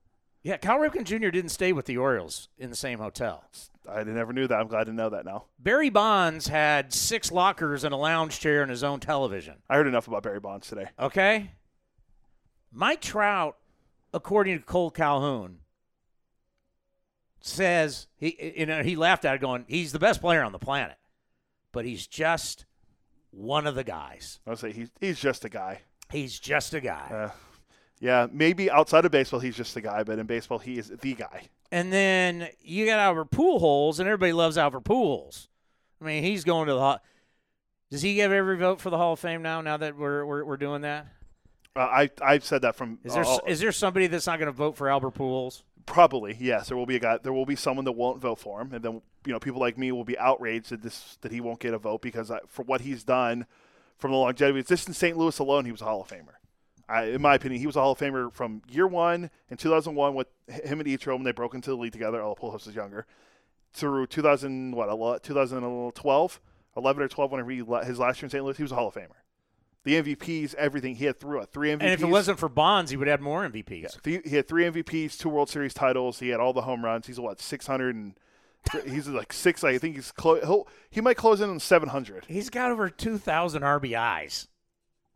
[0.44, 1.30] Yeah, Cal Ripken Jr.
[1.30, 3.44] didn't stay with the Orioles in the same hotel.
[3.90, 4.60] I never knew that.
[4.60, 5.46] I'm glad to know that now.
[5.58, 9.56] Barry Bonds had six lockers and a lounge chair and his own television.
[9.70, 10.88] I heard enough about Barry Bonds today.
[10.98, 11.52] Okay.
[12.72, 13.58] Mike Trout,
[14.14, 15.60] according to Cole Calhoun,
[17.42, 20.60] says he you know he laughed at it going, he's the best player on the
[20.60, 20.98] planet.
[21.72, 22.66] But he's just
[23.32, 24.40] one of the guys.
[24.46, 25.82] I would say he's he's just a guy.
[26.12, 27.08] He's just a guy.
[27.12, 27.30] Uh,
[28.00, 31.14] yeah, maybe outside of baseball he's just a guy, but in baseball he is the
[31.14, 31.44] guy.
[31.72, 35.48] And then you got Albert Pujols, and everybody loves Albert Pujols.
[36.02, 37.00] I mean, he's going to the Hall.
[37.92, 39.62] Does he get every vote for the Hall of Fame now?
[39.62, 41.08] Now that we're we're, we're doing that,
[41.76, 43.00] uh, I I've said that from.
[43.04, 45.64] Is there uh, is there somebody that's not going to vote for Albert Pujols?
[45.86, 46.68] Probably yes.
[46.70, 47.18] There will be a guy.
[47.22, 49.78] There will be someone that won't vote for him, and then you know people like
[49.78, 52.64] me will be outraged that this that he won't get a vote because I, for
[52.64, 53.46] what he's done
[54.00, 54.60] from the longevity.
[54.60, 55.18] It's just in St.
[55.18, 56.36] Louis alone, he was a Hall of Famer.
[56.88, 60.16] I, in my opinion, he was a Hall of Famer from year one in 2001
[60.16, 62.22] with him and Ichiro when they broke into the league together.
[62.22, 63.06] Oh, Pujols is younger.
[63.74, 66.42] Through 2000, what 2012,
[66.76, 68.44] 11 or 12, whenever he his last year in St.
[68.44, 69.20] Louis, he was a Hall of Famer.
[69.84, 71.82] The MVPs, everything he had through it, three MVPs.
[71.82, 74.06] And if it wasn't for Bonds, he would have more MVPs.
[74.06, 76.20] He had three MVPs, two World Series titles.
[76.20, 77.08] He had all the home runs.
[77.08, 78.16] He's what 600 and
[78.86, 79.64] he's like six.
[79.64, 80.44] I think he's close.
[80.44, 82.26] He'll, he might close in on 700.
[82.28, 84.48] He's got over 2,000 RBIs.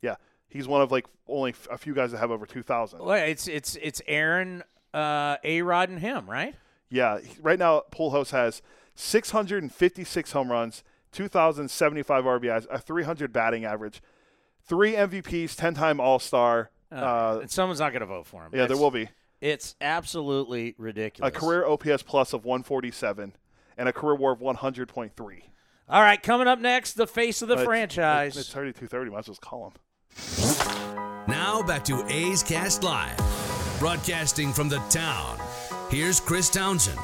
[0.02, 0.16] Yeah,
[0.48, 3.00] he's one of like only a few guys that have over 2,000.
[3.00, 4.64] Well, it's it's it's Aaron,
[4.94, 6.56] uh, A Rod, and him, right?
[6.90, 8.62] Yeah, right now Pujols has
[8.96, 14.02] 656 home runs, 2,075 RBIs, a 300 batting average,
[14.62, 16.70] three MVPs, 10-time All-Star.
[16.92, 18.52] Uh, Uh, and someone's not going to vote for him.
[18.54, 19.10] yeah, there will be
[19.44, 21.36] It's absolutely ridiculous.
[21.36, 23.36] a career OPS plus of 147
[23.78, 25.42] and a career WAR of 100.3.
[25.90, 28.38] All right, coming up next, the face of the uh, But franchise.
[28.38, 29.12] It's already 2:30.
[29.12, 31.28] Might as well just call him.
[31.28, 33.18] Now back to A's Cast Live,
[33.80, 35.38] broadcasting from the town.
[35.90, 37.00] Here's Chris Townsend.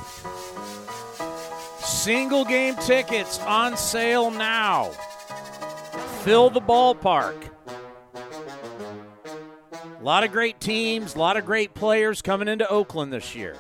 [1.80, 4.92] Single game tickets on sale now.
[6.24, 7.50] Fill the ballpark.
[10.00, 13.56] A lot of great teams, a lot of great players coming into Oakland this year.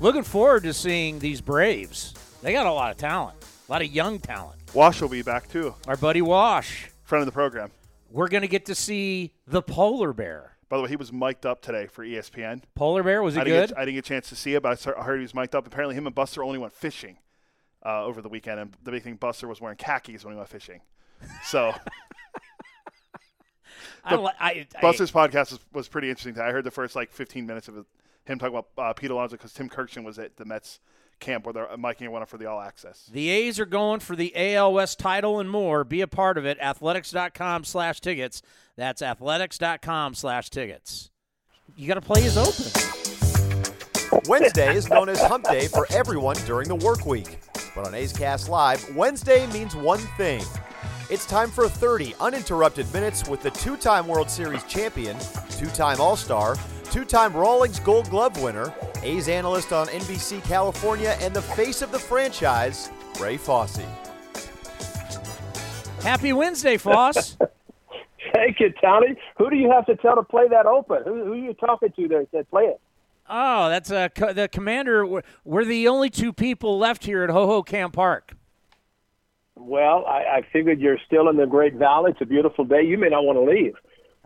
[0.00, 2.14] Looking forward to seeing these Braves.
[2.42, 3.36] They got a lot of talent,
[3.68, 4.58] a lot of young talent.
[4.72, 6.90] Wash will be back too, Our buddy Wash.
[7.02, 7.70] friend of the program.
[8.10, 10.56] We're going to get to see the polar bear.
[10.68, 12.62] By the way, he was mic'd up today for ESPN.
[12.76, 13.68] Polar bear, was he I didn't, good?
[13.70, 15.34] get, I didn't get a chance to see it, but I I heard he was
[15.34, 15.66] mic'd up.
[15.66, 17.18] Apparently, him and Buster only went fishing
[17.84, 20.48] uh, over the weekend, and the big thing, Buster was wearing khakis when he went
[20.48, 20.80] fishing.
[21.44, 21.74] So
[24.04, 26.40] I, li- I, I, Buster's podcast was, was pretty interesting.
[26.40, 27.86] I heard the first like 15 minutes of
[28.24, 30.80] him talking about uh, Pete Alonso because Tim Kurkjian was at the Mets
[31.20, 33.08] camp where they're miking one up for the All Access.
[33.12, 35.84] The A's are going for the AL West title and more.
[35.84, 36.58] Be a part of it.
[36.60, 38.42] Athletics.com slash tickets.
[38.76, 41.10] That's athletics.com slash tickets.
[41.76, 42.66] You got to play his open.
[44.26, 47.38] Wednesday is known as hump day for everyone during the work week.
[47.74, 50.42] But on A's Cast Live, Wednesday means one thing.
[51.10, 55.16] It's time for 30 uninterrupted minutes with the two time World Series champion,
[55.58, 58.72] two time All Star, two time Rawlings Gold Glove winner,
[59.02, 63.80] A's analyst on NBC California, and the face of the franchise, Ray Fosse.
[66.04, 67.36] Happy Wednesday, Foss.
[68.32, 69.16] Thank you, Tony.
[69.36, 71.02] Who do you have to tell to play that open?
[71.04, 72.80] Who, who are you talking to there that play it?
[73.28, 75.04] oh, that's uh, co- the commander.
[75.04, 78.36] We're, we're the only two people left here at Hohokam Park.
[79.60, 82.12] Well, I, I figured you're still in the Great Valley.
[82.12, 82.82] It's a beautiful day.
[82.82, 83.74] You may not want to leave.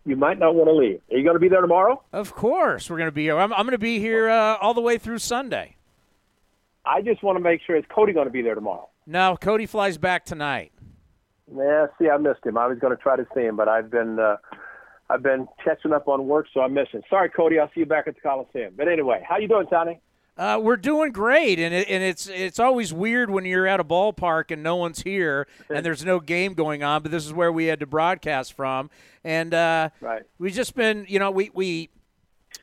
[0.07, 1.01] You might not want to leave.
[1.11, 2.03] Are you going to be there tomorrow?
[2.13, 3.39] Of course, we're going to be here.
[3.39, 5.77] I'm, I'm going to be here uh, all the way through Sunday.
[6.85, 7.77] I just want to make sure.
[7.77, 8.89] Is Cody going to be there tomorrow?
[9.07, 10.73] No, Cody flies back tonight.
[11.55, 12.57] Yeah, see, I missed him.
[12.57, 14.37] I was going to try to see him, but I've been uh,
[15.11, 17.03] I've been catching up on work, so I'm missing.
[17.11, 17.59] Sorry, Cody.
[17.59, 18.75] I'll see you back at the Coliseum.
[18.77, 20.01] But anyway, how you doing, Tony?
[20.37, 23.85] Uh, we're doing great, and it, and it's it's always weird when you're at a
[23.85, 27.03] ballpark and no one's here and there's no game going on.
[27.03, 28.91] But this is where we had to broadcast from,
[29.23, 30.23] and uh, Right.
[30.39, 31.89] we've just been, you know, we we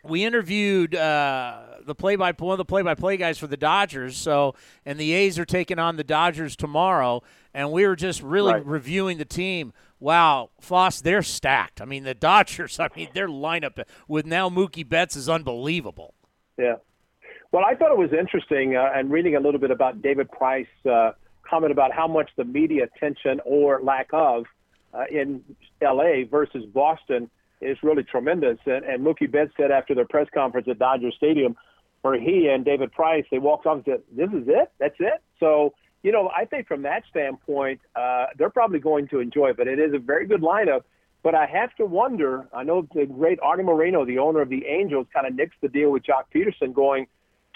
[0.03, 3.55] we interviewed uh, the play by one of the play by play guys for the
[3.55, 4.17] Dodgers.
[4.17, 4.53] So,
[4.85, 7.23] and the A's are taking on the Dodgers tomorrow,
[7.53, 8.65] and we were just really Right.
[8.65, 9.71] reviewing the team.
[10.01, 11.79] Wow, Foss, they're stacked.
[11.79, 12.81] I mean, the Dodgers.
[12.81, 16.15] I mean, their lineup with now Mookie Betts is unbelievable.
[16.57, 16.75] Yeah.
[17.51, 20.67] Well, I thought it was interesting, uh, and reading a little bit about David Price
[20.89, 21.11] uh,
[21.47, 24.45] comment about how much the media attention or lack of
[24.93, 25.43] uh, in
[25.81, 26.23] L.A.
[26.23, 27.29] versus Boston
[27.59, 28.57] is really tremendous.
[28.65, 31.57] And, and Mookie Betts said after their press conference at Dodger Stadium,
[32.03, 34.71] where he and David Price they walked off and said, "This is it.
[34.79, 35.73] That's it." So
[36.03, 39.57] you know, I think from that standpoint, uh, they're probably going to enjoy it.
[39.57, 40.83] But it is a very good lineup.
[41.21, 42.47] But I have to wonder.
[42.53, 45.67] I know the great Arte Moreno, the owner of the Angels, kind of nixed the
[45.67, 47.07] deal with Joc Pederson going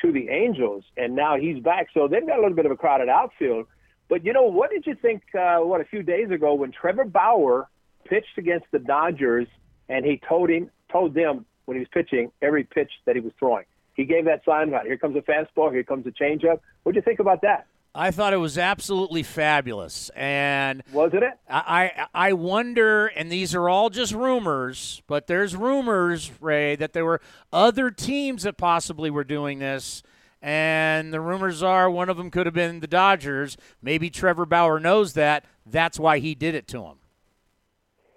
[0.06, 1.88] to the Angels, and now he's back.
[1.94, 3.68] So they've got a little bit of a crowded outfield.
[4.08, 5.24] But you know, what did you think?
[5.34, 7.68] Uh, what a few days ago when Trevor Bauer
[8.06, 9.48] pitched against the Dodgers,
[9.90, 13.34] and he told him, told them when he was pitching every pitch that he was
[13.40, 13.66] throwing.
[13.96, 14.86] He gave that sign out.
[14.86, 15.72] Here comes a fastball.
[15.72, 16.60] Here comes a changeup.
[16.84, 17.66] What do you think about that?
[17.98, 21.32] I thought it was absolutely fabulous, and Wasn't it?
[21.50, 26.92] I, I I wonder, and these are all just rumors, but there's rumors, Ray, that
[26.92, 27.22] there were
[27.54, 30.04] other teams that possibly were doing this,
[30.42, 33.56] and the rumors are one of them could have been the Dodgers.
[33.82, 35.46] Maybe Trevor Bauer knows that.
[35.66, 36.98] That's why he did it to him.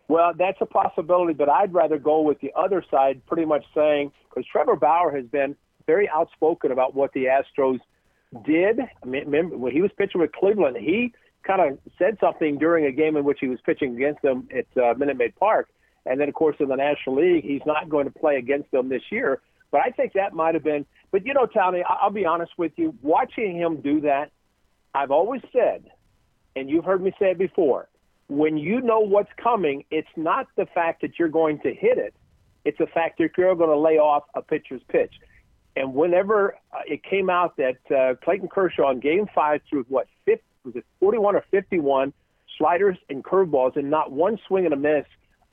[0.09, 4.11] Well, that's a possibility, but I'd rather go with the other side, pretty much saying
[4.29, 5.55] because Trevor Bauer has been
[5.87, 7.79] very outspoken about what the Astros
[8.45, 8.81] did.
[9.05, 11.13] Remember when he was pitching with Cleveland, he
[11.47, 14.67] kind of said something during a game in which he was pitching against them at
[14.83, 15.69] uh, Minute Maid Park,
[16.07, 18.89] and then of course in the National League, he's not going to play against them
[18.89, 19.41] this year.
[19.71, 20.87] But I think that might have been.
[21.11, 22.95] But you know, I- I'll be honest with you.
[23.03, 24.31] Watching him do that,
[24.95, 25.91] I've always said,
[26.57, 27.89] and you've heard me say it before
[28.29, 32.15] when you know what's coming, it's not the fact that you're going to hit it.
[32.65, 35.15] It's the fact that you're going to lay off a pitcher's pitch.
[35.77, 40.07] And whenever uh, it came out that uh, Clayton Kershaw in Game Five threw what
[40.25, 42.13] 50, was it 41 or 51
[42.57, 45.05] sliders and curveballs, and not one swing and a miss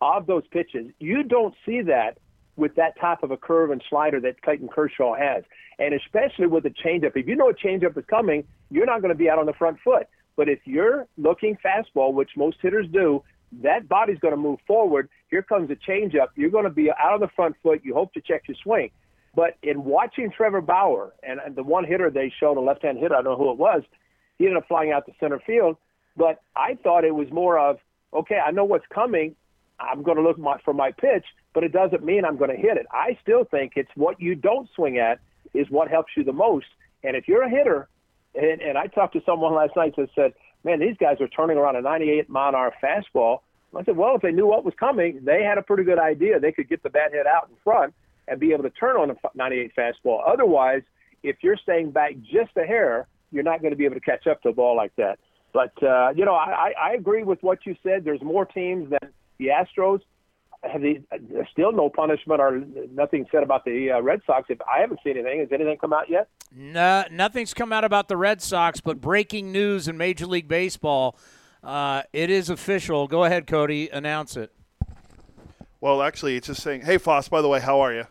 [0.01, 2.17] of those pitches, you don't see that
[2.55, 5.43] with that type of a curve and slider that Clayton Kershaw has,
[5.77, 7.11] and especially with the changeup.
[7.15, 9.53] If you know a changeup is coming, you're not going to be out on the
[9.53, 10.07] front foot.
[10.35, 13.23] But if you're looking fastball, which most hitters do,
[13.63, 15.09] that body's going to move forward.
[15.29, 16.27] Here comes a changeup.
[16.35, 17.81] You're going to be out on the front foot.
[17.83, 18.89] You hope to check your swing.
[19.35, 23.21] But in watching Trevor Bauer and, the one hitter they showed, a left-hand hitter, I
[23.21, 23.83] don't know who it was,
[24.37, 25.77] he ended up flying out to center field.
[26.15, 27.77] But I thought it was more of,
[28.13, 29.35] okay, I know what's coming.
[29.79, 32.55] I'm going to look my, for my pitch, but it doesn't mean I'm going to
[32.55, 32.85] hit it.
[32.91, 35.19] I still think it's what you don't swing at
[35.53, 36.67] is what helps you the most.
[37.03, 37.89] And if you're a hitter,
[38.33, 40.33] and, and I talked to someone last night that said,
[40.63, 43.39] man, these guys are turning around a 98 mile an hour fastball
[43.75, 46.39] I said, well, if they knew what was coming, they had a pretty good idea.
[46.39, 47.93] They could get the bat head out in front
[48.27, 50.21] and be able to turn on a 98 fastball.
[50.25, 50.81] Otherwise,
[51.23, 54.27] if you're staying back just a hair, you're not going to be able to catch
[54.27, 55.19] up to a ball like that.
[55.53, 58.03] But uh, you know, I, I agree with what you said.
[58.03, 60.01] There's more teams than the Astros.
[60.63, 62.61] Have the, there's still no punishment or
[62.91, 64.47] nothing said about the uh, Red Sox.
[64.49, 66.27] If I haven't seen anything, has anything come out yet?
[66.53, 68.81] No, nothing's come out about the Red Sox.
[68.81, 71.17] But breaking news in Major League Baseball,
[71.63, 73.07] uh, it is official.
[73.07, 73.89] Go ahead, Cody.
[73.89, 74.51] Announce it.
[75.79, 77.29] Well, actually, it's just saying, "Hey, Foss.
[77.29, 78.07] By the way, how are you?"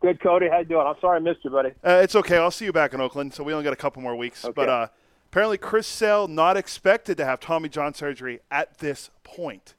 [0.00, 0.48] Good, Cody.
[0.48, 0.86] How you doing?
[0.86, 1.70] I'm sorry I missed you, buddy.
[1.84, 2.38] Uh, it's okay.
[2.38, 3.34] I'll see you back in Oakland.
[3.34, 4.44] So we only got a couple more weeks.
[4.44, 4.52] Okay.
[4.54, 4.86] But uh,
[5.30, 9.74] apparently, Chris Sale not expected to have Tommy John surgery at this point.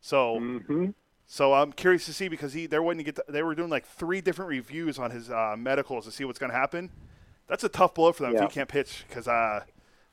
[0.00, 0.86] So, Mm-hmm.
[1.26, 3.14] so I'm curious to see because he they're waiting to get.
[3.26, 6.38] The, they were doing like three different reviews on his uh, medicals to see what's
[6.38, 6.90] going to happen.
[7.46, 8.44] That's a tough blow for them Yeah.
[8.44, 9.60] if he can't pitch because uh,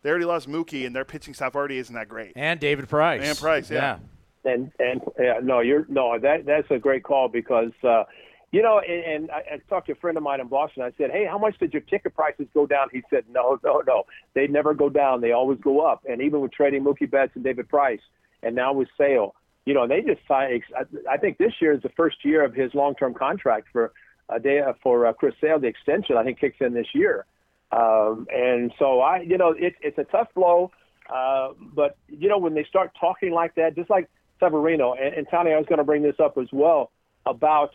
[0.01, 2.33] they already lost Mookie and their pitching staff already isn't that great.
[2.35, 3.21] And David Price.
[3.23, 3.99] And Price, yeah.
[4.43, 8.03] And and yeah, no, you're no that that's a great call because uh,
[8.51, 10.83] you know, and, and I, I talked to a friend of mine in Boston.
[10.83, 13.81] I said, "Hey, how much did your ticket prices go down?" He said, "No, no,
[13.87, 14.03] no.
[14.33, 15.21] They never go down.
[15.21, 18.01] They always go up." And even with trading Mookie Betts and David Price,
[18.43, 20.63] and now with Sale, you know, they just signed.
[21.09, 23.93] I- think this year is the first year of his long-term contract for
[24.29, 25.59] a day for uh, Chris Sale.
[25.59, 27.25] The extension I think kicks in this year,
[27.71, 30.71] um, and so I, you know, it, it's a tough blow.
[31.09, 34.09] Uh, but you know, when they start talking like that, just like
[34.39, 36.91] Severino and, and Tony, I was going to bring this up as well
[37.25, 37.71] about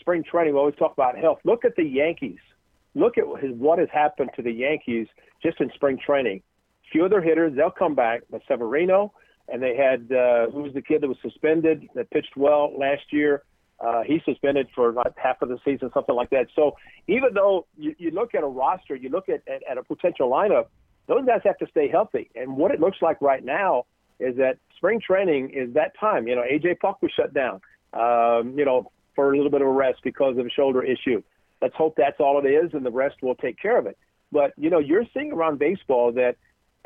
[0.00, 0.54] spring training.
[0.54, 1.38] We always talk about health.
[1.44, 2.38] Look at the Yankees.
[2.94, 5.06] Look at what has- happened to the Yankees
[5.42, 6.42] just in spring training.
[6.92, 8.22] Few of their hitters, they'll come back.
[8.30, 9.12] But Severino,
[9.48, 13.12] and they had uh, who was the kid that was suspended that pitched well last
[13.12, 13.42] year.
[13.78, 16.46] Uh, he's suspended for like half of the season, something like that.
[16.54, 16.76] So
[17.08, 20.30] even though you, you look at a roster, you look at, at, at a potential
[20.30, 20.66] lineup,
[21.08, 22.30] those guys have to stay healthy.
[22.34, 23.84] And what it looks like right now
[24.18, 26.26] is that spring training is that time.
[26.26, 27.60] You know, AJ Puk was shut down,
[27.92, 31.22] um, you know, for a little bit of a rest because of a shoulder issue.
[31.60, 33.98] Let's hope that's all it is, and the rest will take care of it.
[34.30, 36.36] But you know, you're seeing around baseball that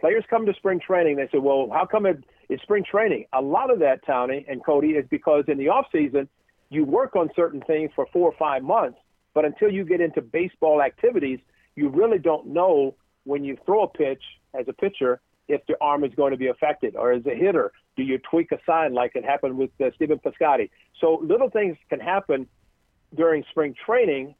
[0.00, 1.16] players come to spring training.
[1.16, 4.64] They say, "Well, how come it, it's spring training?" A lot of that, Tony and
[4.64, 6.28] Cody, is because in the off season
[6.70, 8.98] you work on certain things for four or five months,
[9.34, 11.40] but until you get into baseball activities,
[11.74, 12.94] you really don't know
[13.24, 14.22] when you throw a pitch
[14.54, 15.20] as a pitcher
[15.50, 18.52] if the arm is going to be affected, or as a hitter, do you tweak
[18.52, 20.70] a sign like it happened with uh, Stephen Piscotty?
[21.00, 22.48] So little things can happen
[23.14, 24.34] during spring training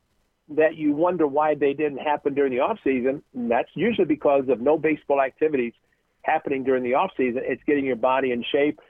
[0.50, 3.22] that you wonder why they didn't happen during the off season.
[3.34, 5.72] And that's usually because of no baseball activities
[6.22, 7.42] happening during the off season.
[7.44, 8.80] It's getting your body in shape,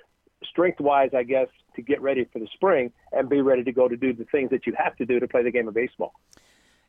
[0.44, 3.88] strength wise, I guess, to get ready for the spring and be ready to go
[3.88, 6.12] to do the things that you have to do to play the game of baseball.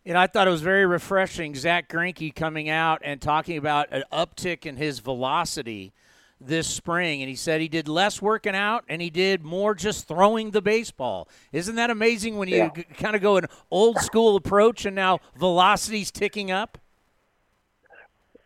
[0.06, 4.04] And I thought it was very refreshing, Zack Greinke coming out and talking about an
[4.12, 5.94] uptick in his velocity
[6.40, 7.22] this spring.
[7.22, 10.62] And he said he did less working out and he did more just throwing the
[10.62, 11.28] baseball.
[11.52, 12.70] Isn't that amazing when you Yeah.
[12.76, 16.80] g- kind of go an old school approach and now velocity's ticking up?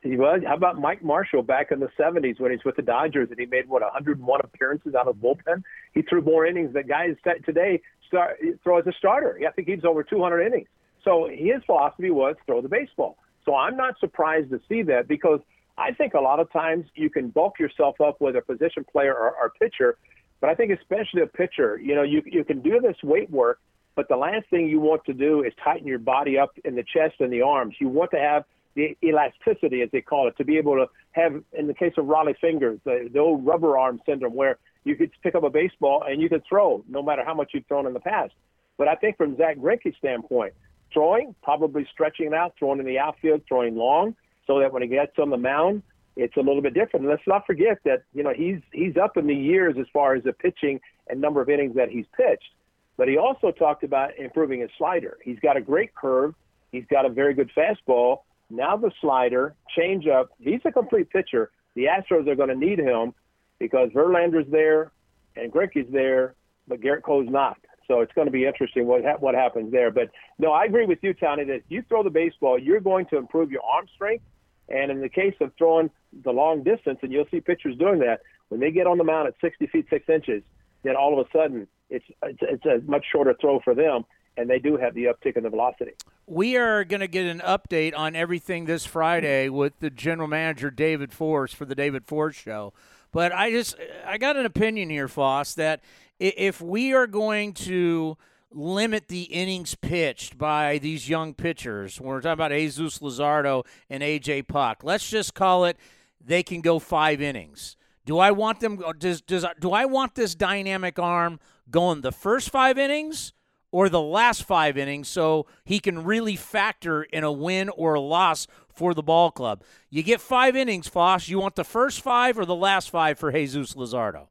[0.03, 3.39] Well, how about Mike Marshall back in the 70s when he's with the Dodgers and
[3.39, 5.63] he made, what, 101 appearances out of the bullpen?
[5.93, 7.15] He threw more innings than guys
[7.45, 9.39] today start, throw as a starter.
[9.47, 10.67] I think he's over 200 innings.
[11.05, 13.17] So his philosophy was throw the baseball.
[13.45, 15.39] So I'm not surprised to see that because
[15.77, 19.13] I think a lot of times you can bulk yourself up with a position player
[19.13, 19.97] or, or pitcher,
[20.41, 23.59] but I think especially a pitcher, you know, you, you can do this weight work,
[23.95, 26.83] but the last thing you want to do is tighten your body up in the
[26.83, 27.75] chest and the arms.
[27.79, 31.41] You want to have the elasticity, as they call it, to be able to have,
[31.53, 35.11] in the case of Rollie Fingers, the, the old rubber arm syndrome, where you could
[35.23, 37.93] pick up a baseball and you could throw no matter how much you've thrown in
[37.93, 38.33] the past.
[38.77, 40.53] But I think from Zack Greinke's standpoint,
[40.95, 44.15] throwing, probably stretching it out, throwing in the outfield, throwing long,
[44.47, 45.83] so that when he gets on the mound,
[46.15, 47.05] it's a little bit different.
[47.05, 50.15] And let's not forget that you know he's he's up in the years as far
[50.15, 52.49] as the pitching and number of innings that he's pitched.
[52.97, 55.17] But he also talked about improving his slider.
[55.21, 56.33] He's got a great curve.
[56.71, 58.21] He's got a very good fastball.
[58.49, 60.27] Now the slider, changeup.
[60.39, 61.51] He's a complete pitcher.
[61.75, 63.13] The Astros are going to need him
[63.59, 64.91] because Verlander's there
[65.35, 66.35] and Greinke's there,
[66.67, 67.57] but Gerrit Cole's not.
[67.87, 69.91] So it's going to be interesting what ha- what happens there.
[69.91, 70.09] But
[70.39, 73.17] no, I agree with you, Tony, that if you throw the baseball, you're going to
[73.17, 74.23] improve your arm strength.
[74.67, 75.91] And in the case of throwing
[76.23, 79.27] the long distance, and you'll see pitchers doing that, when they get on the mound
[79.27, 80.43] at 60 feet 6 inches,
[80.83, 84.05] then all of a sudden it's, it's, it's a much shorter throw for them,
[84.37, 85.91] and they do have the uptick in the velocity.
[86.25, 90.71] We are going to get an update on everything this Friday with the general manager
[90.71, 92.73] David Forst for the David Forst show.
[93.11, 93.75] But I just
[94.05, 95.81] I got an opinion here, Foss, that
[96.19, 98.17] if we are going to
[98.51, 104.01] limit the innings pitched by these young pitchers, when we're talking about Jesus Luzardo and
[104.01, 105.77] AJ Puk, let's just call it
[106.23, 107.75] they can go five innings.
[108.05, 108.81] Do I want them?
[108.97, 111.39] Does does do I want this dynamic arm
[111.69, 113.33] going the first five innings
[113.71, 117.99] or the last five innings so he can really factor in a win or a
[117.99, 119.63] loss for the ball club?
[119.89, 121.27] You get five innings, Foss.
[121.27, 124.27] You want the first five or the last five for Jesus Luzardo?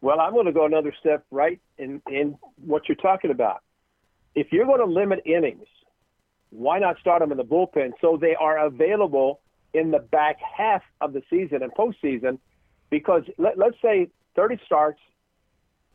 [0.00, 3.62] Well, I'm going to go another step right in in what you're talking about.
[4.34, 5.66] If you're going to limit innings,
[6.50, 9.40] why not start them in the bullpen so they are available
[9.74, 12.38] in the back half of the season and postseason?
[12.90, 15.00] Because let, let's say 30 starts,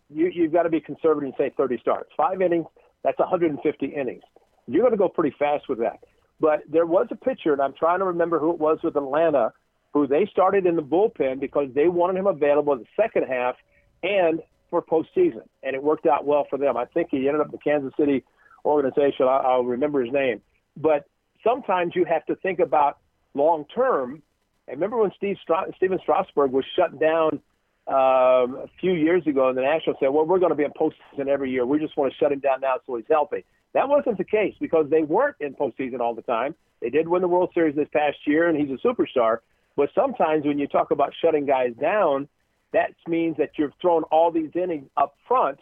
[0.10, 2.10] you, you've got to be conservative and say 30 starts.
[2.18, 2.68] Five innings,
[3.04, 4.24] that's 150 innings.
[4.68, 6.04] You're going to go pretty fast with that.
[6.40, 9.54] But there was a pitcher, and I'm trying to remember who it was with Atlanta,
[9.94, 13.56] who they started in the bullpen because they wanted him available in the second half
[14.04, 16.78] and for postseason, and it worked out well for them.
[16.78, 18.24] I think he ended up in the Kansas City
[18.66, 19.28] organization.
[19.28, 20.42] I, I'll remember his name.
[20.78, 21.06] But
[21.44, 22.98] sometimes you have to think about
[23.34, 24.22] long term.
[24.68, 27.40] And remember when Steve Stra- Stephen Strasburg was shut down
[27.88, 30.72] um, a few years ago, and the Nationals said, "Well, we're going to be in
[30.72, 31.66] postseason every year.
[31.66, 33.44] We just want to shut him down now so he's healthy."
[33.74, 36.56] That wasn't the case because they weren't in postseason all the time.
[36.82, 39.40] They did win the World Series this past year, and he's a superstar.
[39.76, 42.28] But sometimes when you talk about shutting guys down,
[42.74, 45.60] that means that you've thrown all these innings up front.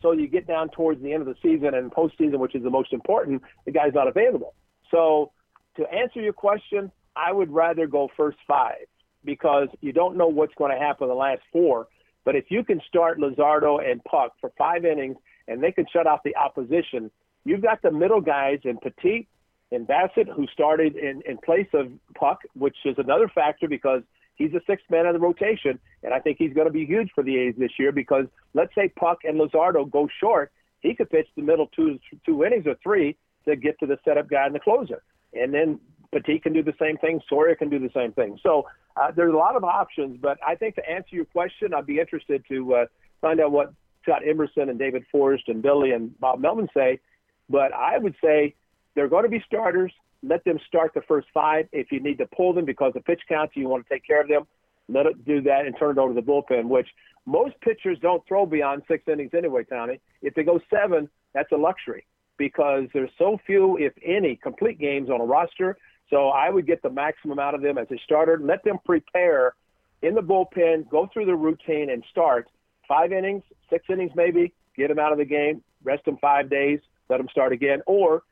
[0.00, 2.70] So you get down towards the end of the season and postseason, which is the
[2.70, 4.54] most important, the guy's not available.
[4.90, 5.32] So
[5.76, 8.86] to answer your question, I would rather go first five
[9.24, 11.86] because you don't know what's going to happen in the last four.
[12.24, 15.16] But if you can start Luzardo and Puk for five innings
[15.48, 17.10] and they can shut out the opposition,
[17.44, 19.28] you've got the middle guys in Petit
[19.70, 24.02] and Bassitt who started in, in place of Puk, which is another factor because
[24.34, 27.10] he's the sixth man of the rotation, and I think he's going to be huge
[27.14, 31.10] for the A's this year because let's say Puk and Luzardo go short, he could
[31.10, 34.54] pitch the middle two two innings or three to get to the setup guy and
[34.54, 35.02] the closer,
[35.32, 35.80] and then
[36.12, 38.38] Petit can do the same thing, Soria can do the same thing.
[38.42, 41.86] So uh, there's a lot of options, but I think to answer your question, I'd
[41.86, 42.86] be interested to uh,
[43.20, 43.72] find out what
[44.02, 47.00] Scott Emerson and David Forst and Billy and Bob Melvin say.
[47.48, 48.54] But I would say
[48.94, 49.92] they're going to be starters.
[50.22, 51.68] Let them start the first five.
[51.72, 54.20] If you need to pull them because the pitch counts, you want to take care
[54.20, 54.46] of them,
[54.88, 56.88] let it do that and turn it over to the bullpen, which
[57.26, 60.00] most pitchers don't throw beyond six innings anyway, Tommy.
[60.22, 65.10] If they go seven, that's a luxury because there's so few, if any, complete games
[65.10, 65.76] on a roster.
[66.10, 68.38] So I would get the maximum out of them as a starter.
[68.42, 69.54] Let them prepare
[70.02, 72.48] in the bullpen, go through the routine, and start
[72.88, 76.80] five innings, six innings maybe, get them out of the game, rest them five days,
[77.08, 78.22] let them start again, or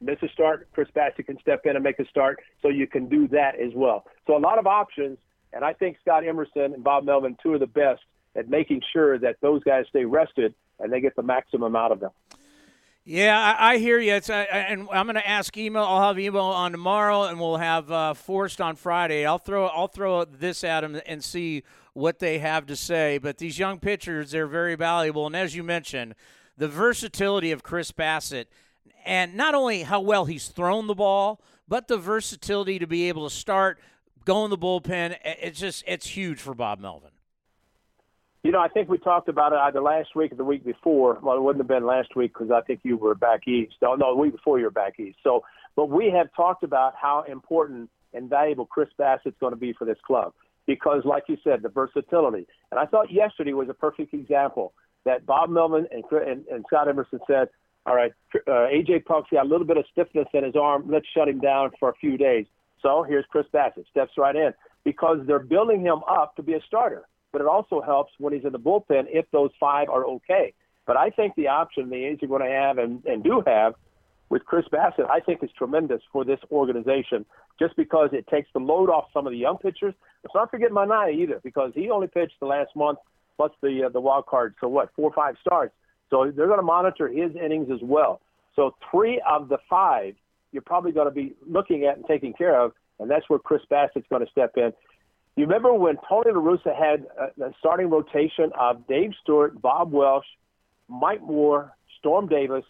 [0.00, 3.08] miss a start, Chris Bassitt can step in and make a start, so you can
[3.08, 4.06] do that as well.
[4.26, 5.18] So a lot of options,
[5.52, 8.02] and I think Scott Emerson and Bob Melvin, two of the best
[8.36, 12.00] at making sure that those guys stay rested and they get the maximum out of
[12.00, 12.10] them.
[13.04, 14.12] Yeah, I, I hear you.
[14.12, 15.82] It's, uh, and I'm going to ask email.
[15.82, 19.24] I'll have email on tomorrow, and we'll have uh, Forst on Friday.
[19.24, 21.62] I'll throw I'll throw this at them and see
[21.94, 23.18] what they have to say.
[23.18, 26.14] But these young pitchers, they're very valuable, and as you mentioned,
[26.56, 28.46] the versatility of Chris Bassitt
[29.04, 33.28] and not only how well he's thrown the ball, but the versatility to be able
[33.28, 33.78] to start,
[34.24, 35.16] go in the bullpen.
[35.24, 37.10] It's just it's huge for Bob Melvin.
[38.42, 41.18] You know, I think we talked about it either last week or the week before.
[41.22, 43.74] Well, it wouldn't have been last week because I think you were back east.
[43.82, 45.18] No, no, the week before you were back east.
[45.22, 45.44] So,
[45.76, 49.84] but we have talked about how important and valuable Chris Bassitt's going to be for
[49.84, 50.32] this club
[50.66, 52.46] because, like you said, the versatility.
[52.70, 54.72] And I thought yesterday was a perfect example
[55.04, 57.48] that Bob Melvin and, and, and Scott Emerson said,
[57.86, 60.84] all right, uh, AJ Puk's got a little bit of stiffness in his arm.
[60.88, 62.46] Let's shut him down for a few days.
[62.82, 64.52] So here's Chris Bassitt, steps right in
[64.84, 67.04] because they're building him up to be a starter.
[67.32, 70.52] But it also helps when he's in the bullpen if those five are okay.
[70.86, 73.74] But I think the option the A's are going to have and, and do have
[74.30, 77.26] with Chris Bassitt, I think is tremendous for this organization
[77.58, 79.94] just because it takes the load off some of the young pitchers.
[80.24, 82.98] Let's not forget Manaea either because he only pitched the last month
[83.36, 84.54] plus the uh, the wild card.
[84.60, 85.74] So what, four or five starts.
[86.10, 88.20] So they're going to monitor his innings as well.
[88.56, 90.14] So three of the five
[90.52, 93.62] you're probably going to be looking at and taking care of, and that's where Chris
[93.70, 94.72] Bassitt's going to step in.
[95.36, 99.92] You remember when Tony La Russa had uh, a starting rotation of Dave Stewart, Bob
[99.92, 100.26] Welch,
[100.88, 102.64] Mike Moore, Storm Davis.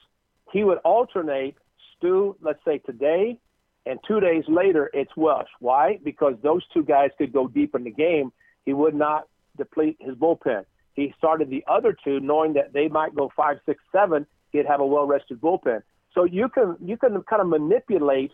[0.52, 1.56] He would alternate
[1.96, 3.38] Stu, let's say today,
[3.86, 5.48] and two days later it's Welch.
[5.58, 5.98] Why?
[6.04, 8.30] Because those two guys could go deep in the game.
[8.66, 9.26] He would not
[9.56, 10.64] deplete his bullpen.
[10.94, 14.26] He started the other two knowing that they might go five, six, seven.
[14.52, 15.82] He'd have a well-rested bullpen.
[16.14, 18.32] So you can you can kind of manipulate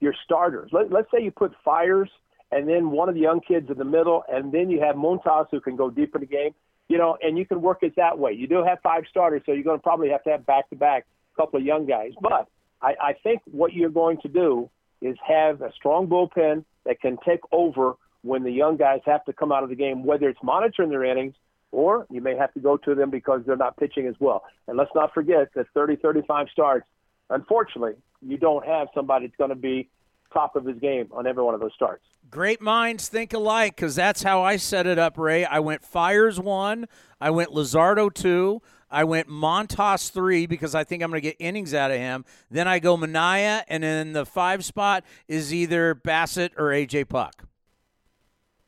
[0.00, 0.70] your starters.
[0.72, 2.10] Let, let's say you put Fiers
[2.50, 5.46] and then one of the young kids in the middle, and then you have Montas
[5.50, 6.54] who can go deep in the game.
[6.88, 8.32] You know, and you can work it that way.
[8.32, 11.04] You do have five starters, so you're going to probably have to have back-to-back
[11.34, 12.12] a couple of young guys.
[12.18, 12.48] But
[12.80, 14.70] I, I think what you're going to do
[15.02, 19.34] is have a strong bullpen that can take over when the young guys have to
[19.34, 21.34] come out of the game, whether it's monitoring their innings
[21.72, 24.44] or you may have to go to them because they're not pitching as well.
[24.66, 26.86] And let's not forget that 30, 35 starts,
[27.30, 29.88] unfortunately, you don't have somebody that's going to be
[30.32, 32.04] top of his game on every one of those starts.
[32.30, 35.44] Great minds think alike because that's how I set it up, Ray.
[35.44, 36.86] I went Fiers one,
[37.20, 41.36] I went Luzardo two, I went Montas three because I think I'm going to get
[41.38, 42.24] innings out of him.
[42.50, 47.44] Then I go Manaea, and then the five spot is either Bassitt or AJ Puk.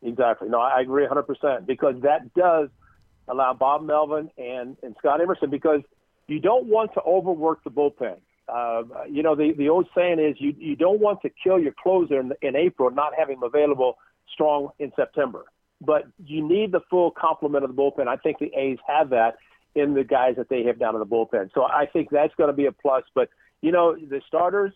[0.02, 0.48] Exactly.
[0.48, 2.70] No, I agree 100% because that does
[3.29, 5.81] allow Bob Melvin and, and Scott Emerson because
[6.27, 8.17] you don't want to overwork the bullpen.
[8.49, 11.73] Uh, you know, the, the old saying is you, you don't want to kill your
[11.81, 13.99] closer in, in April, not having him available
[14.33, 15.45] strong in September.
[15.81, 18.07] But you need the full complement of the bullpen.
[18.09, 19.37] I think the A's have that
[19.75, 21.51] in the guys that they have down in the bullpen.
[21.55, 23.05] So I think that's going to be a plus.
[23.15, 23.29] But,
[23.63, 24.73] you know, the starters,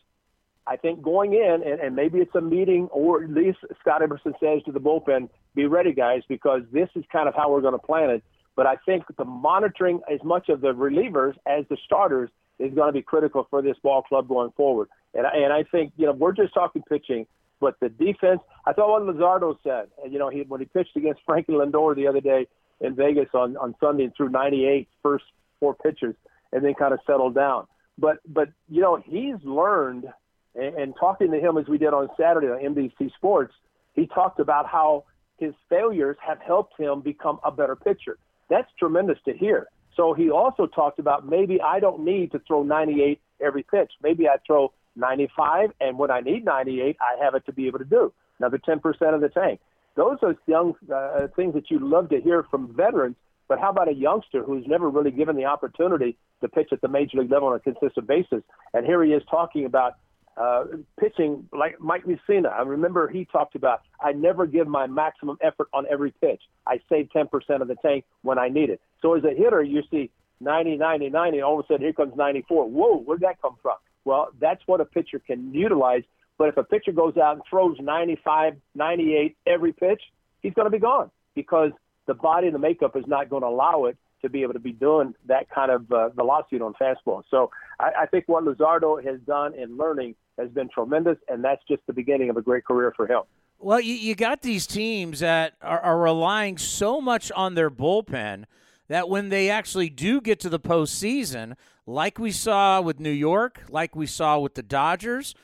[0.67, 4.35] I think going in, and, and maybe it's a meeting, or at least Scott Emerson
[4.41, 7.79] says to the bullpen, be ready, guys, because this is kind of how we're going
[7.79, 8.23] to plan it.
[8.57, 12.89] But I think the monitoring as much of the relievers as the starters is going
[12.89, 14.89] to be critical for this ball club going forward.
[15.15, 17.27] And, and I think, you know, we're just talking pitching,
[17.61, 20.97] but the defense, I thought what Luzardo said, and, you know, he, when he pitched
[20.97, 22.47] against Frankie Lindor the other day
[22.81, 25.25] in Vegas on, on Sunday and threw 98 first
[25.59, 26.15] four pitches
[26.53, 27.67] and then kind of settled down.
[27.99, 30.07] But, but you know, he's learned,
[30.55, 33.55] and, and talking to him as we did on Saturday on NBC Sports,
[33.95, 35.05] he talked about how
[35.39, 38.19] his failures have helped him become a better pitcher.
[38.49, 39.69] That's tremendous to hear.
[39.97, 43.93] So he also talked about maybe I don't need to throw 98 every pitch.
[44.03, 47.79] Maybe I throw 95, and when I need 98, I have it to be able
[47.79, 48.81] to do another 10%
[49.15, 49.61] of the tank.
[49.97, 53.17] Those are young uh, things that you love to hear from veterans.
[53.47, 56.89] But how about a youngster who's never really given the opportunity to pitch at the
[56.89, 58.43] major league level on a consistent basis?
[58.73, 59.97] And here he is talking about
[60.37, 60.65] uh,
[60.99, 62.53] pitching like Mike Mussina.
[62.53, 66.43] I remember he talked about I never give my maximum effort on every pitch.
[66.67, 67.29] I save 10%
[67.61, 68.81] of the tank when I need it.
[69.01, 72.15] So as a hitter, you see 90, 90, 90, all of a sudden here comes
[72.17, 72.69] 94.
[72.69, 73.77] Whoa, where'd that come from?
[74.05, 76.03] Well, that's what a pitcher can utilize.
[76.37, 80.03] But if a pitcher goes out and throws 95, 98 every pitch,
[80.43, 81.71] he's going to be gone because
[82.07, 84.59] the body and the makeup is not going to allow it to be able to
[84.59, 87.23] be doing that kind of uh, velocity on fastball.
[87.31, 91.63] So I, I think what Luzardo has done in learning has been tremendous, and that's
[91.69, 93.23] just the beginning of a great career for him.
[93.59, 98.45] Well, you, you got these teams that are, are relying so much on their bullpen
[98.89, 101.55] that when they actually do get to the postseason,
[101.87, 105.35] like we saw with New York, like we saw with the Dodgers,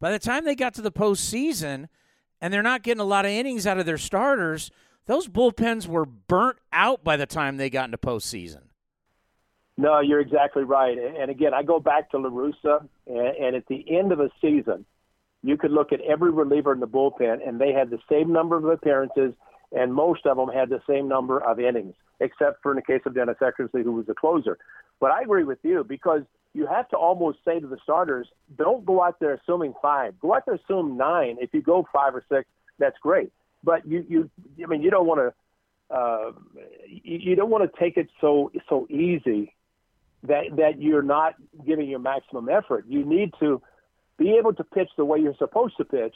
[0.00, 1.88] by the time they got to the postseason
[2.40, 4.70] and they're not getting a lot of innings out of their starters,
[5.06, 8.69] those bullpens were burnt out by the time they got into postseason.
[9.80, 10.98] No, you're exactly right.
[10.98, 14.84] And again, I go back to La Russa, and at the end of a season,
[15.42, 18.58] you could look at every reliever in the bullpen, and they had the same number
[18.58, 19.32] of appearances,
[19.72, 23.00] and most of them had the same number of innings, except for in the case
[23.06, 24.58] of Dennis Eckersley, who was the closer.
[25.00, 28.28] But I agree with you because you have to almost say to the starters,
[28.58, 30.20] don't go out there assuming five.
[30.20, 31.38] Go out there assume nine.
[31.40, 32.46] If you go five or six,
[32.78, 33.32] that's great.
[33.64, 34.30] But you, you,
[34.62, 35.32] I mean, you don't want to.
[35.90, 36.32] Uh,
[36.86, 39.52] you don't want to take it so so easy
[40.24, 41.34] that that you're not
[41.66, 42.84] giving your maximum effort.
[42.88, 43.62] You need to
[44.18, 46.14] be able to pitch the way you're supposed to pitch,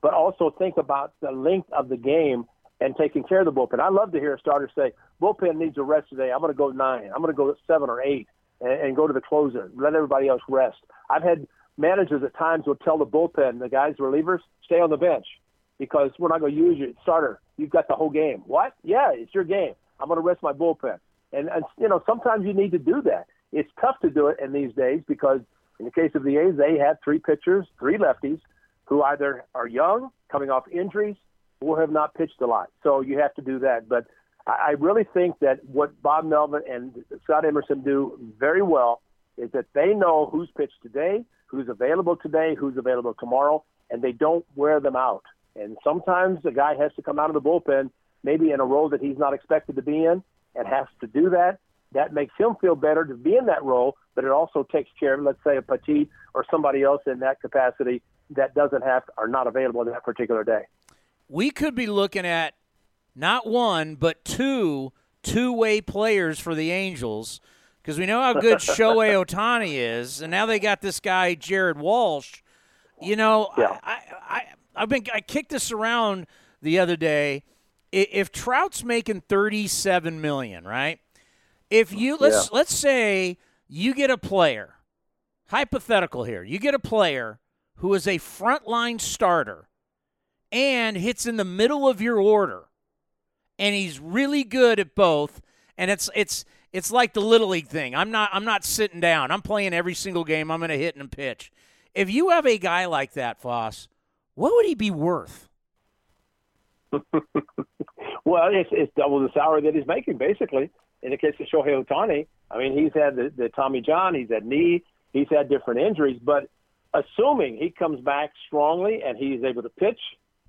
[0.00, 2.44] but also think about the length of the game
[2.80, 3.78] and taking care of the bullpen.
[3.78, 6.30] I love to hear a starter say, "Bullpen needs a rest today.
[6.32, 7.10] I'm going to go nine.
[7.14, 8.28] I'm going to go seven or eight,
[8.60, 9.70] and, and go to the closer.
[9.74, 10.78] Let everybody else rest."
[11.10, 11.46] I've had
[11.76, 15.26] managers at times will tell the bullpen, the guys relievers, stay on the bench
[15.78, 17.40] because we're not going to use you starter.
[17.56, 18.42] You've got the whole game.
[18.46, 18.74] What?
[18.82, 19.74] Yeah, it's your game.
[20.00, 20.98] I'm going to rest my bullpen.
[21.32, 23.26] And, and you know, sometimes you need to do that.
[23.52, 25.40] It's tough to do it in these days because
[25.78, 28.40] in the case of the A's, they have three pitchers, three lefties,
[28.84, 31.16] who either are young, coming off injuries,
[31.60, 32.68] or have not pitched a lot.
[32.82, 33.88] So you have to do that.
[33.88, 34.06] But
[34.46, 39.00] I really think that what Bob Melvin and Scott Emerson do very well
[39.38, 44.12] is that they know who's pitched today, who's available today, who's available tomorrow, and they
[44.12, 45.22] don't wear them out.
[45.54, 47.90] And sometimes a guy has to come out of the bullpen,
[48.24, 50.22] maybe in a role that he's not expected to be in,
[50.54, 51.58] and has to do that
[51.94, 55.14] that makes him feel better to be in that role, but it also takes care
[55.14, 59.28] of, let's say, a Petit or somebody else in that capacity that doesn't have are
[59.28, 60.62] not available on that particular day.
[61.28, 62.54] We could be looking at
[63.14, 64.92] not one, but two
[65.22, 67.40] two way players for the Angels
[67.82, 71.78] because we know how good Shohei Ohtani is, and now they got this guy, Jared
[71.78, 72.42] Walsh.
[73.00, 73.78] You know, yeah.
[73.82, 73.98] I,
[74.28, 74.42] I,
[74.76, 76.26] I've been I kicked this around
[76.60, 77.44] the other day.
[77.90, 81.00] If Trout's making thirty-seven million, right?
[81.72, 82.56] If you let's yeah.
[82.56, 84.74] let's say you get a player,
[85.46, 87.38] hypothetical here, you get a player
[87.76, 89.68] who is a frontline starter,
[90.52, 92.64] and hits in the middle of your order,
[93.58, 95.40] and he's really good at both.
[95.78, 96.44] And it's it's
[96.74, 97.94] it's like the little league thing.
[97.94, 99.30] I'm not I'm not sitting down.
[99.30, 100.50] I'm playing every single game.
[100.50, 101.50] I'm going to hit and pitch.
[101.94, 103.88] If you have a guy like that, Foss,
[104.34, 105.48] what would he be worth?
[106.92, 110.70] well, it's, it's double the salary that he's making, basically.
[111.02, 114.28] In the case of Shohei Ohtani, I mean, he's had the, the Tommy John, he's
[114.30, 116.48] had knee, he's had different injuries, but
[116.94, 119.98] assuming he comes back strongly and he's able to pitch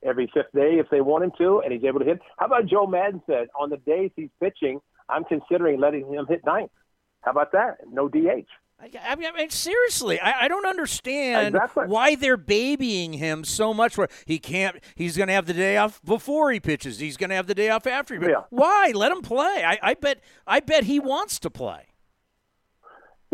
[0.04, 2.20] every fifth day if they want him to, and he's able to hit.
[2.38, 6.42] How about Joe Maddon said on the days he's pitching, I'm considering letting him hit
[6.46, 6.72] ninth.
[7.22, 7.78] How about that?
[7.90, 8.48] No DH.
[8.80, 11.86] I mean, seriously, I, I don't understand exactly.
[11.88, 13.98] why they're babying him so much.
[13.98, 17.00] Where he can't, he's going to have the day off before he pitches.
[17.00, 18.36] He's going to have the day off after he pitches.
[18.38, 18.46] Yeah.
[18.50, 18.92] Why?
[18.94, 19.64] Let him play.
[19.66, 20.20] I, I bet.
[20.46, 21.94] I bet he wants to play.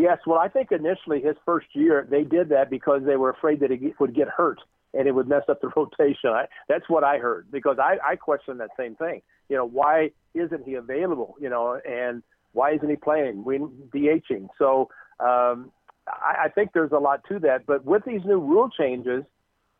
[0.00, 3.60] Yes, well, I think initially his first year they did that because they were afraid
[3.60, 4.58] that he would get hurt
[4.94, 6.30] and it would mess up the rotation.
[6.30, 9.20] I, that's what I heard because I, I questioned that same thing.
[9.48, 11.36] You know, why isn't he available?
[11.38, 12.22] You know, and
[12.52, 13.44] why isn't he playing?
[13.44, 14.48] We DHing.
[14.58, 14.88] So
[15.20, 15.70] um,
[16.06, 17.66] I, I think there's a lot to that.
[17.66, 19.24] But with these new rule changes,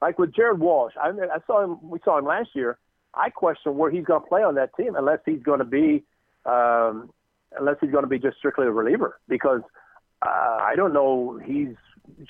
[0.00, 1.78] like with Jared Walsh, I, I saw him.
[1.82, 2.78] We saw him last year.
[3.14, 6.04] I question where he's going to play on that team unless he's going to be
[6.46, 7.10] um,
[7.58, 9.62] unless he's going to be just strictly a reliever because
[10.22, 11.40] uh, I don't know.
[11.44, 11.74] He's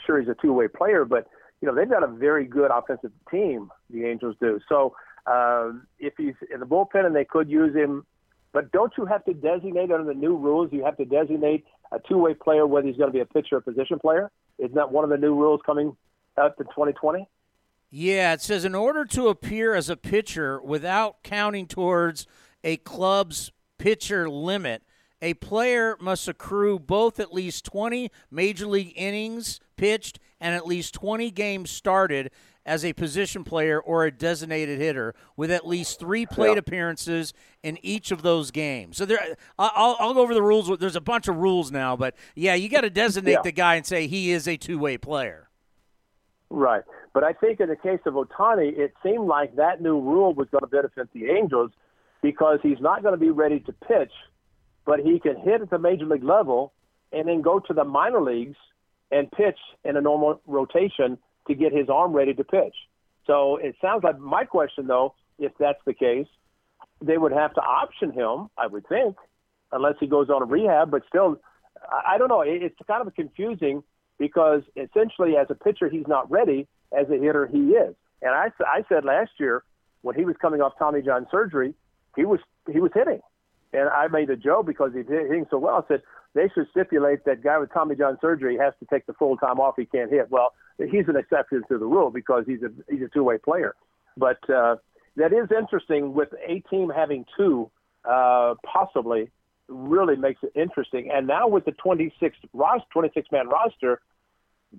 [0.06, 1.26] sure he's a two-way player, but
[1.60, 3.70] you know they've got a very good offensive team.
[3.90, 4.60] The Angels do.
[4.68, 4.94] So
[5.26, 8.06] um, if he's in the bullpen and they could use him,
[8.52, 10.70] but don't you have to designate under the new rules?
[10.72, 13.60] You have to designate a two-way player whether he's going to be a pitcher or
[13.60, 14.30] position player.
[14.58, 15.96] Isn't that one of the new rules coming
[16.36, 17.26] up in 2020?
[17.90, 22.26] Yeah, it says in order to appear as a pitcher without counting towards
[22.62, 24.82] a club's pitcher limit,
[25.20, 30.94] a player must accrue both at least 20 major league innings pitched and at least
[30.94, 32.30] 20 games started
[32.66, 36.58] as a position player or a designated hitter with at least three plate yeah.
[36.58, 37.32] appearances
[37.62, 38.96] in each of those games.
[38.96, 40.70] So there, I'll, I'll go over the rules.
[40.78, 43.42] There's a bunch of rules now, but yeah, you got to designate yeah.
[43.42, 45.48] the guy and say he is a two-way player.
[46.50, 46.82] Right,
[47.14, 50.48] but I think in the case of Ohtani, it seemed like that new rule was
[50.50, 51.70] going to benefit the Angels
[52.22, 54.12] because he's not going to be ready to pitch,
[54.84, 56.72] but he can hit at the major league level
[57.12, 58.56] and then go to the minor leagues
[59.10, 61.18] and pitch in a normal rotation
[61.50, 62.74] to get his arm ready to pitch.
[63.26, 66.26] So it sounds like my question, though, if that's the case,
[67.02, 69.16] they would have to option him, I would think,
[69.72, 70.90] unless he goes on a rehab.
[70.90, 71.40] But still,
[72.06, 72.42] I don't know.
[72.42, 73.82] It's kind of confusing
[74.18, 76.66] because essentially, as a pitcher, he's not ready.
[76.92, 77.94] As a hitter, he is.
[78.22, 79.64] And I, I said last year
[80.02, 81.74] when he was coming off Tommy John surgery,
[82.16, 82.40] he was
[82.70, 83.20] he was hitting,
[83.72, 85.84] and I made a joke because he's hitting so well.
[85.84, 86.02] I said
[86.34, 89.60] they should stipulate that guy with Tommy John surgery has to take the full time
[89.60, 89.74] off.
[89.76, 90.30] He can't hit.
[90.30, 90.52] Well,
[90.90, 93.74] he's an exception to the rule because he's a he's a two way player.
[94.16, 94.76] But uh,
[95.16, 97.70] that is interesting with a team having two,
[98.04, 99.30] uh, possibly
[99.68, 101.10] really makes it interesting.
[101.12, 104.00] And now with the 26 roster, 26 man roster,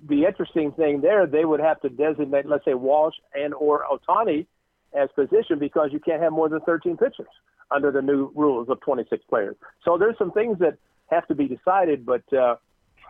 [0.07, 4.45] the interesting thing there, they would have to designate, let's say Walsh and or Ohtani
[4.93, 7.27] as position because you can't have more than 13 pitchers
[7.71, 9.55] under the new rules of 26 players.
[9.83, 12.05] So there's some things that have to be decided.
[12.05, 12.55] But uh,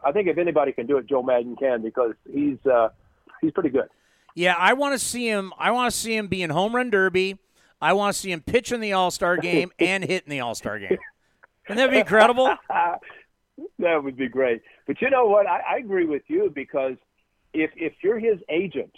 [0.03, 2.90] I think if anybody can do it, Joe Maddon can because he's uh,
[3.41, 3.88] he's pretty good.
[4.36, 5.53] Yeah, I want to see him.
[5.57, 7.38] I want to see him be in home run derby.
[7.82, 10.40] I want to see him pitch in the All Star game and hit in the
[10.40, 10.98] All Star game.
[11.68, 12.53] Wouldn't that be incredible?
[13.80, 14.61] that would be great.
[14.88, 15.48] But you know what?
[15.48, 16.95] I, I agree with you because
[17.53, 18.94] if if you're his agent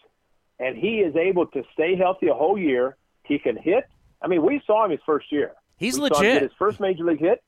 [0.59, 3.85] and he is able to stay healthy a whole year, he can hit.
[4.21, 5.53] I mean, we saw him his first year.
[5.77, 6.17] He's we legit.
[6.17, 7.43] Saw him get his first major league hit.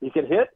[0.00, 0.48] He can hit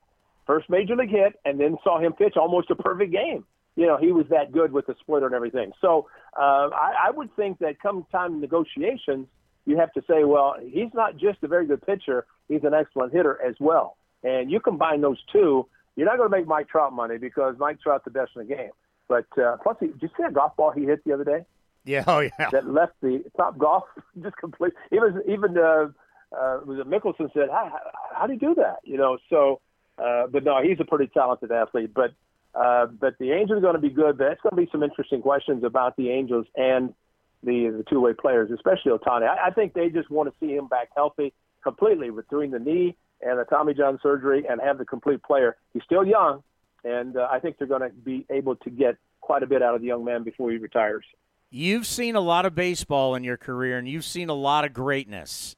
[0.49, 3.45] first major league hit, and then saw him pitch almost a perfect game.
[3.77, 5.71] You know, he was that good with the splitter and everything.
[5.81, 9.29] So uh, I, I would think that come time negotiations,
[9.67, 13.13] you have to say, well, he's not just a very good pitcher; he's an excellent
[13.13, 13.97] hitter as well.
[14.25, 17.81] And you combine those two, you're not going to make Mike Trout money because Mike
[17.81, 18.71] Trout's the best in the game.
[19.09, 21.45] But uh, plus, he, did you see that golf ball he hit the other day?
[21.85, 22.51] Yeah, oh yeah.
[22.51, 23.85] That left the top golf
[24.23, 24.73] just complete.
[24.93, 25.89] Even even uh,
[26.33, 27.73] uh, was it Mickelson said, how,
[28.15, 28.79] how do you do that?
[28.85, 29.61] You know, so,
[30.03, 31.93] uh, but no, he's a pretty talented athlete.
[31.95, 32.13] But,
[32.55, 34.19] uh, but the Angels are going to be good.
[34.19, 36.95] But it's going to be some interesting questions about the Angels and
[37.43, 39.29] the the two way players, especially Ohtani.
[39.29, 42.59] I, I think they just want to see him back healthy completely with doing the
[42.59, 45.57] knee and the Tommy John surgery and have the complete player.
[45.73, 46.43] He's still young,
[46.85, 49.75] and uh, I think they're going to be able to get quite a bit out
[49.75, 51.05] of the young man before he retires.
[51.51, 54.73] You've seen a lot of baseball in your career, and you've seen a lot of
[54.75, 55.55] greatness.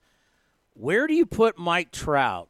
[0.75, 2.49] Where do you put Mike Trout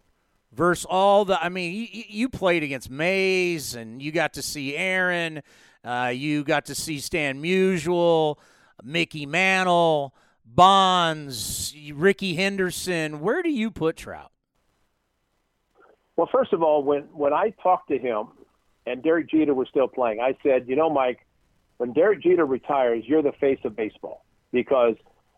[0.52, 1.42] versus all the?
[1.42, 5.42] I mean, you, you played against Mays, and you got to see Aaron.
[5.84, 8.36] Uh, you got to see Stan Musial,
[8.82, 10.14] Mickey Mantle,
[10.44, 13.20] Bonds, Rickey Henderson.
[13.20, 14.32] Where do you put Trout?
[16.16, 18.28] Well, first of all, when when I talked to him,
[18.86, 21.26] and Derek Jeter was still playing, I said, you know, Mike,
[21.78, 24.96] when Derek Jeter retires, you're the face of baseball because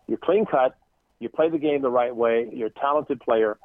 [0.08, 0.76] you're clean cut,
[1.20, 3.58] you play the game the right way, you're a talented player.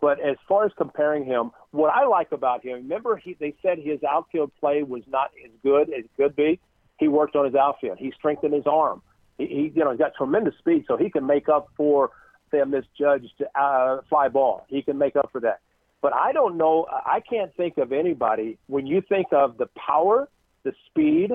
[0.00, 3.78] But as far as comparing him, what I like about him, remember he, they said
[3.78, 6.58] his outfield play was not as good as it could be.
[6.98, 7.98] He worked on his outfield.
[7.98, 9.02] He strengthened his arm.
[9.38, 12.10] He, he you know, he's got tremendous speed, so he can make up for
[12.50, 14.66] say a misjudged uh, fly ball.
[14.68, 15.60] He can make up for that.
[16.02, 16.86] But I don't know.
[16.90, 20.28] I can't think of anybody when you think of the power,
[20.64, 21.30] the speed,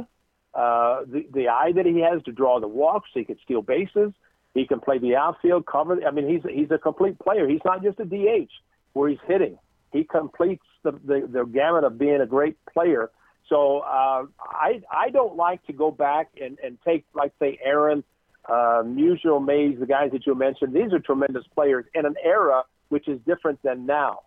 [0.54, 3.10] uh, the the eye that he has to draw the walks.
[3.14, 4.12] He can steal bases.
[4.56, 6.00] He can play the outfield, cover.
[6.08, 7.48] I mean, he's he's a complete player.
[7.48, 8.50] He's not just a DH
[8.94, 9.60] where he's hitting.
[9.92, 13.12] He completes the the, the gamut of being a great player.
[13.50, 18.04] So uh, I I don't like to go back and and take like say Aaron,
[18.48, 20.74] uh, Musial, Mays, the guys that you mentioned.
[20.74, 24.22] These are tremendous players in an era which is different than now.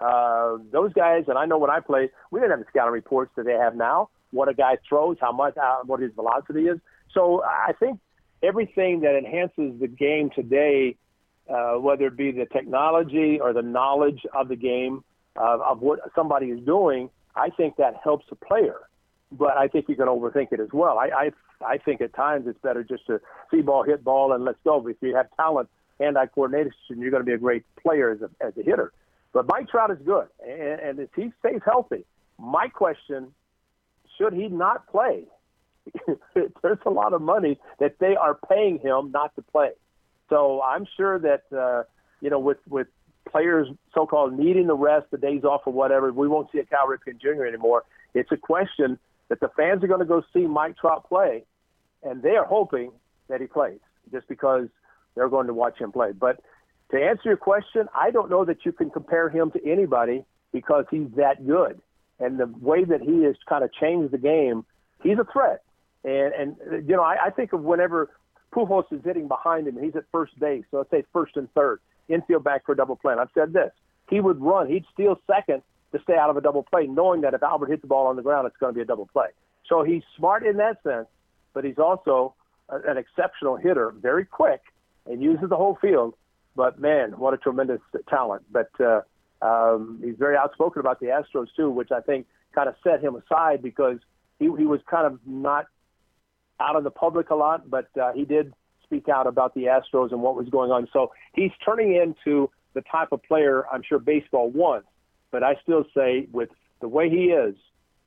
[0.00, 3.32] Uh, those guys, and I know when I played, we didn't have the scouting reports
[3.36, 4.10] that they have now.
[4.30, 6.78] What a guy throws, how much, how, what his velocity is.
[7.12, 7.98] So I think
[8.42, 10.96] everything that enhances the game today,
[11.48, 15.04] uh, whether it be the technology or the knowledge of the game,
[15.36, 18.76] uh, of what somebody is doing, I think that helps a player.
[19.30, 20.98] But I think you can overthink it as well.
[20.98, 21.30] I, I
[21.64, 23.20] I think at times it's better just to
[23.50, 24.86] see ball, hit ball, and let's go.
[24.86, 25.68] If you have talent,
[26.00, 28.92] hand-eye coordination, you're going to be a great player as a, as a hitter.
[29.32, 32.04] But Mike Trout is good, and, and if he stays healthy,
[32.38, 33.32] my question:
[34.16, 35.24] Should he not play?
[36.62, 39.70] There's a lot of money that they are paying him not to play.
[40.28, 41.84] So I'm sure that uh,
[42.20, 42.88] you know, with with
[43.30, 46.86] players so-called needing the rest, the days off or whatever, we won't see a Cal
[46.86, 47.44] Ripken Jr.
[47.44, 47.84] anymore.
[48.14, 48.98] It's a question
[49.28, 51.44] that the fans are going to go see Mike Trout play,
[52.02, 52.92] and they are hoping
[53.28, 54.68] that he plays just because
[55.14, 56.12] they're going to watch him play.
[56.12, 56.40] But
[56.90, 60.86] to answer your question, I don't know that you can compare him to anybody because
[60.90, 61.80] he's that good.
[62.18, 64.64] And the way that he has kind of changed the game,
[65.02, 65.62] he's a threat.
[66.04, 68.10] And, and you know, I, I think of whenever
[68.52, 71.80] Pujols is hitting behind him, he's at first base, so let's say first and third,
[72.08, 73.12] infield back for a double play.
[73.12, 73.70] And I've said this:
[74.08, 75.62] he would run, he'd steal second
[75.92, 78.16] to stay out of a double play, knowing that if Albert hits the ball on
[78.16, 79.28] the ground, it's going to be a double play.
[79.68, 81.08] So he's smart in that sense,
[81.54, 82.34] but he's also
[82.68, 84.60] an exceptional hitter, very quick,
[85.06, 86.14] and uses the whole field.
[86.54, 88.44] But man, what a tremendous talent!
[88.50, 89.02] But uh,
[89.42, 93.14] um, he's very outspoken about the Astros too, which I think kind of set him
[93.14, 93.98] aside because
[94.38, 95.66] he, he was kind of not
[96.60, 98.52] out of the public a lot, but uh, he did
[98.84, 100.88] speak out about the Astros and what was going on.
[100.92, 104.88] So he's turning into the type of player I'm sure baseball wants.
[105.30, 106.48] But I still say, with
[106.80, 107.54] the way he is,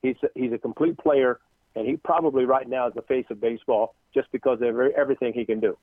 [0.01, 1.39] he's a, he's a complete player,
[1.75, 5.45] and he probably right now is the face of baseball just because of everything he
[5.45, 5.77] can do.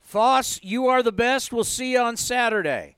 [0.00, 1.52] Foss, you are the best.
[1.52, 2.96] We'll see you on Saturday.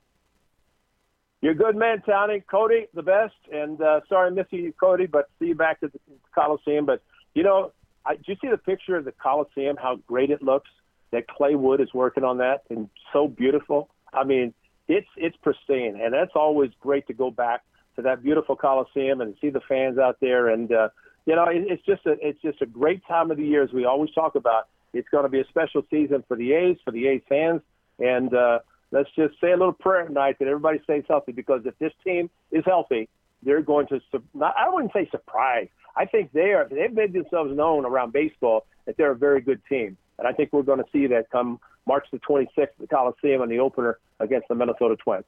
[1.41, 2.41] You're a good man, Tony.
[2.41, 3.35] Cody, the best.
[3.53, 5.99] And uh, sorry I'm missing you, Cody, but see you back at the
[6.33, 6.85] Coliseum.
[6.85, 7.01] But,
[7.35, 7.71] you know,
[8.05, 10.69] I, did you see the picture of the Coliseum, how great it looks?
[11.11, 13.89] That Clay Wood is working on that and so beautiful.
[14.13, 14.53] I mean,
[14.87, 17.63] it's it's pristine, and that's always great to go back
[17.95, 20.49] to that beautiful Coliseum and see the fans out there.
[20.49, 20.89] And uh,
[21.25, 23.71] you know, it, it's just a it's just a great time of the year, as
[23.71, 24.67] we always talk about.
[24.93, 27.61] It's going to be a special season for the A's, for the A's fans,
[27.99, 28.59] and uh,
[28.91, 32.29] let's just say a little prayer tonight that everybody stays healthy because if this team
[32.51, 33.09] is healthy,
[33.43, 33.99] they're going to.
[34.33, 35.67] Not, I wouldn't say surprise.
[35.97, 36.67] I think they are.
[36.69, 40.51] They've made themselves known around baseball that they're a very good team, and I think
[40.53, 43.99] we're going to see that come March the 26th at the Coliseum on the opener
[44.19, 45.25] against the Minnesota Twins.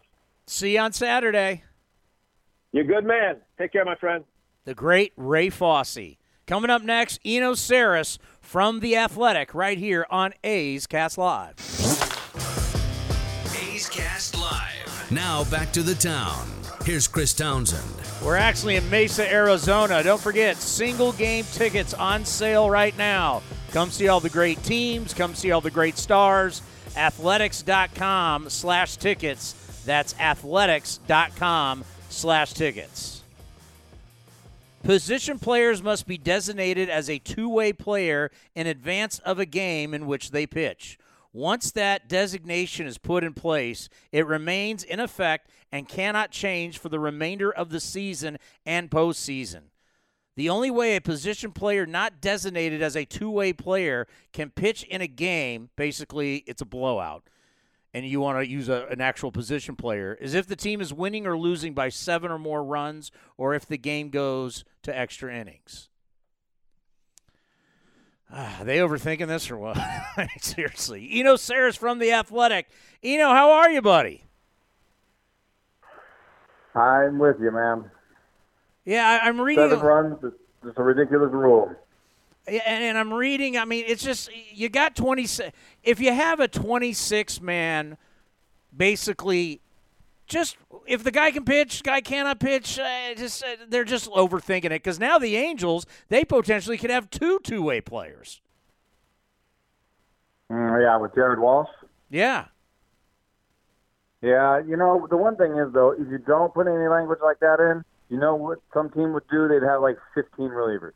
[0.48, 1.64] See you on Saturday.
[2.72, 3.38] You're a good man.
[3.57, 4.23] Take care, my friend.
[4.65, 6.18] The great Ray Fosse.
[6.45, 11.56] Coming up next, Eno Sarris from The Athletic right here on A's Cast Live.
[13.53, 14.36] A's Cast Live.
[15.09, 16.49] Now back to the town.
[16.84, 17.84] Here's Chris Townsend.
[18.23, 20.03] We're actually in Mesa, Arizona.
[20.03, 23.41] Don't forget, single game tickets on sale right now.
[23.71, 25.13] Come see all the great teams.
[25.13, 26.61] Come see all the great stars.
[26.97, 29.53] Athletics.com slash tickets.
[29.85, 33.23] That's athletics.com slash tickets.
[34.84, 39.93] Position players must be designated as a two way player in advance of a game
[39.93, 40.97] in which they pitch.
[41.38, 46.89] Once that designation is put in place, it remains in effect and cannot change for
[46.89, 49.61] the remainder of the season and postseason.
[50.35, 54.81] The only way a position player not designated as a two way player can pitch
[54.85, 57.30] in a game, basically, it's a blowout
[57.93, 60.91] and you want to use a, an actual position player is if the team is
[60.91, 65.34] winning or losing by seven or more runs, or if the game goes to extra
[65.34, 65.89] innings.
[68.31, 69.77] Are they overthinking this or what?
[70.41, 71.07] Seriously.
[71.13, 72.67] Eno Sarris from The Athletic.
[73.01, 74.23] Eno, how are you, buddy?
[76.75, 77.89] I'm with you, man.
[78.85, 79.69] Yeah, I, am reading.
[79.69, 81.73] Seven runs, it's a ridiculous rule.
[82.47, 85.51] And, and I'm reading, I mean, it's just, you got 26.
[85.83, 87.97] If you have a 26 man,
[88.75, 89.61] basically,
[90.27, 94.65] just if the guy can pitch, guy cannot pitch, uh, just uh, they're just overthinking
[94.65, 98.41] it because now the Angels they potentially could have two two way players.
[100.51, 101.69] Mm, yeah, with Jared Walsh.
[102.09, 102.45] Yeah.
[104.21, 107.39] Yeah, you know the one thing is though, if you don't put any language like
[107.39, 109.47] that in, you know what some team would do?
[109.47, 110.93] They'd have like 15 relievers.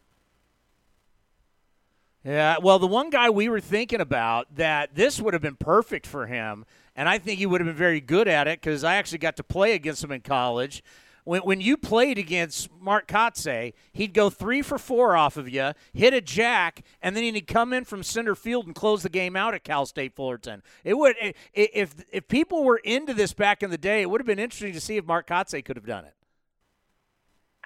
[2.23, 6.05] Yeah, well, the one guy we were thinking about that this would have been perfect
[6.05, 6.65] for him,
[6.95, 9.38] and I think he would have been very good at it because I actually got
[9.38, 10.84] to play against him in college.
[11.23, 15.73] When, when you played against Mark Kotsay, he'd go three for four off of you,
[15.93, 19.35] hit a jack, and then he'd come in from center field and close the game
[19.35, 20.63] out at Cal State Fullerton.
[20.84, 21.15] It would
[21.53, 24.73] if if people were into this back in the day, it would have been interesting
[24.73, 26.15] to see if Mark Kotsay could have done it.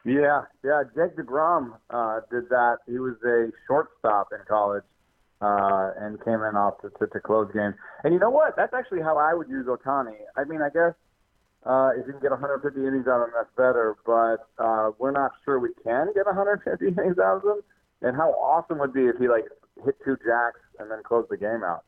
[0.04, 0.84] Yeah, yeah.
[0.96, 2.78] Jake DeGrom uh, did that.
[2.86, 4.84] He was a shortstop in college
[5.46, 7.76] uh, and came in off to, to, to close games.
[8.04, 8.56] And you know what?
[8.56, 10.18] That's actually how I would use Ohtani.
[10.36, 10.94] I mean, I guess
[11.66, 13.96] uh, if you can get 150 innings out of him, that's better.
[14.06, 17.62] But uh, we're not sure we can get 150 innings out of him.
[18.02, 19.46] And how awesome would be if he like
[19.84, 21.84] hit two jacks and then closed the game out.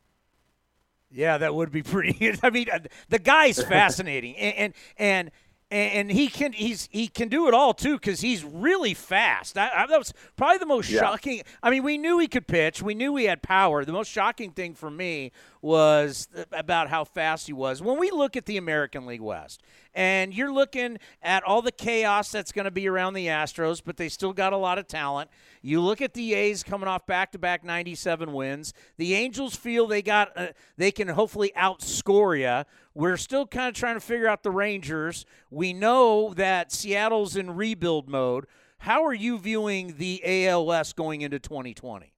[1.10, 2.34] Yeah, that would be pretty.
[2.44, 2.80] I mean, uh,
[3.10, 5.32] the guy's fascinating, and and, and
[5.70, 9.58] and he can he's he can do it all too because he's really fast.
[9.58, 11.02] I, I, that was probably the most yeah.
[11.02, 11.42] shocking.
[11.62, 12.82] I mean, we knew he could pitch.
[12.82, 13.84] We knew he had power.
[13.84, 15.32] The most shocking thing for me
[15.68, 17.82] was about how fast he was.
[17.82, 19.62] When we look at the American League West,
[19.94, 23.98] and you're looking at all the chaos that's going to be around the Astros, but
[23.98, 25.30] they still got a lot of talent.
[25.62, 28.74] You look at the A's coming off back-to-back 97 wins.
[28.96, 32.64] The Angels feel they got uh, they can hopefully outscore you.
[32.94, 35.26] We're still kind of trying to figure out the Rangers.
[35.52, 38.46] We know that Seattle's in rebuild mode.
[38.80, 42.14] How are you viewing the ALS going into 2020?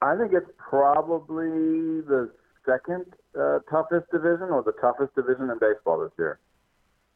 [0.00, 2.30] I think it's probably the
[2.64, 3.06] second
[3.38, 6.38] uh, toughest division or the toughest division in baseball this year.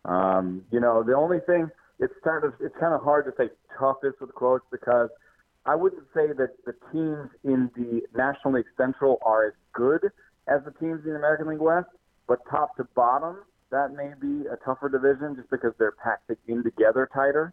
[0.04, 3.50] Um, you know, the only thing it's kind of it's kind of hard to say
[3.78, 5.10] toughest with quotes because
[5.64, 10.10] I wouldn't say that the teams in the National League Central are as good
[10.48, 11.86] as the teams in the American League West,
[12.26, 13.36] but top to bottom,
[13.70, 17.52] that may be a tougher division just because they're packed in together tighter.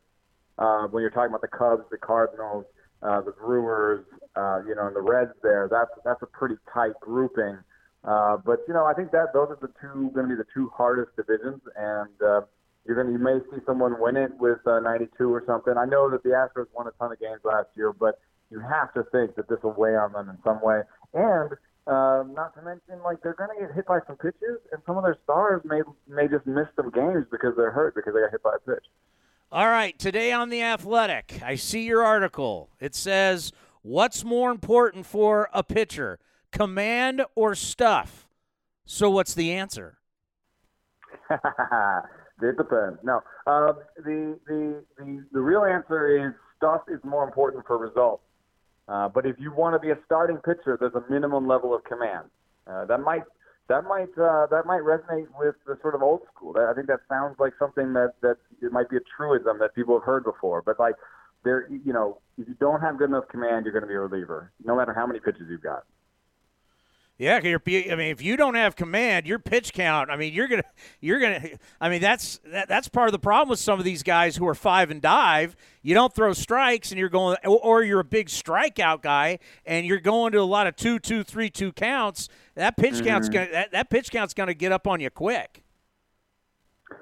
[0.58, 2.66] Uh, when you're talking about the Cubs, the Cardinals,
[3.02, 4.06] uh, the Brewers,
[4.36, 7.58] uh, you know, and the Reds there, that's that's a pretty tight grouping.
[8.04, 10.48] Uh, but you know, I think that those are the two going to be the
[10.54, 12.42] two hardest divisions, and uh,
[12.86, 15.74] you're going to you may see someone win it with uh, 92 or something.
[15.78, 18.20] I know that the Astros won a ton of games last year, but
[18.50, 20.82] you have to think that this will weigh on them in some way.
[21.14, 21.52] And
[21.88, 24.98] uh, not to mention, like they're going to get hit by some pitches, and some
[24.98, 28.32] of their stars may may just miss some games because they're hurt because they got
[28.32, 28.86] hit by a pitch.
[29.52, 32.70] All right, today on the Athletic, I see your article.
[32.80, 33.52] It says,
[33.82, 36.20] "What's more important for a pitcher,
[36.52, 38.28] command or stuff?"
[38.86, 39.98] So, what's the answer?
[41.32, 43.00] it depends.
[43.02, 48.22] No, uh, the, the the the real answer is stuff is more important for results.
[48.88, 51.84] Uh, but if you want to be a starting pitcher, there's a minimum level of
[51.86, 52.26] command.
[52.68, 53.24] Uh, that might
[53.70, 56.56] that might uh, that might resonate with the sort of old school.
[56.58, 59.98] I think that sounds like something that that it might be a truism that people
[59.98, 60.62] have heard before.
[60.62, 60.96] But like
[61.44, 64.00] there, you know, if you don't have good enough command, you're going to be a
[64.00, 65.84] reliever, no matter how many pitches you've got.
[67.20, 70.10] Yeah, you're, I mean, if you don't have command, your pitch count.
[70.10, 70.64] I mean, you're gonna,
[71.02, 71.50] you're gonna.
[71.82, 74.48] I mean, that's that, that's part of the problem with some of these guys who
[74.48, 75.58] are five and dive.
[75.82, 80.00] You don't throw strikes, and you're going, or you're a big strikeout guy, and you're
[80.00, 82.30] going to a lot of two, two, three, two counts.
[82.56, 83.08] That pitch mm-hmm.
[83.08, 85.66] count's gonna that, that pitch count's gonna get up on you quick.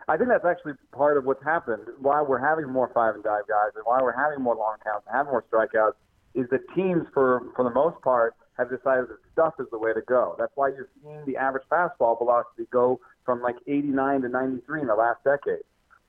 [0.07, 1.83] I think that's actually part of what's happened.
[1.99, 5.05] Why we're having more five and dive guys, and why we're having more long counts,
[5.07, 5.93] and having more strikeouts,
[6.33, 9.93] is that teams, for for the most part have decided that stuff is the way
[9.93, 10.35] to go.
[10.37, 14.87] That's why you're seeing the average fastball velocity go from like 89 to 93 in
[14.87, 15.63] the last decade.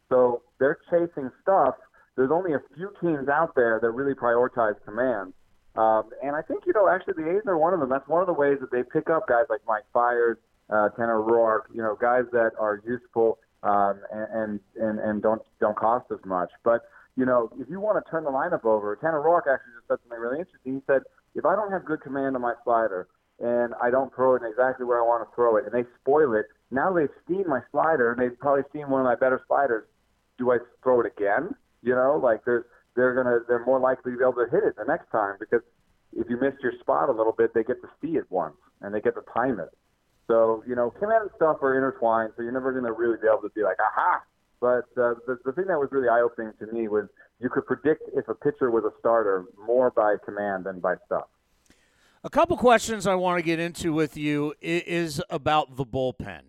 [0.08, 1.74] So they're chasing stuff.
[2.16, 5.34] There's only a few teams out there that really prioritize command.
[5.76, 7.88] Um, and I think, you know, actually the A's are one of them.
[7.88, 10.38] That's one of the ways that they pick up guys like Mike Fiers,
[10.70, 15.76] uh, Tanner Roark, you know, guys that are useful um, and, and, and don't, don't
[15.76, 16.50] cost as much.
[16.64, 16.82] But,
[17.16, 19.98] you know, if you want to turn the lineup over, Tanner Roark actually just said
[20.02, 20.74] something really interesting.
[20.74, 21.02] He said,
[21.38, 23.06] if I don't have good command on my slider
[23.38, 26.34] and I don't throw it exactly where I want to throw it, and they spoil
[26.34, 29.86] it, now they've seen my slider and they've probably seen one of my better sliders.
[30.38, 31.54] Do I throw it again?
[31.82, 32.64] You know, like there's
[32.96, 35.62] they're gonna they're more likely to be able to hit it the next time because
[36.12, 38.92] if you missed your spot a little bit, they get to see it once and
[38.92, 39.70] they get to time it.
[40.26, 43.42] So, you know, command and stuff are intertwined, so you're never to really be able
[43.42, 44.20] to be like, aha.
[44.60, 47.06] But uh, the, the thing that was really eye opening to me was
[47.40, 51.26] you could predict if a pitcher was a starter more by command than by stuff.
[52.24, 56.40] A couple questions I want to get into with you is about the bullpen.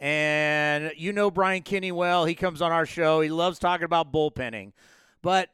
[0.00, 2.24] And you know Brian Kenny well.
[2.24, 3.20] He comes on our show.
[3.20, 4.72] He loves talking about bullpenning.
[5.20, 5.50] But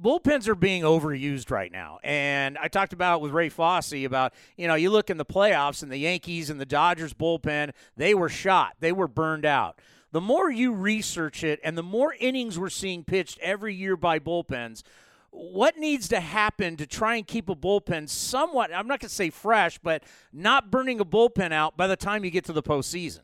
[0.00, 1.98] bullpens are being overused right now.
[2.02, 5.82] And I talked about with Ray Fosse about, you know, you look in the playoffs
[5.82, 8.76] and the Yankees and the Dodgers bullpen, they were shot.
[8.80, 9.78] They were burned out.
[10.10, 14.18] The more you research it and the more innings we're seeing pitched every year by
[14.18, 14.82] bullpens,
[15.30, 19.14] what needs to happen to try and keep a bullpen somewhat, I'm not going to
[19.14, 20.02] say fresh, but
[20.32, 23.20] not burning a bullpen out by the time you get to the postseason?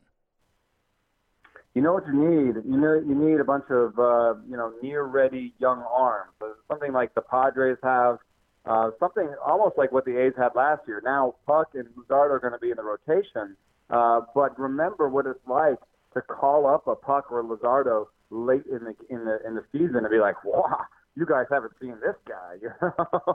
[1.73, 2.55] You know what you need?
[2.63, 6.31] You know you need a bunch of uh, you know near-ready young arms.
[6.69, 8.19] Something like the Padres have,
[8.65, 11.01] uh, something almost like what the A's had last year.
[11.03, 13.57] Now Puk and Luzardo are going to be in the rotation,
[13.89, 15.79] uh, but remember what it's like
[16.15, 19.97] to call up a Puk or Luzardo late in the in the in the season
[19.97, 20.81] and be like, wow,
[21.15, 22.55] you guys haven't seen this guy.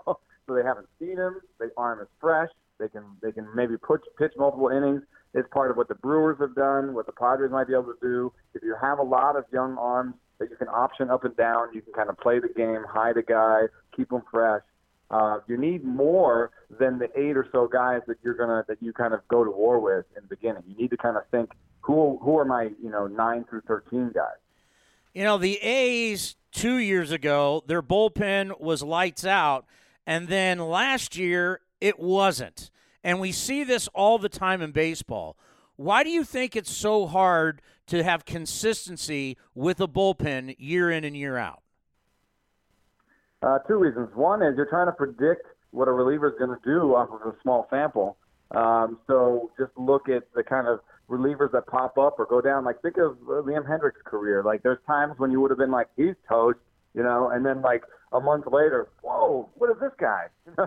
[0.07, 1.40] so they haven't seen him.
[1.59, 2.48] The arm is fresh.
[2.78, 5.02] They can they can maybe put, pitch multiple innings.
[5.35, 7.98] It's part of what the Brewers have done, what the Padres might be able to
[8.02, 8.32] do.
[8.55, 11.69] If you have a lot of young arms that you can option up and down,
[11.73, 13.62] you can kind of play the game, hide a guy,
[13.94, 14.62] keep them fresh.
[15.11, 18.93] Uh, you need more than the eight or so guys that you're gonna that you
[18.93, 20.62] kind of go to war with in the beginning.
[20.69, 21.51] You need to kind of think
[21.81, 24.39] who who are my you know nine through thirteen guys.
[25.12, 29.66] You know the A's two years ago, their bullpen was lights out.
[30.07, 32.70] And then last year, it wasn't.
[33.03, 35.37] And we see this all the time in baseball.
[35.77, 41.05] Why do you think it's so hard to have consistency with a bullpen year in
[41.05, 41.62] and year out?
[43.43, 44.09] Uh, two reasons.
[44.15, 47.33] One is you're trying to predict what a reliever is going to do off of
[47.33, 48.17] a small sample.
[48.51, 52.65] Um, so just look at the kind of relievers that pop up or go down.
[52.65, 54.43] Like think of uh, Liam Hendriks' career.
[54.45, 56.59] Like there's times when you would have been like, he's toast,
[56.95, 60.27] you know, and then like a month later, whoa, what is this guy?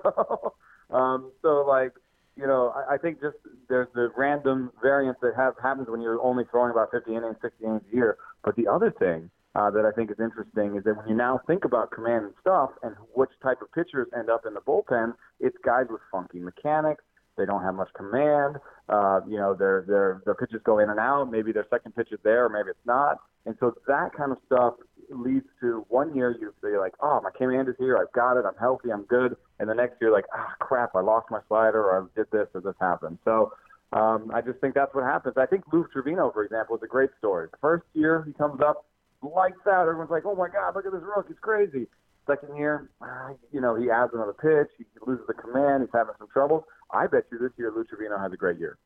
[0.90, 1.92] um, so like,
[2.36, 3.38] you know, I, I think just
[3.70, 7.64] there's the random variance that have, happens when you're only throwing about 50 innings, 60
[7.64, 8.18] innings a year.
[8.44, 11.40] But the other thing uh, that I think is interesting is that when you now
[11.46, 15.14] think about command and stuff and which type of pitchers end up in the bullpen,
[15.40, 17.04] it's guys with funky mechanics,
[17.38, 18.58] they don't have much command.
[18.90, 21.32] Uh, you know, their their their pitches go in and out.
[21.32, 23.18] Maybe their second pitch is there, or maybe it's not.
[23.46, 24.76] And so that kind of stuff
[25.10, 27.98] leads to one year you feel like, oh, my command is here.
[27.98, 28.46] I've got it.
[28.46, 28.92] I'm healthy.
[28.92, 29.36] I'm good.
[29.60, 32.48] And the next year, like, ah, crap, I lost my slider, or I did this,
[32.54, 33.18] or this happened.
[33.26, 33.52] So
[33.92, 35.36] um, I just think that's what happens.
[35.38, 37.48] I think Lou Trivino, for example, is a great story.
[37.52, 38.86] The first year he comes up,
[39.24, 39.88] lights out.
[39.88, 41.26] Everyone's like, oh my God, look at this rook.
[41.28, 41.88] He's crazy.
[42.28, 44.72] Second year, uh, you know, he adds another pitch.
[44.78, 45.84] He loses the command.
[45.84, 46.66] He's having some trouble.
[46.92, 48.78] I bet you this year Lou Trivino has a great year.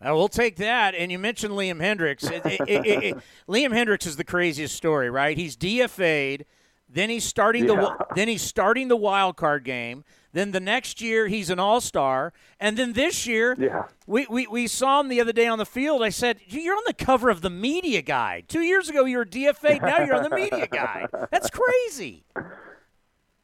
[0.00, 0.94] Uh, we'll take that.
[0.94, 2.30] And you mentioned Liam Hendriks.
[2.30, 3.16] It, it, it,
[3.48, 5.36] Liam Hendriks is the craziest story, right?
[5.36, 6.44] He's DFA'd.
[6.88, 7.76] Then he's starting yeah.
[7.76, 10.04] the then he's starting the wild card game.
[10.32, 13.84] Then the next year he's an all star, and then this year, yeah.
[14.06, 16.02] we, we we saw him the other day on the field.
[16.02, 18.48] I said, "You're on the cover of the media guide.
[18.48, 19.80] Two years ago you were DFA.
[19.80, 21.08] Now you're on the media guide.
[21.30, 22.24] That's crazy."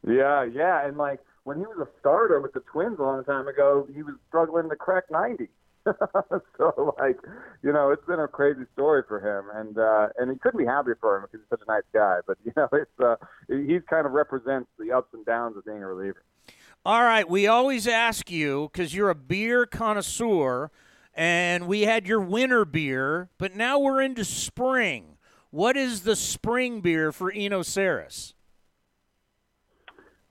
[0.07, 3.47] Yeah, yeah, and like when he was a starter with the Twins a long time
[3.47, 5.49] ago, he was struggling to crack ninety.
[6.59, 7.17] so like,
[7.63, 10.67] you know, it's been a crazy story for him, and uh, and he couldn't be
[10.67, 12.19] happy for him because he's such a nice guy.
[12.27, 13.17] But you know, it's uh,
[13.49, 16.23] he kind of represents the ups and downs of being a reliever.
[16.85, 20.71] All right, we always ask you because you're a beer connoisseur,
[21.15, 25.19] and we had your winter beer, but now we're into spring.
[25.51, 28.35] What is the spring beer for Eno Sarris?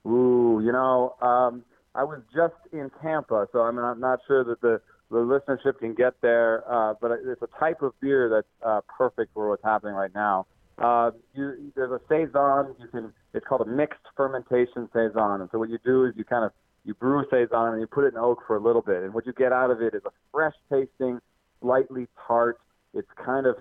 [0.06, 1.62] Ooh, you know, um,
[1.94, 4.80] I was just in Tampa, so I'm not sure that the
[5.10, 6.64] the listenership can get there.
[6.70, 10.46] Uh, but it's a type of beer that's uh, perfect for what's happening right now.
[10.78, 12.74] Uh, you, there's a saison.
[12.78, 13.12] You can.
[13.34, 15.40] It's called a mixed fermentation saison.
[15.40, 16.52] And so what you do is you kind of
[16.84, 19.02] you brew a saison and you put it in oak for a little bit.
[19.02, 21.20] And what you get out of it is a fresh tasting,
[21.60, 22.58] slightly tart.
[22.94, 23.56] It's kind of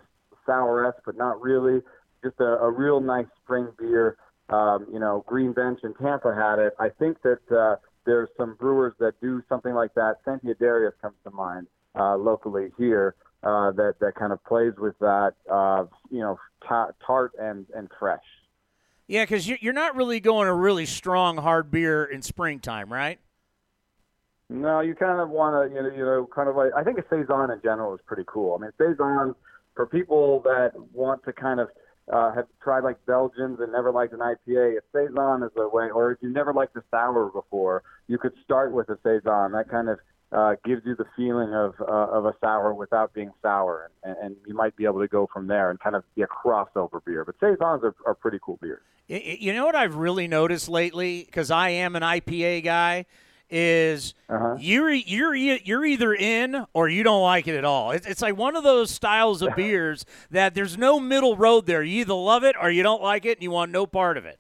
[0.45, 1.81] sour-esque, but not really.
[2.23, 4.17] Just a, a real nice spring beer.
[4.49, 6.73] Um, you know, Green Bench in Tampa had it.
[6.79, 10.17] I think that uh, there's some brewers that do something like that.
[10.25, 14.97] Sante Adairius comes to mind uh, locally here uh, that that kind of plays with
[14.99, 18.23] that, uh, you know, t- tart and and fresh.
[19.07, 23.19] Yeah, because you're not really going a really strong hard beer in springtime, right?
[24.49, 26.99] No, you kind of want to, you know, you know, kind of like I think
[26.99, 28.55] a saison in general is pretty cool.
[28.55, 29.35] I mean, saison
[29.75, 31.69] for people that want to kind of
[32.11, 35.89] uh, have tried like Belgians and never liked an IPA, a saison is a way.
[35.89, 39.51] Or if you never liked a sour before, you could start with a saison.
[39.51, 39.99] That kind of
[40.31, 44.35] uh, gives you the feeling of uh, of a sour without being sour, and, and
[44.47, 47.25] you might be able to go from there and kind of be a crossover beer.
[47.25, 48.81] But saisons are, are pretty cool beers.
[49.07, 53.05] You know what I've really noticed lately, because I am an IPA guy,
[53.49, 54.55] is Uh-huh.
[54.59, 57.91] you're you're you're either in or you don't like it at all.
[57.91, 61.83] It's, it's like one of those styles of beers that there's no middle road there.
[61.83, 64.25] You either love it or you don't like it, and you want no part of
[64.25, 64.39] it.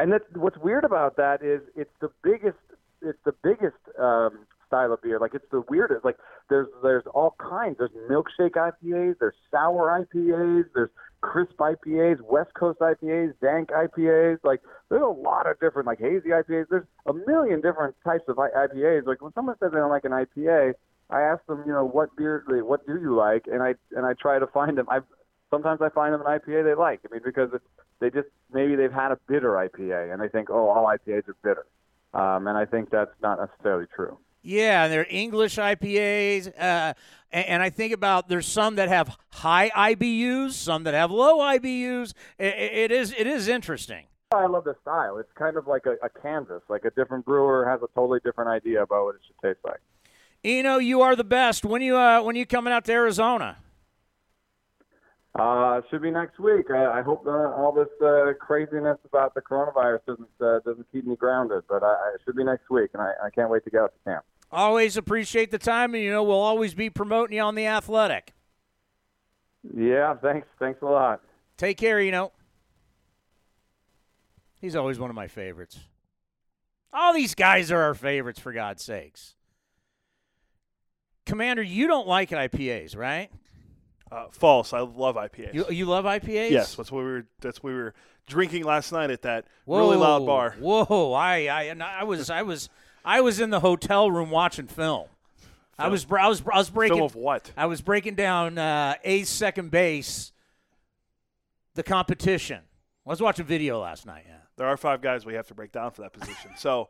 [0.00, 2.58] And that's what's weird about that is it's the biggest
[3.02, 5.18] it's the biggest um, style of beer.
[5.20, 6.04] Like it's the weirdest.
[6.04, 6.16] Like
[6.48, 7.76] there's there's all kinds.
[7.78, 9.16] There's milkshake IPAs.
[9.20, 10.64] There's sour IPAs.
[10.74, 10.90] There's
[11.24, 12.20] crisp IPAs.
[12.20, 13.32] West Coast IPAs.
[13.40, 14.38] Dank IPAs.
[14.44, 14.60] Like
[14.90, 16.66] there's a lot of different like hazy IPAs.
[16.68, 19.06] There's a million different types of IPAs.
[19.06, 20.74] Like when someone says they don't like an IPA,
[21.10, 24.12] I ask them, you know, what beer, what do you like, and I and I
[24.14, 24.86] try to find them.
[24.90, 25.00] I
[25.50, 27.00] sometimes I find them an IPA they like.
[27.08, 27.64] I mean, because it's,
[28.00, 31.36] they just maybe they've had a bitter IPA and they think, oh, all IPAs are
[31.42, 31.66] bitter,
[32.12, 34.18] um, and I think that's not necessarily true.
[34.46, 36.92] Yeah, and they're English IPAs, uh,
[37.32, 41.38] and, and I think about there's some that have high IBUs, some that have low
[41.38, 42.12] IBUs.
[42.38, 44.04] I- I- it is it is interesting.
[44.32, 45.16] I love the style.
[45.16, 46.62] It's kind of like a, a canvas.
[46.68, 49.80] Like a different brewer has a totally different idea about what it should taste like.
[50.42, 51.64] You know, you are the best.
[51.64, 53.56] When you uh, when you coming out to Arizona?
[55.36, 56.70] Uh, it should be next week.
[56.70, 61.06] I, I hope uh, all this uh, craziness about the coronavirus doesn't uh, doesn't keep
[61.06, 61.64] me grounded.
[61.68, 63.80] But I, I, it should be next week, and I, I can't wait to get
[63.80, 64.24] out to camp.
[64.54, 68.32] Always appreciate the time, and you know we'll always be promoting you on the Athletic.
[69.76, 70.46] Yeah, thanks.
[70.58, 71.20] Thanks a lot.
[71.56, 72.32] Take care, you know.
[74.60, 75.78] He's always one of my favorites.
[76.92, 79.34] All these guys are our favorites, for God's sakes.
[81.26, 83.30] Commander, you don't like IPAs, right?
[84.12, 84.72] Uh, false.
[84.72, 85.54] I love IPAs.
[85.54, 86.50] You, you love IPAs?
[86.50, 87.26] yes, that's what we were.
[87.40, 87.94] That's what we were
[88.26, 90.54] drinking last night at that really loud bar.
[90.58, 91.12] Whoa!
[91.12, 92.68] I, I, I was, I was,
[93.04, 95.06] I was in the hotel room watching film.
[95.78, 96.98] I was, I was, I was breaking.
[96.98, 97.50] Film of what?
[97.56, 100.30] I was breaking down uh, A's second base,
[101.74, 102.60] the competition.
[103.06, 104.24] I was watching video last night.
[104.26, 106.52] Yeah, There are five guys we have to break down for that position.
[106.56, 106.88] So,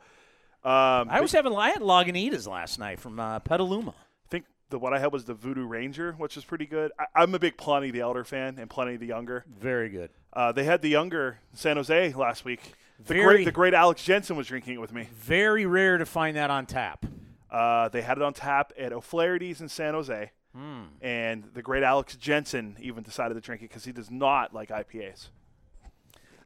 [0.63, 3.91] um, I was having, I had Lagunitas last night from uh, Petaluma.
[3.93, 6.93] I think the what I had was the Voodoo Ranger, which is pretty good.
[6.99, 9.45] I, I'm a big Pliny the Elder fan and Pliny the Younger.
[9.59, 10.11] Very good.
[10.33, 12.75] Uh, they had the younger San Jose last week.
[12.99, 15.09] The Very- great, the great Alex Jensen was drinking it with me.
[15.13, 17.05] Very rare to find that on tap.
[17.51, 20.83] Uh, they had it on tap at O'Flaherty's in San Jose, Hmm.
[21.01, 24.71] and the great Alex Jensen even decided to drink it because he does not like
[24.71, 25.29] IPAs.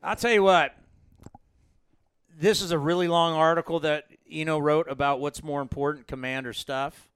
[0.03, 0.75] I'll tell you what.
[2.41, 7.09] This is a really long article that Eno wrote about what's more important, commander stuff.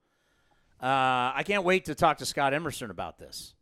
[0.81, 3.53] Uh, I can't wait to talk to Scott Emerson about this.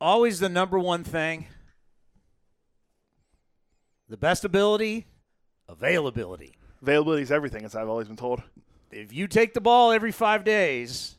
[0.00, 1.46] Always the number one thing
[4.14, 5.08] the best ability,
[5.68, 6.54] availability.
[6.80, 8.44] Availability is everything, as I've always been told.
[8.92, 11.16] If you take the ball every five days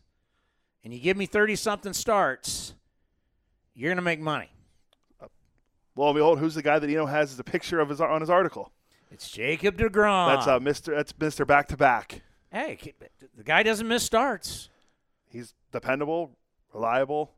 [0.81, 2.73] and you give me 30 something starts,
[3.73, 4.49] you're going to make money.
[5.93, 8.30] Well, behold, who's the guy that Eno has as a picture of his on his
[8.30, 8.72] article?
[9.11, 10.34] It's Jacob DeGrom.
[10.34, 10.95] That's uh, Mister.
[10.95, 12.22] That's Mister Back to Back.
[12.49, 12.80] Hey,
[13.35, 14.69] the guy doesn't miss starts.
[15.27, 16.31] He's dependable,
[16.73, 17.34] reliable.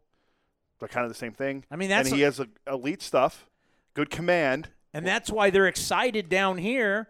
[0.79, 1.65] They're kind of the same thing.
[1.71, 3.47] I mean, that's and he a- has a, elite stuff,
[3.95, 4.69] good command.
[4.97, 7.07] And that's why they're excited down here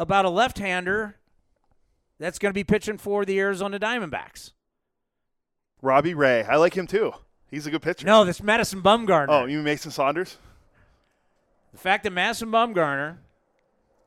[0.00, 1.14] about a left-hander
[2.18, 4.50] that's going to be pitching for the Arizona Diamondbacks.
[5.80, 7.12] Robbie Ray, I like him too.
[7.52, 8.04] He's a good pitcher.
[8.04, 9.26] No, that's Madison Bumgarner.
[9.28, 10.38] Oh, you mean Mason Saunders?
[11.70, 13.18] The fact that Madison Bumgarner,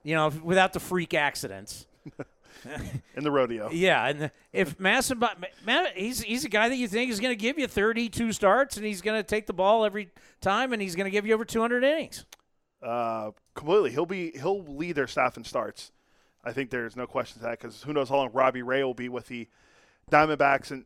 [0.04, 1.88] you know, without the freak accidents,
[3.16, 3.70] in the rodeo.
[3.72, 5.28] yeah, and if Madison, Bu-
[5.66, 8.78] Ma- he's he's a guy that you think is going to give you 32 starts,
[8.78, 10.10] and he's going to take the ball every
[10.42, 12.26] time, and he's going to give you over 200 innings.
[12.82, 13.92] Uh, completely.
[13.92, 15.92] He'll be he'll lead their staff in starts.
[16.44, 18.96] I think there's no question to that because who knows how long Robbie Ray will
[18.96, 19.48] be with the
[20.12, 20.86] Diamondbacks and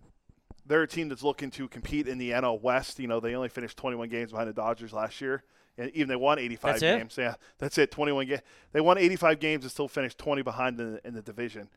[0.66, 3.00] they're a team that's looking to compete in the NL West.
[3.00, 5.44] You know, they only finished 21 games behind the Dodgers last year,
[5.78, 7.00] even they won 85 That's it?
[7.00, 7.16] games.
[7.18, 7.92] Yeah, that's it.
[7.92, 8.42] 21 games.
[8.72, 11.70] They won 85 games and still finished 20 behind in the, in the division.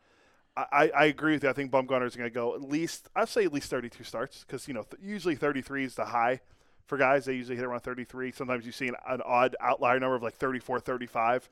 [0.57, 1.49] I, I, agree with you.
[1.49, 3.09] I think Bumgarner is going to go at least.
[3.15, 6.41] I'd say at least 32 starts because you know th- usually 33 is the high
[6.85, 7.25] for guys.
[7.25, 8.31] They usually hit around 33.
[8.31, 11.49] Sometimes you see an, an odd outlier number of like 34, 35.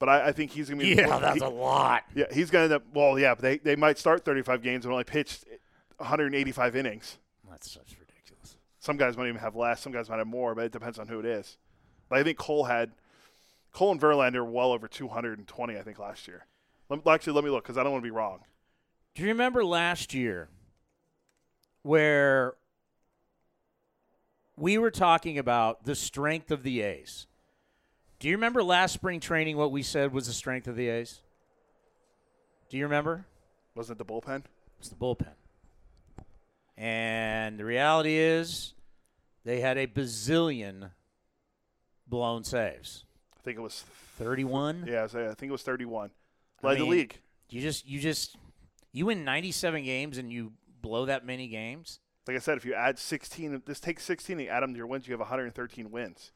[0.00, 0.94] But I, I think he's going to be.
[1.00, 2.04] Yeah, that's he- a lot.
[2.14, 2.94] Yeah, he's going to end up.
[2.94, 5.40] Well, yeah, but they, they might start 35 games and only pitch
[5.98, 7.18] 185 innings.
[7.48, 8.56] That's such ridiculous.
[8.80, 9.80] Some guys might even have less.
[9.80, 11.56] Some guys might have more, but it depends on who it is.
[12.08, 12.92] But I think Cole had
[13.72, 15.78] Cole and Verlander were well over 220.
[15.78, 16.46] I think last year.
[16.88, 18.40] Let, actually, let me look because I don't want to be wrong.
[19.14, 20.48] Do you remember last year
[21.82, 22.54] where
[24.56, 27.26] we were talking about the strength of the A's.
[28.18, 31.20] Do you remember last spring training what we said was the strength of the A's?
[32.70, 33.26] Do you remember?
[33.74, 34.44] Wasn't it the bullpen?
[34.78, 35.34] It's the bullpen.
[36.76, 38.74] And the reality is
[39.44, 40.90] they had a bazillion
[42.14, 43.04] blown saves.
[43.36, 43.84] I think it was
[44.18, 44.84] 31?
[44.86, 46.10] Yeah, I think it was 31.
[46.62, 47.18] I Led the league.
[47.50, 48.36] You just you just
[48.92, 51.98] you win 97 games and you blow that many games?
[52.28, 54.78] Like I said, if you add 16, this takes 16 and you add them to
[54.78, 56.30] your wins, you have 113 wins.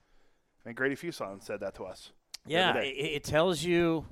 [0.66, 2.10] And Grady Fuson said that to us.
[2.44, 4.04] Yeah, it, it tells you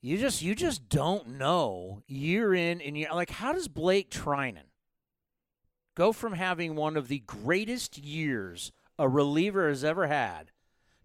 [0.00, 4.70] you just you just don't know year in and year like how does Blake Treinen
[5.94, 8.72] go from having one of the greatest years
[9.02, 10.52] a reliever has ever had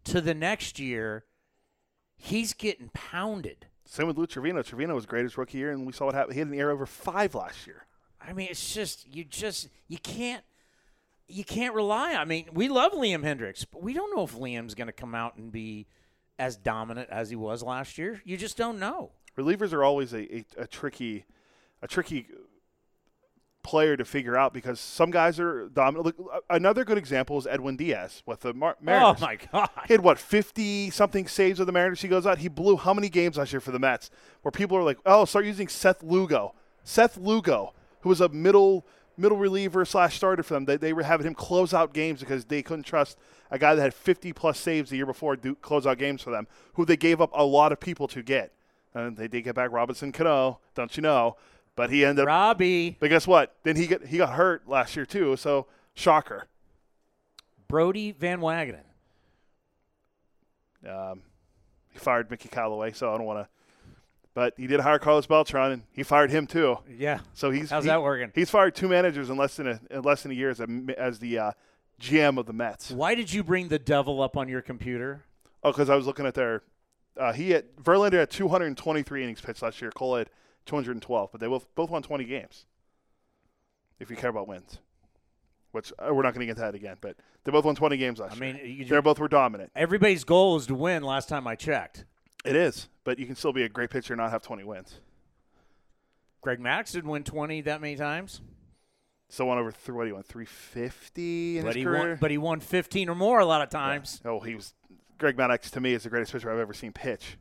[0.03, 1.25] to the next year
[2.15, 3.65] he's getting pounded.
[3.85, 4.63] Same with Lou Trivino.
[4.63, 6.33] Trivino was great his rookie year, and we saw what happened.
[6.33, 7.87] He had an ERA over five last year.
[8.21, 10.43] I mean, it's just you just you can't
[11.27, 12.13] you can't rely.
[12.13, 15.15] I mean, we love Liam Hendriks, but we don't know if Liam's going to come
[15.15, 15.87] out and be
[16.37, 18.21] as dominant as he was last year.
[18.23, 19.13] You just don't know.
[19.35, 21.25] Relievers are always a, a, a tricky,
[21.81, 22.27] a tricky
[23.67, 26.05] player to figure out because some guys are dominant.
[26.05, 29.17] Look, another good example is Edwin Diaz with the Mar- oh, Mariners.
[29.21, 29.69] Oh my god!
[29.87, 32.01] He had what fifty something saves with the Mariners.
[32.01, 32.39] He goes out.
[32.39, 34.09] He blew how many games last year for the Mets?
[34.41, 38.85] Where people are like, "Oh, start using Seth Lugo." Seth Lugo, who was a middle
[39.17, 42.45] middle reliever slash starter for them, they, they were having him close out games because
[42.45, 43.17] they couldn't trust
[43.51, 46.31] a guy that had fifty plus saves the year before do close out games for
[46.31, 48.53] them, who they gave up a lot of people to get.
[48.93, 51.35] And they did get back Robinson Cano, don't you know?
[51.77, 52.27] But he ended up.
[52.27, 52.97] Robbie.
[52.99, 53.55] But guess what?
[53.63, 55.37] Then he got he got hurt last year too.
[55.37, 56.47] So shocker.
[57.69, 58.83] Brodie Van Wagenen.
[60.87, 61.21] Um,
[61.91, 63.49] he fired Mickey Callaway, so I don't want to.
[64.33, 66.77] But he did hire Carlos Beltran, and he fired him too.
[66.89, 67.19] Yeah.
[67.33, 68.31] So he's How's he- that working?
[68.35, 70.67] He's fired two managers in less than a in less than a year as a,
[70.97, 71.51] as the uh,
[72.01, 72.91] GM of the Mets.
[72.91, 75.23] Why did you bring the devil up on your computer?
[75.63, 76.61] Oh, because I was looking at their.
[77.19, 79.91] Uh, he had Verlander had 223 innings pitched last year.
[79.91, 80.29] Cole had
[80.67, 82.65] 212, but they both both won 20 games.
[83.99, 84.77] If you care about wins,
[85.71, 87.97] which uh, we're not going to get to that again, but they both won 20
[87.97, 88.53] games last I year.
[88.53, 89.71] mean, you, they both were dominant.
[89.75, 91.01] everybody's goal is to win.
[91.03, 92.05] Last time I checked,
[92.45, 94.99] It is, but you can still be a great pitcher and not have 20 wins.
[96.41, 98.41] Greg Max didn't win twenty that many times,
[99.29, 102.09] So won over th- what he won 350 in but his he career.
[102.09, 102.17] won.
[102.21, 104.21] But he won fifteen or more a lot of times.
[104.23, 104.73] oh, he was
[105.17, 107.37] Greg Maddux to me is the greatest pitcher I've ever seen pitch.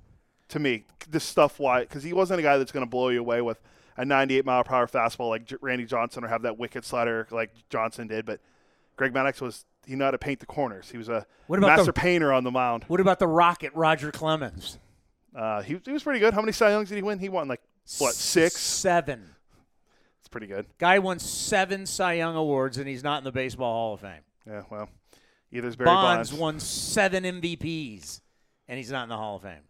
[0.50, 3.20] To me, this stuff why because he wasn't a guy that's going to blow you
[3.20, 3.60] away with
[3.96, 7.26] a 98 mile per hour fastball like J- Randy Johnson or have that wicked slider
[7.30, 8.24] like Johnson did.
[8.26, 8.40] But
[8.96, 10.90] Greg Maddux was he knew how to paint the corners.
[10.90, 12.84] He was a master the- painter on the mound.
[12.88, 14.78] What about the Rocket, Roger Clemens?
[15.34, 16.32] Uh, he he was pretty good.
[16.32, 17.18] How many Cy Youngs did he win?
[17.18, 17.60] He won like
[17.98, 18.56] what six?
[18.56, 19.30] seven.
[20.20, 20.66] It's pretty good.
[20.78, 24.22] Guy won seven Cy Young awards, and he's not in the Baseball Hall of Fame.
[24.46, 24.88] Yeah, well,
[25.52, 26.40] either's Barry Bonds Bonds.
[26.40, 28.20] won seven MVPs,
[28.68, 29.62] and he's not in the Hall of Fame.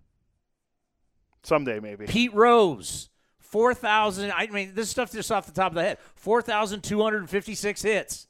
[1.46, 2.06] Someday maybe.
[2.06, 3.08] Pete Rose,
[3.38, 4.32] four thousand.
[4.32, 5.98] I mean, this stuff just off the top of the head.
[6.16, 8.26] Four thousand two hundred and fifty-six hits,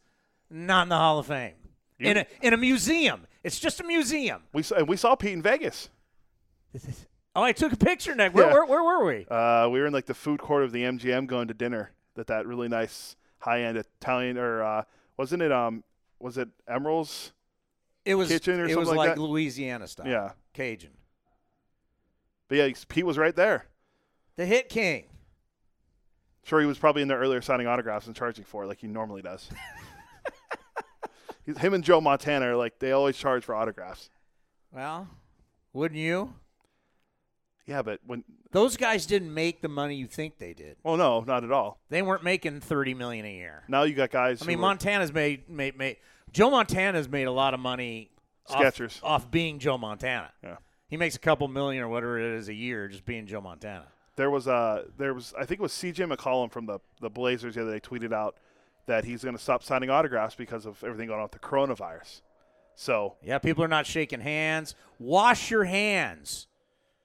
[0.50, 1.54] not in the Hall of Fame.
[1.98, 3.26] You- In a in a museum.
[3.42, 4.42] It's just a museum.
[4.52, 5.88] We saw, we saw Pete in Vegas.
[7.34, 8.34] Oh, I took a picture, Nick.
[8.34, 8.52] Where, Yeah.
[8.52, 9.26] where, where were we?
[9.30, 12.26] Uh, we were in like the food court of the MGM going to dinner at
[12.28, 14.82] that really nice high end Italian or uh,
[15.16, 15.84] wasn't it um
[16.18, 17.32] was it Emerald's?
[18.04, 19.20] It was kitchen or it something was like like that?
[19.20, 20.06] Louisiana style.
[20.08, 20.30] Yeah.
[20.54, 20.90] Cajun.
[22.48, 23.66] But yeah, Pete was right there.
[24.36, 25.04] The Hit King.
[26.44, 28.86] Sure, he was probably in there earlier signing autographs and charging for it like he
[28.86, 29.48] normally does.
[31.58, 34.10] Him and Joe Montana are like they always charge for autographs.
[34.72, 35.08] Well,
[35.72, 36.34] wouldn't you?
[37.66, 40.76] Yeah, but when Those guys didn't make the money you think they did.
[40.84, 41.78] well, no, not at all.
[41.88, 43.62] They weren't making thirty million a year.
[43.68, 44.42] Now you got guys.
[44.42, 45.96] I mean, Montana's made made made
[46.32, 48.10] Joe Montana's made a lot of money.
[48.48, 50.30] off- off, being Joe Montana.
[50.42, 50.56] Yeah.
[50.88, 53.86] He makes a couple million or whatever it is a year just being Joe Montana.
[54.16, 56.04] There was uh there was I think it was C.J.
[56.04, 58.36] McCollum from the the Blazers the other day tweeted out
[58.86, 62.22] that he's going to stop signing autographs because of everything going on with the coronavirus.
[62.74, 64.74] So Yeah, people are not shaking hands.
[64.98, 66.46] Wash your hands.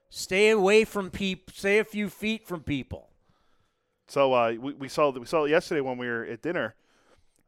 [0.10, 1.54] Stay away from people.
[1.56, 3.10] Stay a few feet from people.
[4.08, 6.76] so uh, we, we saw we saw it yesterday when we were at dinner.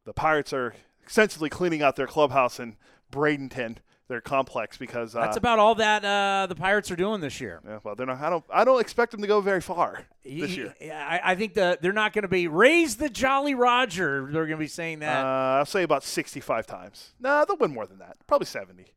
[0.06, 2.76] The Pirates are extensively cleaning out their clubhouse in
[3.12, 3.78] Bradenton,
[4.10, 7.62] their complex, because uh, That's about all that uh, the Pirates are doing this year.
[7.66, 8.20] yeah, well they're not.
[8.22, 10.76] I don't I don't expect them to go very far this Y- year.
[10.94, 14.28] I, I think the, they're not going to be raise the Jolly Roger.
[14.32, 15.26] They're going to be saying Uh, that.
[15.26, 17.14] I'll say about sixty-five times.
[17.20, 18.18] Nah, they'll win more than that.
[18.28, 18.88] Probably seventy.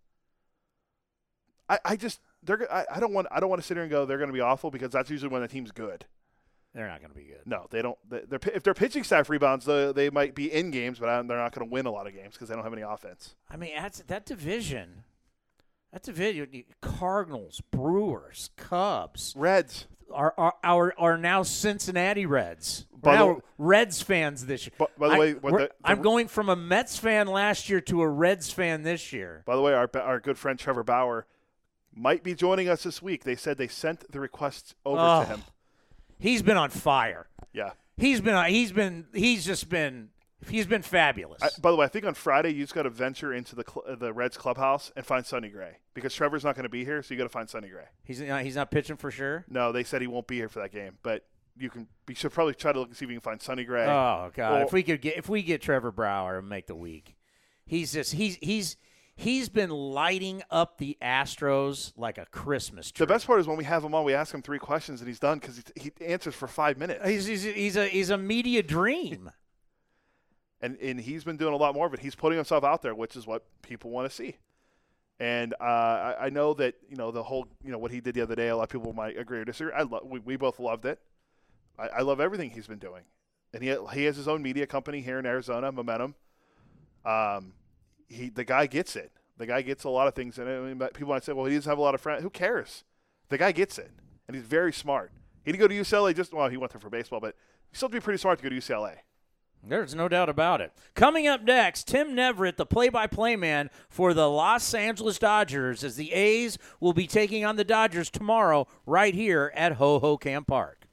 [1.68, 2.72] I, I just they're.
[2.72, 3.26] I, I don't want.
[3.30, 4.06] I don't want to sit here and go.
[4.06, 6.04] They're going to be awful because that's usually when the team's good.
[6.76, 7.40] They're not going to be good.
[7.46, 7.96] No, they don't.
[8.08, 11.38] they- They're, if their pitching staff rebounds, they, they might be in games, but they're
[11.38, 13.34] not going to win a lot of games because they don't have any offense.
[13.50, 15.04] I mean, that's that division.
[15.92, 19.86] That division: Cardinals, Brewers, Cubs, Reds.
[20.12, 22.84] are are are, are now Cincinnati Reds.
[22.94, 24.74] By the now w- Reds fans this year.
[24.76, 27.80] By- by the I- way, the- the- I'm going from a Mets fan last year
[27.82, 29.42] to a Reds fan this year.
[29.46, 31.26] By the way, our our good friend Trevor Bauer
[31.94, 33.24] might be joining us this week.
[33.24, 35.20] They said they sent the request over Oh.
[35.22, 35.42] to him.
[36.18, 37.26] He's been on fire.
[37.52, 37.70] Yeah.
[37.97, 40.10] He's been he's been he's just been
[40.48, 41.43] he's been fabulous.
[41.43, 43.64] I, by the way, I think on Friday you just got to venture into the
[43.66, 46.84] cl- uh, the Reds clubhouse and find Sonny Gray because Trevor's not going to be
[46.84, 47.86] here, so you got to find Sonny Gray.
[48.05, 49.44] he's not, he's not pitching for sure.
[49.48, 51.24] No, they said he won't be here for that game, but
[51.59, 51.86] you can.
[52.06, 53.86] You should probably try to look and see if you can find Sonny Gray.
[53.86, 54.60] Oh God!
[54.60, 57.16] Or- if we could get if we get Trevor Bauer and make the week,
[57.64, 58.76] he's just he's he's
[59.16, 63.05] he's been lighting up the Astros like a Christmas tree.
[63.05, 65.09] the best part is when we have him on, we ask him three questions and
[65.09, 67.05] he's done because he, he answers for five minutes.
[67.06, 69.30] He's, he's he's a he's a media dream.
[70.60, 72.01] and and he's been doing a lot more of it.
[72.01, 74.36] He's putting himself out there, which is what people want to see.
[75.18, 78.14] And uh, I, I know that you know the whole you know what he did
[78.14, 78.48] the other day.
[78.48, 79.72] A lot of people might agree or disagree.
[79.72, 81.01] I lo- we, we both loved it.
[81.78, 83.05] I, I love everything he's been doing,
[83.55, 86.14] and he he has his own media company here in Arizona, Momentum.
[87.05, 87.52] Um,
[88.08, 89.12] he the guy gets it.
[89.38, 90.56] The guy gets a lot of things in it.
[90.56, 92.22] I mean, people might say, well, he doesn't have a lot of friends.
[92.22, 92.84] Who cares?
[93.28, 93.90] The guy gets it,
[94.26, 95.12] and he's very smart.
[95.44, 97.34] He didn't go to UCLA just well, he went there for baseball, but
[97.70, 98.96] he still to be pretty smart to go to UCLA.
[99.68, 100.72] There's no doubt about it.
[100.94, 106.12] Coming up next, Tim Neverett, the play-by-play man for the Los Angeles Dodgers, as the
[106.12, 110.86] A's will be taking on the Dodgers tomorrow, right here at Ho Ho Camp Park.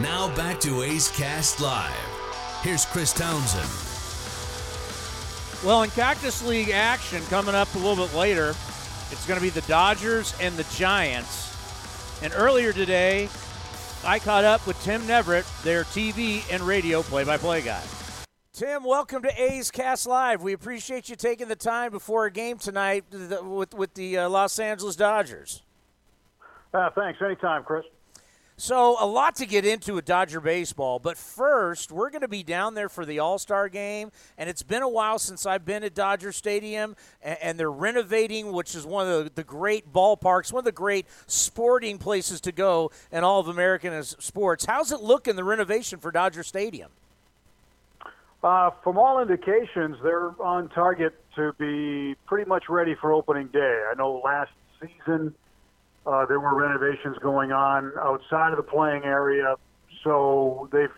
[0.00, 1.92] Now back to A's Cast Live.
[2.62, 3.85] Here's Chris Townsend.
[5.64, 8.50] Well, in Cactus League action coming up a little bit later,
[9.10, 12.22] it's going to be the Dodgers and the Giants.
[12.22, 13.28] And earlier today,
[14.04, 17.82] I caught up with Tim Neverett, their TV and radio play-by-play guy.
[18.52, 20.42] Tim, welcome to A's Cast Live.
[20.42, 24.58] We appreciate you taking the time before a game tonight with with the uh, Los
[24.58, 25.62] Angeles Dodgers.
[26.72, 27.20] Uh, thanks.
[27.20, 27.84] Anytime, Chris.
[28.58, 32.42] So, a lot to get into with Dodger baseball, but first, we're going to be
[32.42, 35.84] down there for the All Star game, and it's been a while since I've been
[35.84, 40.60] at Dodger Stadium, and, they're renovating, which is one of the, the great ballparks, one
[40.60, 44.64] of the great sporting places to go in all of American sports.
[44.64, 46.90] How's it look in the renovation for Dodger Stadium?
[48.42, 53.82] Uh, from all indications, they're on target to be pretty much ready for opening day.
[53.90, 55.34] I know last season
[56.06, 59.56] uh, there were renovations going on outside of the playing area,
[60.04, 60.88] so they've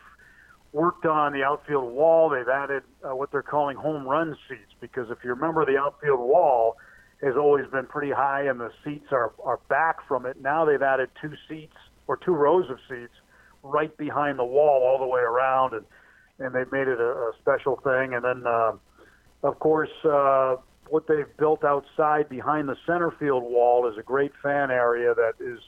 [0.72, 2.28] worked on the outfield wall.
[2.28, 6.20] They've added uh, what they're calling home run seats because if you remember, the outfield
[6.20, 6.76] wall
[7.22, 10.40] has always been pretty high and the seats are, are back from it.
[10.40, 13.14] Now they've added two seats or two rows of seats
[13.62, 15.84] right behind the wall all the way around and
[16.38, 18.14] and they've made it a, a special thing.
[18.14, 18.72] And then, uh,
[19.42, 20.56] of course, uh,
[20.91, 25.34] what they've built outside behind the center field wall is a great fan area that
[25.41, 25.58] is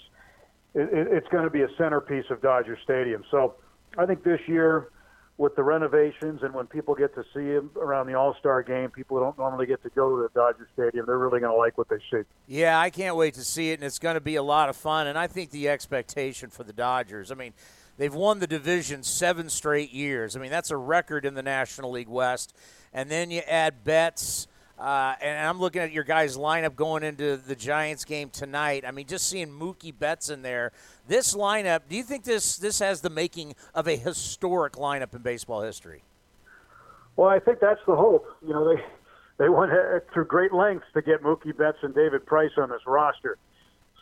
[0.74, 3.24] it, it- it's going to be a centerpiece of Dodger Stadium.
[3.30, 3.54] So
[3.98, 4.88] I think this year,
[5.36, 8.90] with the renovations and when people get to see him around the All Star game,
[8.90, 11.56] people who don't normally get to go to the Dodger Stadium, they're really going to
[11.56, 12.22] like what they see.
[12.46, 14.76] Yeah, I can't wait to see it, and it's going to be a lot of
[14.76, 15.06] fun.
[15.06, 17.54] And I think the expectation for the Dodgers, I mean,
[17.96, 20.36] they've won the division seven straight years.
[20.36, 22.54] I mean, that's a record in the National League West.
[22.92, 24.46] And then you add Betts,
[24.80, 28.84] uh, and I'm looking at your guys' lineup going into the Giants game tonight.
[28.86, 30.72] I mean, just seeing Mookie Betts in there.
[31.06, 35.20] This lineup, do you think this this has the making of a historic lineup in
[35.20, 36.02] baseball history?
[37.16, 38.26] Well, I think that's the hope.
[38.40, 38.82] You know, they
[39.36, 42.82] they went uh, through great lengths to get Mookie Betts and David Price on this
[42.86, 43.36] roster.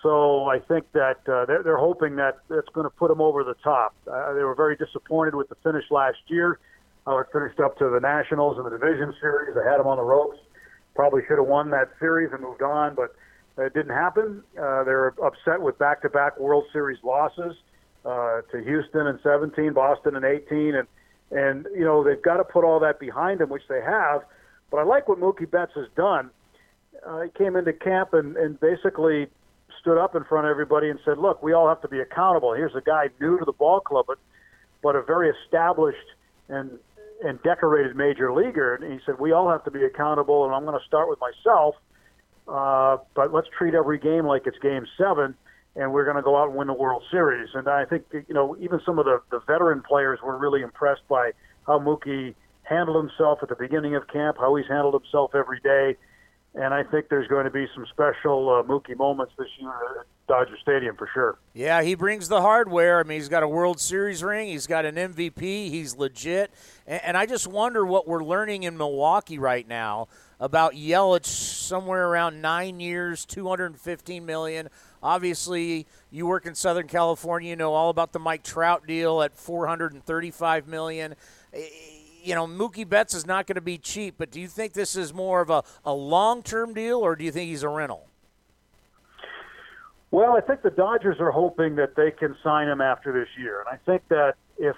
[0.02, 3.42] So I think that uh, they're, they're hoping that that's going to put them over
[3.42, 3.94] the top.
[4.06, 6.60] Uh, they were very disappointed with the finish last year.
[7.04, 9.56] How it finished up to the Nationals in the division series.
[9.56, 10.38] They had them on the ropes.
[10.98, 13.14] Probably should have won that series and moved on, but
[13.56, 14.42] it didn't happen.
[14.60, 17.54] Uh, they're upset with back-to-back World Series losses
[18.04, 20.88] uh, to Houston in 17, Boston in 18, and
[21.30, 24.22] and you know they've got to put all that behind them, which they have.
[24.72, 26.30] But I like what Mookie Betts has done.
[27.06, 29.28] Uh, he came into camp and, and basically
[29.80, 32.54] stood up in front of everybody and said, "Look, we all have to be accountable.
[32.54, 34.18] Here's a guy new to the ball club, but
[34.82, 36.08] but a very established
[36.48, 36.76] and
[37.24, 40.64] and decorated major leaguer." And he said, "We all have to be accountable, and I'm
[40.64, 41.76] going to start with myself.
[42.46, 45.34] Uh, but let's treat every game like it's Game Seven,
[45.76, 48.34] and we're going to go out and win the World Series." And I think you
[48.34, 51.32] know even some of the the veteran players were really impressed by
[51.66, 55.96] how Mookie handled himself at the beginning of camp, how he's handled himself every day.
[56.54, 59.70] And I think there's going to be some special uh, Mookie moments this year
[60.00, 61.38] at Dodger Stadium for sure.
[61.54, 63.00] Yeah, he brings the hardware.
[63.00, 64.48] I mean, he's got a World Series ring.
[64.48, 65.40] He's got an MVP.
[65.40, 66.52] He's legit.
[66.86, 70.08] And, and I just wonder what we're learning in Milwaukee right now
[70.40, 74.68] about Yelich somewhere around nine years, 215 million.
[75.02, 79.36] Obviously, you work in Southern California, you know all about the Mike Trout deal at
[79.36, 81.14] 435 million.
[82.28, 84.96] You know, Mookie Betts is not going to be cheap, but do you think this
[84.96, 88.06] is more of a, a long term deal or do you think he's a rental?
[90.10, 93.60] Well, I think the Dodgers are hoping that they can sign him after this year.
[93.60, 94.76] And I think that if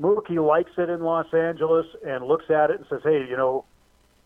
[0.00, 3.66] Mookie likes it in Los Angeles and looks at it and says, hey, you know,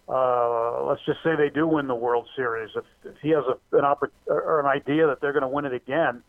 [0.09, 2.71] uh, let's just say they do win the World Series.
[2.77, 5.65] If, if he has a, an oppor- or an idea that they're going to win
[5.65, 6.23] it again,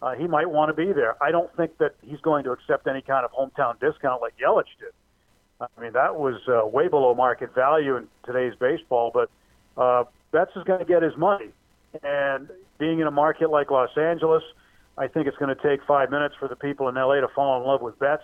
[0.00, 1.22] uh, he might want to be there.
[1.22, 4.64] I don't think that he's going to accept any kind of hometown discount like Yelich
[4.78, 4.92] did.
[5.60, 9.10] I mean, that was uh, way below market value in today's baseball.
[9.12, 9.30] But
[9.80, 11.50] uh, Betts is going to get his money,
[12.02, 12.48] and
[12.78, 14.42] being in a market like Los Angeles,
[14.96, 17.60] I think it's going to take five minutes for the people in LA to fall
[17.60, 18.22] in love with Betts.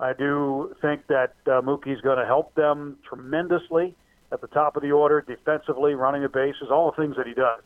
[0.00, 3.94] I do think that uh, Mookie's going to help them tremendously
[4.32, 7.34] at the top of the order, defensively, running the bases, all the things that he
[7.34, 7.60] does.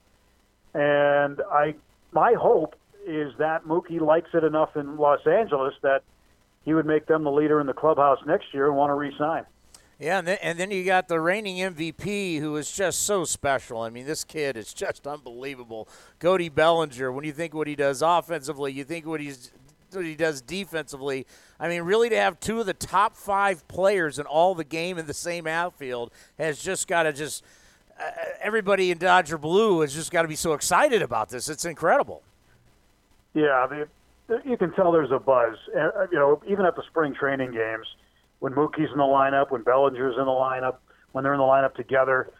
[0.74, 1.74] And I,
[2.12, 2.74] my hope
[3.06, 6.02] is that Mookie likes it enough in Los Angeles that
[6.68, 9.46] he would make them the leader in the clubhouse next year and want to re-sign.
[9.98, 13.80] Yeah, and then, and then you got the reigning MVP who is just so special.
[13.80, 15.88] I mean, this kid is just unbelievable.
[16.20, 19.50] Cody Bellinger, when you think what he does offensively, you think what he's
[19.92, 21.26] what he does defensively.
[21.58, 24.98] I mean, really to have two of the top five players in all the game
[24.98, 27.42] in the same outfield has just got to just
[27.98, 28.10] uh,
[28.42, 31.48] everybody in Dodger Blue has just got to be so excited about this.
[31.48, 32.22] It's incredible.
[33.32, 33.88] Yeah, the,
[34.44, 35.56] you can tell there's a buzz.
[35.76, 37.86] Uh, you know, even at the spring training games,
[38.40, 40.76] when Mookie's in the lineup, when Bellinger's in the lineup,
[41.12, 42.30] when they're in the lineup together,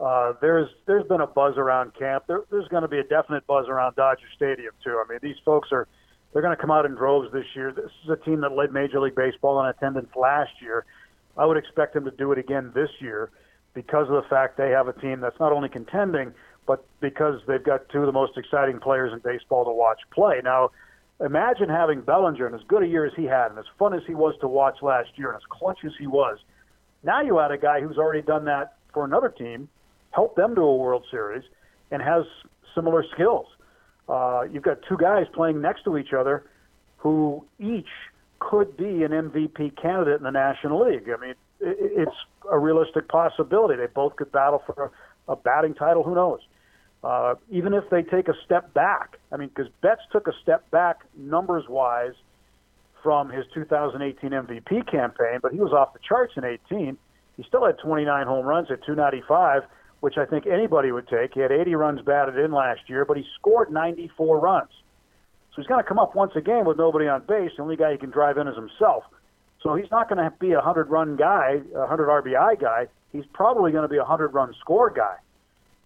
[0.00, 2.24] uh, there's there's been a buzz around camp.
[2.28, 5.02] There, there's going to be a definite buzz around Dodger Stadium too.
[5.04, 5.88] I mean, these folks are
[6.32, 7.72] they're going to come out in droves this year.
[7.72, 10.84] This is a team that led Major League Baseball in attendance last year.
[11.36, 13.30] I would expect them to do it again this year
[13.74, 16.34] because of the fact they have a team that's not only contending,
[16.66, 20.40] but because they've got two of the most exciting players in baseball to watch play.
[20.44, 20.70] Now,
[21.24, 24.02] imagine having Bellinger and as good a year as he had and as fun as
[24.06, 26.38] he was to watch last year and as clutch as he was.
[27.02, 29.68] Now you add a guy who's already done that for another team,
[30.10, 31.44] helped them to a World Series,
[31.90, 32.24] and has
[32.74, 33.46] similar skills
[34.08, 36.44] uh, you've got two guys playing next to each other
[36.96, 37.88] who each
[38.40, 41.08] could be an MVP candidate in the National League.
[41.08, 42.16] I mean, it, it's
[42.50, 43.76] a realistic possibility.
[43.76, 44.90] They both could battle for
[45.28, 46.02] a batting title.
[46.02, 46.40] Who knows?
[47.04, 50.68] Uh, even if they take a step back, I mean, because Betts took a step
[50.70, 52.14] back numbers wise
[53.02, 56.98] from his 2018 MVP campaign, but he was off the charts in 18.
[57.36, 59.62] He still had 29 home runs at 295
[60.00, 61.34] which I think anybody would take.
[61.34, 64.70] He had 80 runs batted in last year, but he scored 94 runs.
[65.50, 67.50] So he's going to come up once again with nobody on base.
[67.56, 69.04] The only guy he can drive in is himself.
[69.62, 72.86] So he's not going to be a 100 run guy, a 100 RBI guy.
[73.12, 75.16] He's probably going to be a 100 run score guy.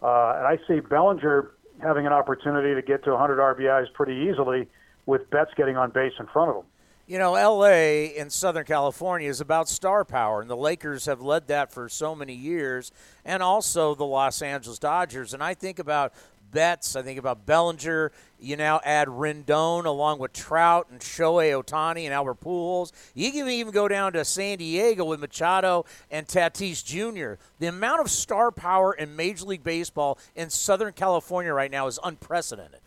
[0.03, 4.69] Uh, and I see Bellinger having an opportunity to get to 100 RBIs pretty easily
[5.07, 6.65] with Betts getting on base in front of him
[7.07, 11.49] you know, LA in Southern California is about star power, and the Lakers have led
[11.49, 12.93] that for so many years,
[13.25, 15.35] and also the Los Angeles Dodgers.
[15.35, 16.13] And I think about
[16.53, 18.13] Betts, I think about Bellinger.
[18.39, 22.93] You now add Rendon along with Trout and Shohei Ohtani and Albert Pujols.
[23.15, 27.41] You can even go down to San Diego with Machado and Tatis Jr.
[27.59, 31.99] The amount of star power in Major League Baseball in Southern California right now is
[32.05, 32.81] unprecedented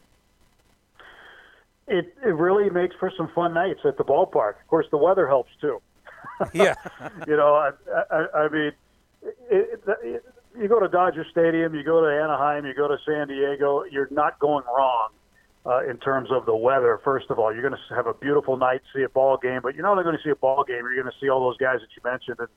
[1.88, 4.62] it it really makes for some fun nights at the ballpark.
[4.62, 5.82] Of course, the weather helps too.
[6.54, 6.76] yeah,
[7.28, 7.72] you know, I,
[8.12, 8.72] I, I mean,
[9.50, 10.26] it, it,
[10.58, 14.08] you go to Dodger Stadium, you go to Anaheim, you go to San Diego, you're
[14.12, 15.10] not going wrong
[15.66, 17.00] uh, in terms of the weather.
[17.04, 19.76] First of all, you're going to have a beautiful night, see a ball game, but
[19.76, 21.58] you're not only going to see a ball game, you're going to see all those
[21.58, 22.38] guys that you mentioned.
[22.40, 22.50] And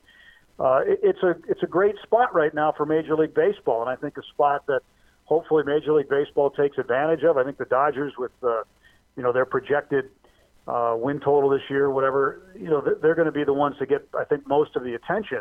[0.58, 3.90] uh, it, it's a it's a great spot right now for Major League Baseball, and
[3.90, 4.80] I think a spot that
[5.24, 7.36] hopefully Major League Baseball takes advantage of.
[7.36, 8.62] I think the Dodgers with uh,
[9.18, 10.06] you know their projected
[10.68, 13.86] uh, win total this year, whatever, you know, they're going to be the ones to
[13.86, 15.40] get, I think, most of the attention.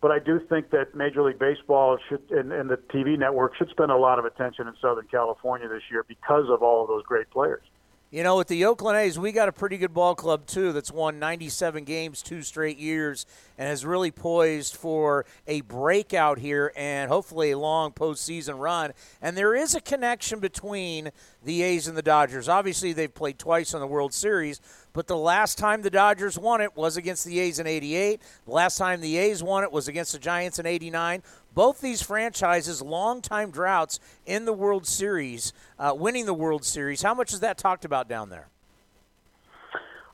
[0.00, 3.70] But I do think that Major League Baseball should and, and the TV network should
[3.70, 7.02] spend a lot of attention in Southern California this year because of all of those
[7.04, 7.62] great players.
[8.10, 10.90] You know, with the Oakland A's, we got a pretty good ball club, too, that's
[10.90, 13.26] won 97 games two straight years
[13.58, 18.94] and is really poised for a breakout here and hopefully a long postseason run.
[19.20, 21.10] And there is a connection between
[21.44, 22.48] the A's and the Dodgers.
[22.48, 26.60] Obviously, they've played twice in the World Series, but the last time the Dodgers won
[26.60, 28.20] it was against the A's in 88.
[28.46, 31.22] The last time the A's won it was against the Giants in 89.
[31.54, 37.02] Both these franchises, longtime droughts in the World Series, uh, winning the World Series.
[37.02, 38.48] How much is that talked about down there?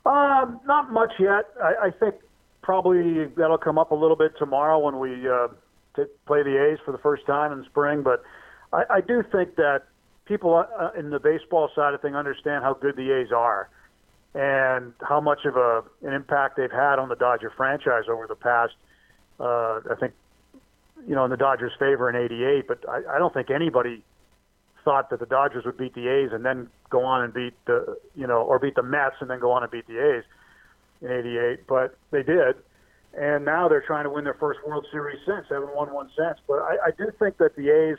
[0.07, 1.47] Um, not much yet.
[1.63, 2.17] I, I think
[2.63, 5.49] probably that'll come up a little bit tomorrow when we uh,
[5.97, 8.03] t- play the A's for the first time in spring.
[8.03, 8.23] But
[8.73, 9.85] I, I do think that
[10.25, 13.69] people uh, in the baseball side of thing understand how good the A's are
[14.35, 18.35] and how much of a an impact they've had on the Dodger franchise over the
[18.35, 18.75] past.
[19.39, 20.13] Uh, I think
[21.07, 24.03] you know in the Dodgers' favor in '88, but I, I don't think anybody
[24.85, 27.97] thought that the Dodgers would beat the A's and then go on and beat the
[28.15, 30.25] you know or beat the Mets and then go on and beat the A's
[31.01, 32.57] in '88, but they did.
[33.17, 35.47] And now they're trying to win their first World Series since.
[35.49, 36.39] Haven't won one since.
[36.49, 37.99] But I, I do think that the A's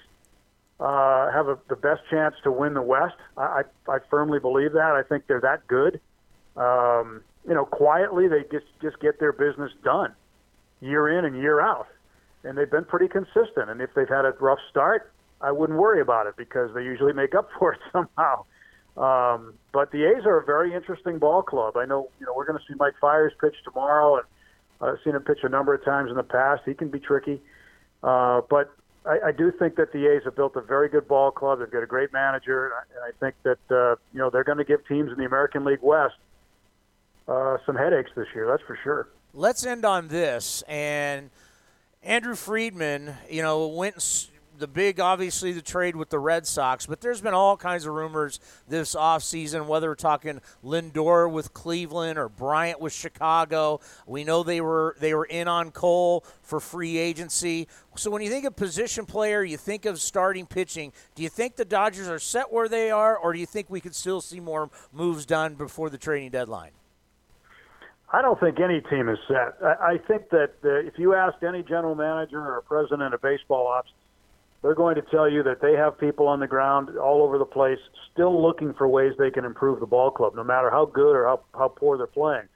[0.77, 3.15] uh, have a, the best chance to win the West.
[3.37, 4.91] I, I, I firmly believe that.
[4.91, 6.01] I think they're that good.
[6.57, 10.13] Um, you know, quietly they just just get their business done,
[10.81, 11.87] year in and year out,
[12.43, 13.69] and they've been pretty consistent.
[13.69, 15.11] And if they've had a rough start,
[15.41, 18.45] I wouldn't worry about it because they usually make up for it somehow.
[18.97, 21.75] Um, but the A's are a very interesting ball club.
[21.75, 24.25] I know, you know, we're going to see Mike Fiers pitch tomorrow, and
[24.79, 26.61] I've seen him pitch a number of times in the past.
[26.65, 27.41] He can be tricky,
[28.03, 28.73] uh, but
[29.05, 31.59] I, I do think that the A's have built a very good ball club.
[31.59, 34.45] They've got a great manager, and I, and I think that uh, you know they're
[34.45, 36.15] going to give teams in the American League West
[37.27, 38.47] uh, some headaches this year.
[38.47, 39.09] That's for sure.
[39.33, 40.63] Let's end on this.
[40.67, 41.29] And
[42.03, 47.01] Andrew Friedman, you know, went the big, obviously, the trade with the Red Sox, but
[47.01, 52.29] there's been all kinds of rumors this offseason, whether we're talking Lindor with Cleveland or
[52.29, 53.79] Bryant with Chicago.
[54.07, 57.67] We know they were they were in on Cole for free agency.
[57.95, 60.93] So when you think of position player, you think of starting pitching.
[61.15, 63.81] Do you think the Dodgers are set where they are, or do you think we
[63.81, 66.71] could still see more moves done before the trading deadline?
[68.15, 69.57] I don't think any team is set.
[69.61, 73.67] I, I think that uh, if you asked any general manager or president of baseball
[73.67, 73.91] ops,
[74.61, 77.45] they're going to tell you that they have people on the ground all over the
[77.45, 77.77] place
[78.13, 81.25] still looking for ways they can improve the ball club, no matter how good or
[81.25, 82.47] how, how poor they're playing.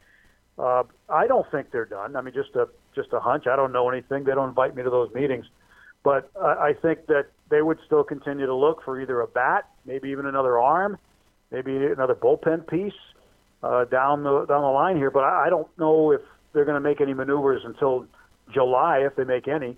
[0.58, 2.16] Uh, I don't think they're done.
[2.16, 3.46] I mean, just a just a hunch.
[3.46, 4.24] I don't know anything.
[4.24, 5.46] They don't invite me to those meetings,
[6.06, 9.70] but uh, I think that they would still continue to look for either a bat,
[9.86, 10.98] maybe even another arm,
[11.52, 12.94] maybe another bullpen piece
[13.64, 15.12] uh, down the down the line here.
[15.12, 16.22] But I, I don't know if
[16.54, 18.06] they're going to make any maneuvers until
[18.54, 19.78] July, if they make any.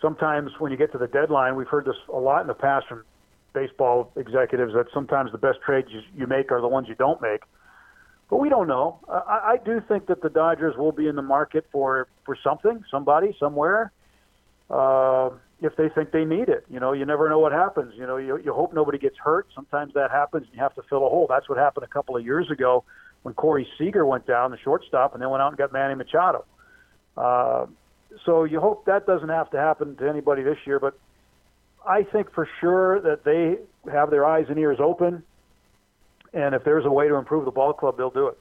[0.00, 2.86] Sometimes when you get to the deadline, we've heard this a lot in the past
[2.88, 3.04] from
[3.54, 7.20] baseball executives that sometimes the best trades you, you make are the ones you don't
[7.20, 7.42] make.
[8.30, 8.98] But we don't know.
[9.08, 12.82] I, I do think that the Dodgers will be in the market for for something,
[12.90, 13.92] somebody, somewhere.
[14.70, 15.30] Uh,
[15.62, 16.64] if they think they need it.
[16.68, 17.94] You know, you never know what happens.
[17.96, 19.46] You know, you, you hope nobody gets hurt.
[19.54, 21.26] Sometimes that happens, and you have to fill a hole.
[21.28, 22.84] That's what happened a couple of years ago
[23.22, 26.44] when Corey Seager went down, the shortstop, and then went out and got Manny Machado.
[27.16, 27.66] Uh,
[28.26, 30.80] so you hope that doesn't have to happen to anybody this year.
[30.80, 30.98] But
[31.86, 33.58] I think for sure that they
[33.90, 35.22] have their eyes and ears open,
[36.34, 38.38] and if there's a way to improve the ball club, they'll do it.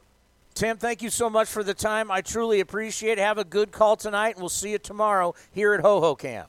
[0.54, 2.12] Tim, thank you so much for the time.
[2.12, 3.20] I truly appreciate it.
[3.20, 6.46] Have a good call tonight, and we'll see you tomorrow here at Hohokam.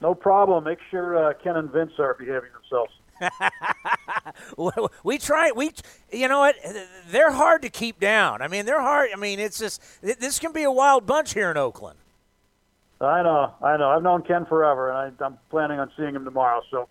[0.00, 0.64] No problem.
[0.64, 2.92] Make sure uh, Ken and Vince are behaving themselves.
[5.04, 5.50] we try.
[5.50, 5.72] We,
[6.12, 6.56] you know what?
[7.08, 8.42] They're hard to keep down.
[8.42, 9.10] I mean, they're hard.
[9.12, 11.98] I mean, it's just this can be a wild bunch here in Oakland.
[13.00, 13.54] I know.
[13.62, 13.90] I know.
[13.90, 16.62] I've known Ken forever, and I, I'm planning on seeing him tomorrow.
[16.70, 16.88] So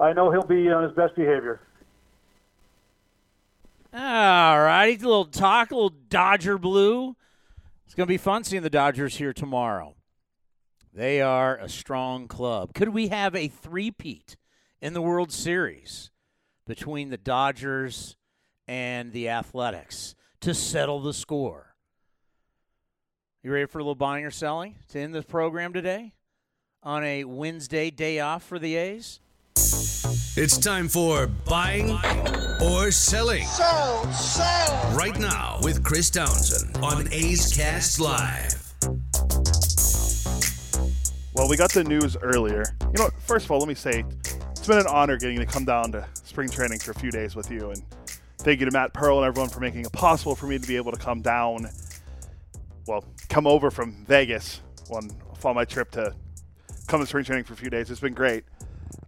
[0.00, 1.60] I know he'll be on his best behavior.
[3.92, 7.14] All righty, a little talk, a little Dodger blue.
[7.86, 9.94] It's going to be fun seeing the Dodgers here tomorrow.
[10.94, 12.72] They are a strong club.
[12.72, 14.36] Could we have a three-peat
[14.80, 16.12] in the World Series
[16.68, 18.16] between the Dodgers
[18.68, 21.74] and the Athletics to settle the score?
[23.42, 26.14] You ready for a little buying or selling to end this program today
[26.84, 29.18] on a Wednesday day off for the A's?
[29.56, 31.90] It's time for buying
[32.62, 33.44] or selling.
[33.46, 34.96] Sell, sell.
[34.96, 38.63] Right now with Chris Townsend on A's Cast Live.
[41.34, 42.64] Well, we got the news earlier.
[42.80, 44.04] You know, first of all, let me say
[44.52, 47.34] it's been an honor getting to come down to spring training for a few days
[47.34, 47.70] with you.
[47.70, 47.82] And
[48.38, 50.76] thank you to Matt Pearl and everyone for making it possible for me to be
[50.76, 51.68] able to come down,
[52.86, 55.10] well, come over from Vegas on,
[55.42, 56.14] on my trip to
[56.86, 57.90] come to spring training for a few days.
[57.90, 58.44] It's been great.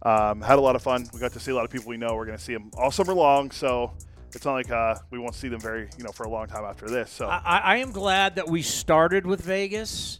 [0.01, 1.07] Um, had a lot of fun.
[1.13, 2.13] We got to see a lot of people we know.
[2.13, 3.51] We're going to see them all summer long.
[3.51, 3.93] So
[4.33, 6.65] it's not like uh, we won't see them very, you know, for a long time
[6.65, 7.09] after this.
[7.09, 10.19] So I, I am glad that we started with Vegas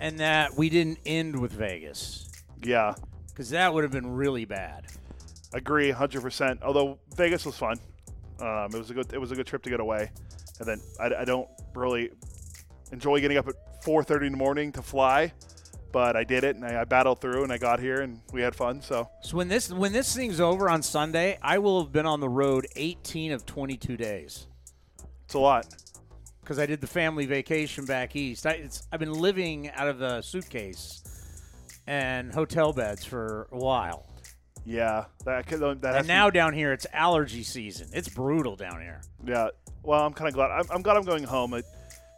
[0.00, 2.30] and that we didn't end with Vegas.
[2.62, 2.94] Yeah.
[3.28, 4.86] Because that would have been really bad.
[5.52, 6.62] Agree, hundred percent.
[6.62, 7.78] Although Vegas was fun,
[8.40, 10.10] um, it was a good it was a good trip to get away,
[10.58, 12.10] and then I, I don't really
[12.90, 15.32] enjoy getting up at four thirty in the morning to fly,
[15.92, 18.42] but I did it and I, I battled through and I got here and we
[18.42, 18.82] had fun.
[18.82, 22.18] So So when this when this thing's over on Sunday, I will have been on
[22.18, 24.48] the road 18 of 22 days
[25.24, 25.66] it's a lot.
[26.44, 28.46] Because I did the family vacation back east.
[28.46, 31.02] I, it's, I've been living out of a suitcase
[31.86, 34.06] and hotel beds for a while,
[34.64, 37.88] Yeah, that that and now down here it's allergy season.
[37.92, 39.00] It's brutal down here.
[39.24, 39.48] yeah.
[39.82, 40.50] Well, I'm kind of glad.
[40.50, 41.52] I'm, I'm glad I'm going home.
[41.54, 41.66] It,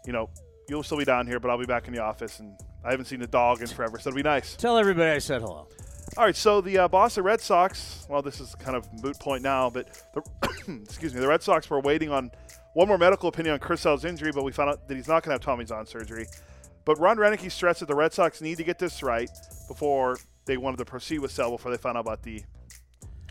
[0.07, 0.31] you know,
[0.69, 3.07] you'll still be down here, but I'll be back in the office, and I haven't
[3.07, 4.55] seen the dog in forever, so it'll be nice.
[4.55, 5.67] Tell everybody I said hello.
[6.17, 8.07] All right, so the uh, Boston Red Sox.
[8.09, 10.23] Well, this is kind of moot point now, but the,
[10.85, 12.31] excuse me, the Red Sox were waiting on
[12.77, 15.23] one more medical opinion on Chris Sale's injury, but we found out that he's not
[15.23, 16.27] going to have Tommy John surgery.
[16.85, 19.31] But Ron Roenicke stressed that the Red Sox need to get this right
[19.67, 22.43] before they wanted to proceed with Sale before they found out about the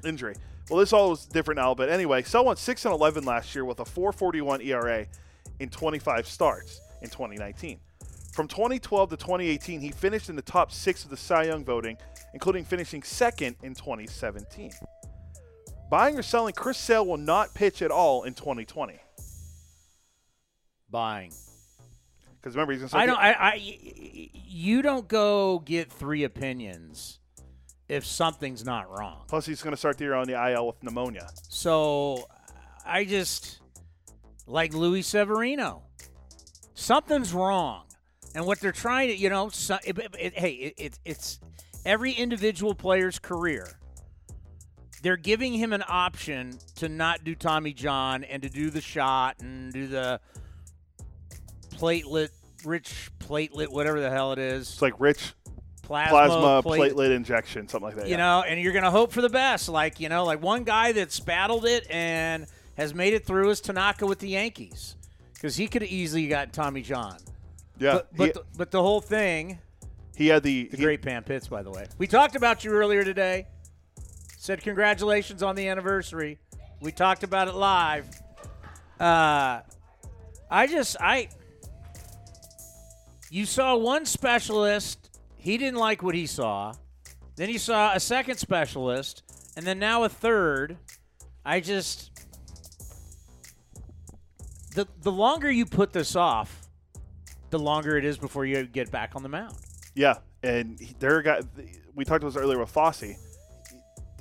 [0.04, 0.34] injury.
[0.68, 3.66] Well, this all was different now, but anyway, Sale went 6 and 11 last year
[3.66, 5.06] with a 4.41 ERA
[5.60, 7.80] in 25 starts in 2019.
[8.34, 12.00] From 2012 to 2018, he finished in the top six of the Cy Young voting,
[12.34, 14.72] including finishing second in 2017.
[15.92, 19.02] Buying or selling, Chris Sale will not pitch at all in 2020.
[20.96, 21.34] Buying.
[22.40, 23.20] Because remember, he's going to I don't.
[23.20, 23.56] I, I.
[24.48, 27.20] You don't go get three opinions
[27.90, 29.24] if something's not wrong.
[29.28, 31.28] Plus, he's going to start the year on the IL with pneumonia.
[31.50, 32.30] So
[32.86, 33.60] I just
[34.48, 35.84] like Luis Severino.
[36.76, 37.84] Something's wrong,
[38.34, 41.40] and what they're trying to, you know, so, it, it- it- hey, it, it, it's
[41.86, 43.68] every individual player's career.
[45.04, 49.36] They're giving him an option to not do Tommy John and to do the shot
[49.42, 50.20] and do the
[51.78, 52.30] platelet,
[52.64, 54.70] rich platelet, whatever the hell it is.
[54.74, 55.34] It's like rich
[55.82, 58.06] plasma, plasma plate- platelet injection, something like that.
[58.06, 58.18] you yeah.
[58.18, 59.70] know, and you're going to hope for the best.
[59.70, 62.48] Like, you know, like one guy that's battled it and
[62.78, 64.95] has made it through is Tanaka with the Yankees
[65.34, 67.18] because he could have easily got Tommy John.
[67.78, 67.94] yeah.
[67.94, 69.60] But, but, he, the, but the whole thing,
[70.16, 71.86] he had the, the he- great Pam Pitts, by the way.
[71.98, 73.48] We talked about you earlier today.
[74.38, 76.38] Said congratulations on the anniversary.
[76.80, 78.08] We talked about it live.
[79.00, 79.62] Uh,
[80.52, 81.30] I just, I,
[83.36, 85.20] you saw one specialist.
[85.36, 86.74] He didn't like what he saw.
[87.36, 89.24] Then you saw a second specialist,
[89.58, 90.78] and then now a third.
[91.46, 92.12] I just
[94.74, 96.62] the the longer you put this off,
[97.50, 99.58] the longer it is before you get back on the mound.
[99.96, 101.42] Yeah, and he- they're guy.
[101.94, 103.16] We talked about this earlier with Fosse.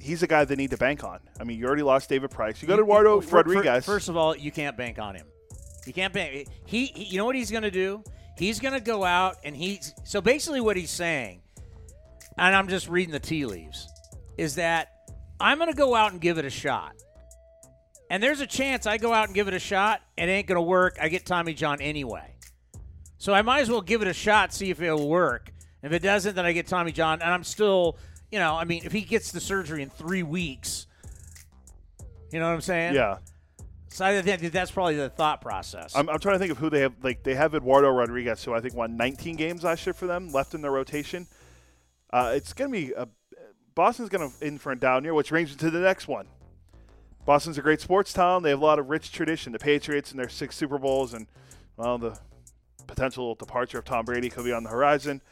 [0.01, 1.21] He's a guy they need to bank on.
[1.39, 2.61] I mean, you already lost David Price.
[2.61, 3.87] You got Eduardo Rodriguez.
[3.87, 5.27] first of all, you can't bank on him.
[5.87, 6.49] You can't bank.
[6.67, 8.03] He, he you know what he's going to do?
[8.37, 11.41] He's going to go out and he's so basically what he's saying,
[12.37, 13.87] and I'm just reading the tea leaves,
[14.37, 15.09] is that
[15.41, 16.95] I'm going to go out and give it a shot.
[18.11, 20.47] And there's a chance I go out and give it a shot and it ain't
[20.47, 20.99] going to work.
[21.01, 22.35] I get Tommy John anyway.
[23.19, 25.51] So I might as well give it a shot, see if it'll work.
[25.83, 27.99] If it doesn't, then I get Tommy John, and I'm still,
[28.31, 30.87] you know, I mean, if he gets the surgery in three weeks,
[32.33, 32.95] you know what I'm saying?
[32.95, 33.19] yeah,
[33.95, 35.95] So I think that's probably the thought process.
[35.95, 36.95] I'm, I'm trying to think of who they have.
[37.05, 40.33] Like they have Eduardo Rodriguez, who I think won 19 games last year for them,
[40.33, 41.29] left in their rotation.
[42.11, 43.07] Uh, it's going to be a,
[43.77, 46.27] Boston's going to in for a down year, which brings me to the next one.
[47.25, 48.43] Boston's a great sports town.
[48.43, 49.53] They have a lot of rich tradition.
[49.53, 51.29] The Patriots and their six Super Bowls, and
[51.77, 52.19] well, the
[52.89, 55.23] potential departure of Tom Brady could be on the horizon.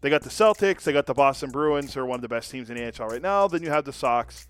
[0.00, 0.82] They got the Celtics.
[0.82, 3.08] They got the Boston Bruins, who are one of the best teams in the NHL
[3.08, 3.46] right now.
[3.46, 4.48] Then you have the Sox,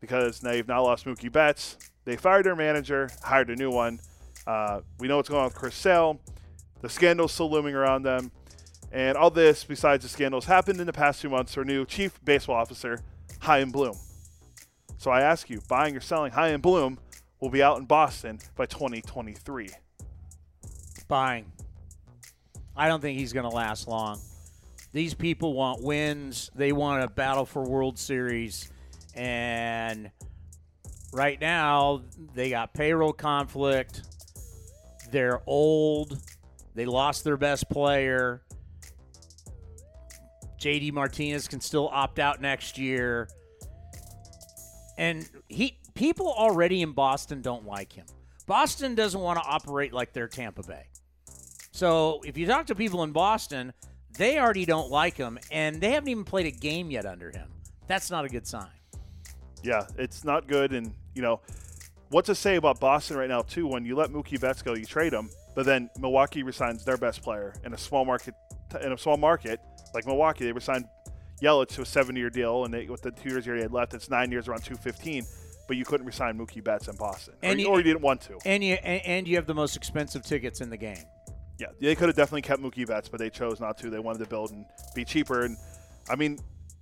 [0.00, 1.76] because now you've now lost Mookie Betts.
[2.06, 3.98] They fired their manager, hired a new one.
[4.46, 6.20] Uh, we know what's going on with Chris Sale.
[6.80, 8.30] The scandals still looming around them.
[8.92, 11.58] And all this, besides the scandals, happened in the past two months.
[11.58, 13.00] Our new chief baseball officer,
[13.40, 13.96] Chaim Bloom.
[14.98, 16.98] So I ask you, buying or selling Chaim Bloom
[17.40, 19.68] will be out in Boston by 2023.
[21.08, 21.50] Buying.
[22.76, 24.20] I don't think he's going to last long.
[24.92, 26.52] These people want wins.
[26.54, 28.70] They want a battle for World Series.
[29.14, 30.12] And
[31.16, 32.02] right now,
[32.34, 34.02] they got payroll conflict.
[35.10, 36.18] They're old.
[36.74, 38.42] They lost their best player.
[40.60, 43.28] JD Martinez can still opt out next year.
[44.98, 48.06] And he people already in Boston don't like him.
[48.46, 50.86] Boston doesn't want to operate like they're Tampa Bay.
[51.72, 53.72] So if you talk to people in Boston,
[54.16, 57.48] they already don't like him, and they haven't even played a game yet under him.
[57.86, 58.68] That's not a good sign.
[59.62, 60.72] Yeah, it's not good.
[60.72, 61.40] And, you know,
[62.10, 64.84] what to say about Boston right now, too, when you let Mookie Betts go, you
[64.84, 68.34] trade him, but then Milwaukee resigns their best player in a small market,
[68.82, 69.58] in a small market
[69.94, 70.44] like Milwaukee.
[70.44, 70.84] They resigned
[71.42, 74.08] Yelich to a seven-year deal, and they, with the two years he had left, it's
[74.10, 75.24] nine years, around 215.
[75.66, 78.02] But you couldn't resign Mookie Betts in Boston, or, And you, you- or you didn't
[78.02, 78.38] want to.
[78.44, 81.02] And you and, and you have the most expensive tickets in the game.
[81.58, 83.90] Yeah, they could have definitely kept Mookie Betts, but they chose not to.
[83.90, 84.64] They wanted to build and
[84.94, 85.42] be cheaper.
[85.44, 85.56] And
[86.08, 86.38] I mean,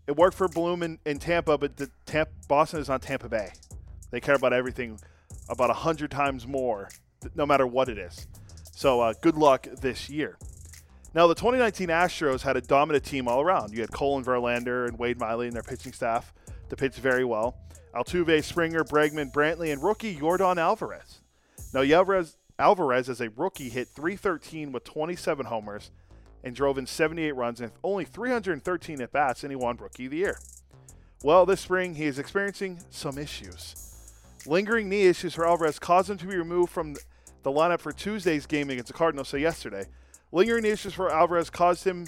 [0.06, 3.52] it worked for Bloom in, in Tampa, but the Tampa, Boston is not Tampa Bay.
[4.14, 5.00] They care about everything
[5.48, 6.88] about a hundred times more,
[7.34, 8.28] no matter what it is.
[8.70, 10.38] So uh, good luck this year.
[11.16, 13.72] Now, the 2019 Astros had a dominant team all around.
[13.72, 16.32] You had Cole and Verlander and Wade Miley and their pitching staff
[16.68, 17.56] to pitch very well.
[17.92, 21.20] Altuve, Springer, Bregman, Brantley, and rookie Yordan Alvarez.
[21.72, 25.90] Now, Alvarez, Alvarez as a rookie hit 313 with 27 homers
[26.44, 30.12] and drove in 78 runs and only 313 at bats, and he won Rookie of
[30.12, 30.38] the Year.
[31.24, 33.93] Well, this spring he is experiencing some issues.
[34.46, 36.94] Lingering knee issues for Alvarez caused him to be removed from
[37.42, 39.84] the lineup for Tuesday's game against the Cardinals, so yesterday.
[40.32, 42.06] Lingering knee issues for Alvarez caused him.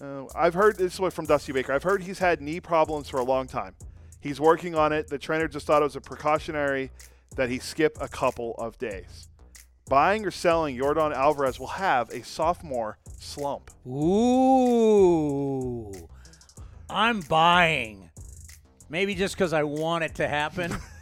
[0.00, 1.72] Uh, I've heard this way from Dusty Baker.
[1.72, 3.74] I've heard he's had knee problems for a long time.
[4.20, 5.08] He's working on it.
[5.08, 6.90] The trainer just thought it was a precautionary
[7.36, 9.28] that he skip a couple of days.
[9.88, 13.70] Buying or selling Yordan Alvarez will have a sophomore slump.
[13.86, 15.92] Ooh,
[16.88, 18.10] I'm buying.
[18.88, 20.76] Maybe just because I want it to happen.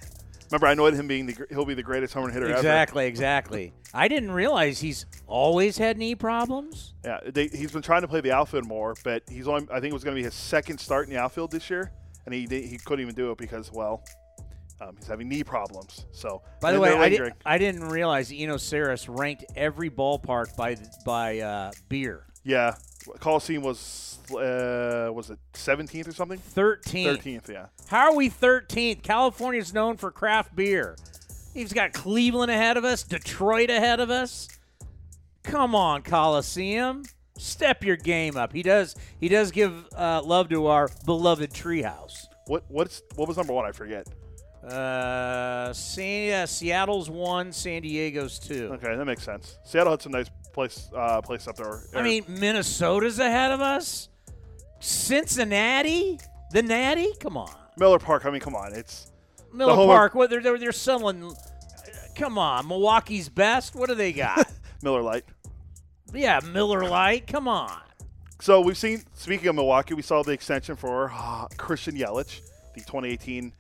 [0.51, 2.57] Remember, I know him being the he'll be the greatest home run hitter ever.
[2.57, 3.73] exactly, exactly.
[3.95, 6.95] I didn't realize he's always had knee problems.
[7.05, 9.93] Yeah, they, he's been trying to play the outfield more, but he's only I think
[9.93, 11.93] it was going to be his second start in the outfield this year,
[12.25, 14.03] and he he couldn't even do it because well,
[14.81, 16.07] um, he's having knee problems.
[16.11, 20.77] So By the way, I, did, I didn't realize Eno Sarris ranked every ballpark by
[21.07, 22.27] by uh, beer.
[22.43, 22.75] yeah,
[23.19, 26.39] Coliseum was uh, was it 17th or something?
[26.39, 27.23] 13th.
[27.23, 27.67] 13th, yeah.
[27.89, 29.03] How are we 13th?
[29.03, 30.97] California's known for craft beer.
[31.53, 34.49] He's got Cleveland ahead of us, Detroit ahead of us.
[35.43, 37.03] Come on, Coliseum.
[37.37, 38.53] Step your game up.
[38.53, 38.95] He does.
[39.19, 42.27] He does give uh, love to our beloved treehouse.
[42.47, 43.65] What what's what was number one?
[43.65, 44.07] I forget.
[44.63, 48.71] Uh, San, uh, Seattle's one, San Diego's two.
[48.75, 49.59] Okay, that makes sense.
[49.65, 51.81] Seattle had some nice place uh, place up there.
[51.95, 54.09] I mean, Minnesota's ahead of us.
[54.81, 56.19] Cincinnati,
[56.53, 57.13] the Natty.
[57.21, 58.27] Come on, Miller Park.
[58.27, 59.11] I mean, come on, it's
[59.53, 60.15] Miller Park.
[60.15, 61.35] What they're, they're they're selling.
[62.15, 63.75] Come on, Milwaukee's best.
[63.75, 64.47] What do they got?
[64.83, 65.25] Miller Lite.
[66.13, 67.27] yeah, Miller Lite.
[67.27, 67.81] Come on.
[68.41, 69.05] So we've seen.
[69.15, 72.43] Speaking of Milwaukee, we saw the extension for uh, Christian Yelich,
[72.75, 73.55] the 2018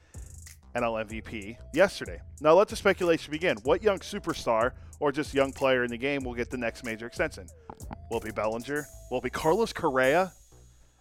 [0.75, 2.21] NL MVP, yesterday.
[2.41, 3.57] Now let the speculation begin.
[3.65, 7.07] What young superstar or just young player in the game will get the next major
[7.07, 7.47] extension?
[8.11, 8.87] Will it be Bellinger?
[9.11, 10.33] Will it be Carlos Correa?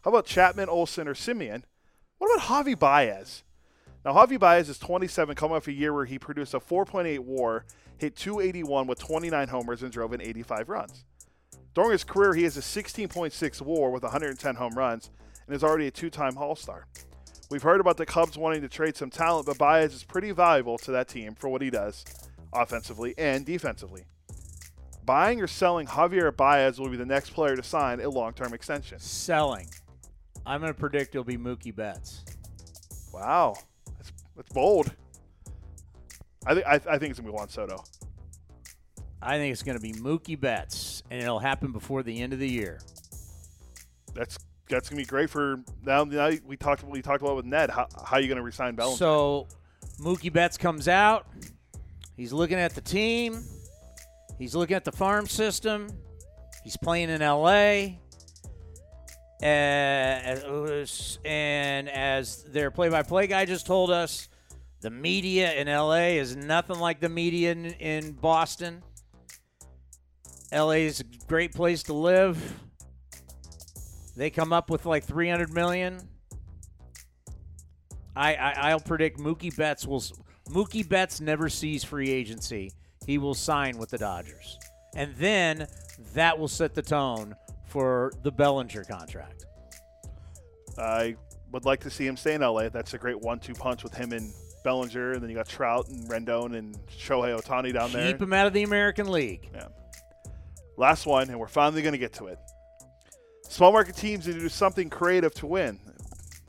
[0.04, 1.64] How about Chapman, Olson, or Semien?
[2.18, 3.44] What about Javi Baez?
[4.06, 7.66] Now, Javi Baez is 27, coming off a year where he produced a 4.8 WAR,
[7.98, 11.06] hit 281 with 29 homers, and drove in 85 runs.
[11.76, 15.12] During his career, he has a 16.6 WAR with 110 home runs,
[15.46, 16.88] and is already a two-time All-Star.
[17.50, 20.78] We've heard about the Cubs wanting to trade some talent, but Baez is pretty valuable
[20.80, 22.06] to that team for what he does,
[22.54, 24.04] offensively and defensively.
[25.04, 29.00] Buying or selling Javier Baez will be the next player to sign a long-term extension.
[29.00, 29.68] Selling.
[30.46, 32.24] I'm going to predict it'll be Mookie Betts.
[33.12, 33.56] Wow,
[33.98, 34.94] that's, that's bold.
[36.46, 37.84] I think I, I think it's gonna be Juan Soto.
[39.22, 42.40] I think it's going to be Mookie Betts, and it'll happen before the end of
[42.40, 42.80] the year.
[44.14, 44.38] That's
[44.70, 46.04] that's gonna be great for now.
[46.04, 47.70] Now we talked we talked about with Ned.
[47.70, 48.98] How, how are you gonna resign Bellinger?
[48.98, 49.48] So
[50.00, 51.28] Mookie Betts comes out.
[52.16, 53.44] He's looking at the team.
[54.38, 55.90] He's looking at the farm system.
[56.64, 58.00] He's playing in L.A.
[59.42, 60.40] And
[61.90, 64.28] as their play-by-play guy just told us,
[64.82, 66.18] the media in L.A.
[66.18, 68.82] is nothing like the media in, in Boston.
[70.52, 70.86] L.A.
[70.86, 72.60] is a great place to live.
[74.20, 75.98] They come up with like 300 million.
[78.18, 80.04] I, I I'll predict Mookie Betts will
[80.50, 82.74] Mookie Betts never sees free agency.
[83.06, 84.60] He will sign with the Dodgers,
[84.94, 85.68] and then
[86.16, 87.34] that will set the tone
[87.66, 89.46] for the Bellinger contract.
[90.78, 91.16] I
[91.54, 92.68] would like to see him stay in LA.
[92.68, 94.34] That's a great one-two punch with him and
[94.66, 98.12] Bellinger, and then you got Trout and Rendon and Shohei Ohtani down there.
[98.12, 99.50] Keep him out of the American League.
[99.54, 99.68] Yeah.
[100.76, 102.38] Last one, and we're finally going to get to it.
[103.50, 105.80] Small market teams need to do something creative to win.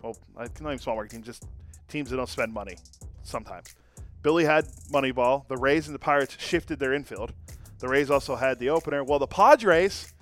[0.02, 1.46] Well, I not even small market teams, just
[1.88, 2.76] teams that don't spend money
[3.22, 3.74] sometimes.
[4.22, 5.48] Billy had Moneyball.
[5.48, 7.32] The Rays and the Pirates shifted their infield.
[7.78, 9.02] The Rays also had the opener.
[9.02, 10.12] Well, the Padres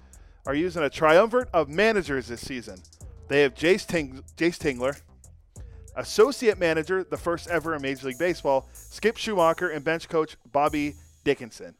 [0.46, 2.80] are using a triumvirate of managers this season.
[3.26, 5.00] They have Jayce, Ting- Jayce Tingler,
[5.96, 10.94] associate manager, the first ever in Major League Baseball, Skip Schumaker, and bench coach Bobby
[11.24, 11.74] Dickerson.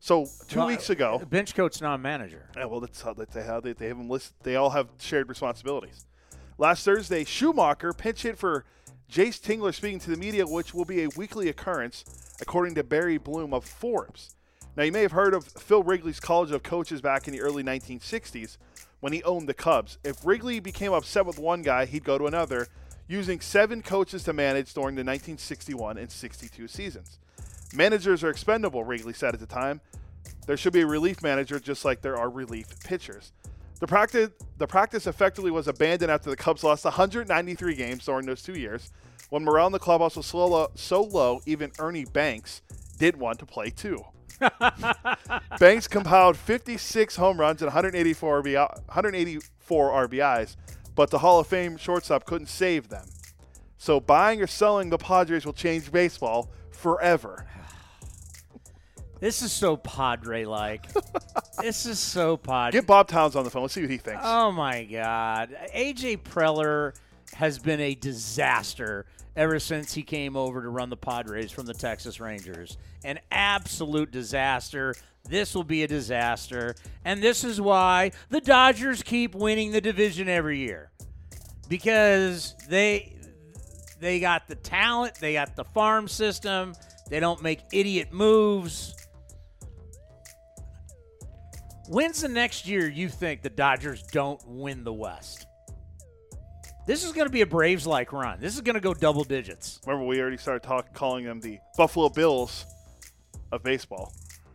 [0.00, 2.48] So two Well, weeks ago, bench coach, not a manager.
[2.56, 4.34] yeah, well, that's how they have they, they have them listed.
[4.42, 6.06] They all have shared responsibilities.
[6.58, 8.64] Last Thursday, Schumaker pinch hit for
[9.10, 12.04] Jayce Tingler speaking to the media, which will be a weekly occurrence,
[12.40, 14.36] according to Barry Bloom of Forbes.
[14.76, 17.62] Now, you may have heard of Phil Wrigley's College of Coaches back in the early
[17.62, 18.56] 1960s
[19.00, 19.98] when he owned the Cubs.
[20.04, 22.68] If Wrigley became upset with one guy, he'd go to another,
[23.08, 27.18] using seven coaches to manage during the 1961 and 62 seasons.
[27.74, 29.80] Managers are expendable, Wrigley said at the time.
[30.46, 33.32] There should be a relief manager just like there are relief pitchers.
[33.78, 38.42] The practice, the practice effectively was abandoned after the Cubs lost 193 games during those
[38.42, 38.90] two years.
[39.30, 42.62] When morale in the clubhouse was so low, so low, even Ernie Banks
[42.98, 44.04] did want to play too.
[45.58, 48.54] Banks compiled 56 home runs and 184, RBI,
[48.86, 50.56] 184 RBIs,
[50.94, 53.06] but the Hall of Fame shortstop couldn't save them.
[53.78, 57.46] So buying or selling the Padres will change baseball forever.
[59.20, 60.86] This is so Padre like.
[61.60, 62.80] this is so Padre.
[62.80, 63.62] Get Bob Towns on the phone.
[63.62, 64.22] Let's see what he thinks.
[64.24, 65.54] Oh my God.
[65.74, 66.94] AJ Preller
[67.34, 71.74] has been a disaster ever since he came over to run the Padres from the
[71.74, 72.78] Texas Rangers.
[73.04, 74.94] An absolute disaster.
[75.28, 76.74] This will be a disaster.
[77.04, 80.90] And this is why the Dodgers keep winning the division every year.
[81.68, 83.16] Because they
[84.00, 86.74] they got the talent, they got the farm system,
[87.10, 88.96] they don't make idiot moves.
[91.90, 95.48] When's the next year you think the Dodgers don't win the West?
[96.86, 98.38] This is going to be a Braves like run.
[98.38, 99.80] This is going to go double digits.
[99.84, 102.64] Remember, we already started talk, calling them the Buffalo Bills
[103.50, 104.12] of baseball.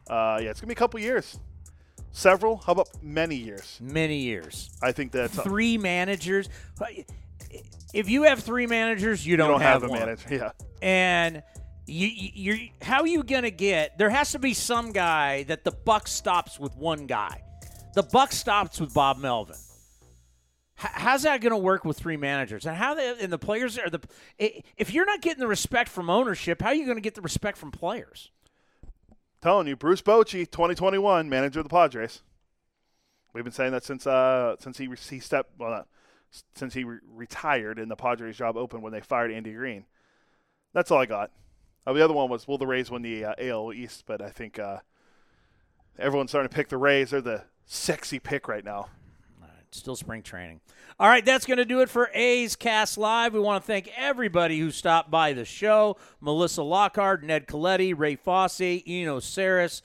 [0.10, 1.38] Uh, yeah, it's going to be a couple years.
[2.14, 2.56] Several?
[2.56, 3.80] How about many years?
[3.82, 4.70] Many years.
[4.82, 6.48] I think that's three managers.
[7.94, 10.00] If you have three managers, you don't, you don't have, have, a one.
[10.00, 10.28] manager.
[10.34, 10.52] Yeah.
[10.82, 11.44] And
[11.88, 13.98] you, you're how are you gonna get?
[13.98, 17.44] There has to be some guy that the buck stops with one guy.
[17.94, 19.56] The buck stops with Bob Melvin.
[20.78, 22.66] H- how's that going to work with three managers?
[22.66, 24.02] And how they and the players are the
[24.38, 27.22] if you're not getting the respect from ownership, how are you going to get the
[27.22, 28.32] respect from players?
[29.42, 32.22] Telling you, Bruce Bochy, 2021 manager of the Padres.
[33.34, 35.88] We've been saying that since uh since he he stepped well not,
[36.56, 39.86] since he re- retired and the Padres job opened when they fired Andy Green.
[40.74, 41.32] That's all I got.
[41.86, 44.04] Uh, the other one was will the Rays win the uh, AL East?
[44.06, 44.80] But I think uh,
[46.00, 47.12] everyone's starting to pick the Rays.
[47.12, 48.88] They're the sexy pick right now.
[49.72, 50.62] Still spring training.
[51.02, 53.34] All right, that's going to do it for A's Cast Live.
[53.34, 58.16] We want to thank everybody who stopped by the show Melissa Lockard, Ned Colletti, Ray
[58.16, 59.82] Fosse, Eno Sarris.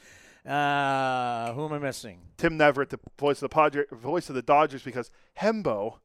[0.47, 2.21] Uh, who am I missing?
[2.37, 5.97] Tim Neverett, the voice of the Padre, voice of the Dodgers, because Hembo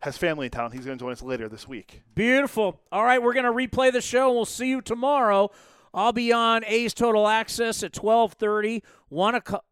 [0.00, 0.72] has family in town.
[0.72, 2.02] He's going to join us later this week.
[2.14, 2.80] Beautiful.
[2.90, 5.50] All right, we're going to replay the show, and we'll see you tomorrow.
[5.92, 8.82] I'll be on A's Total Access at twelve thirty.
[9.08, 9.64] One o'clock.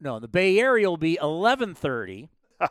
[0.00, 2.28] No, the Bay Area will be eleven thirty.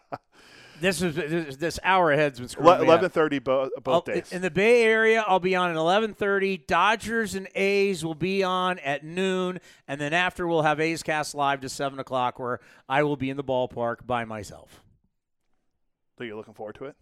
[0.80, 2.86] this is this, this hour ahead's been screwing me.
[2.86, 4.32] Eleven thirty bo- both I'll- days.
[4.32, 6.68] In the Bay Area, I'll be on at 11:30.
[6.68, 11.34] Dodgers and A's will be on at noon, and then after we'll have A's Cast
[11.34, 14.83] live to seven o'clock, where I will be in the ballpark by myself.
[16.24, 16.96] So you're looking forward to it?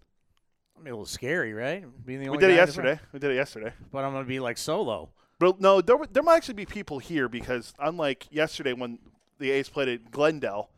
[0.75, 1.85] I mean, a little scary, right?
[2.07, 2.99] Being the We did it guy in the yesterday.
[3.11, 3.71] We did it yesterday.
[3.91, 5.09] but I'm going to be like solo.
[5.37, 8.97] But no, there, there might actually be people here because unlike yesterday when
[9.37, 10.71] the A's played at Glendale,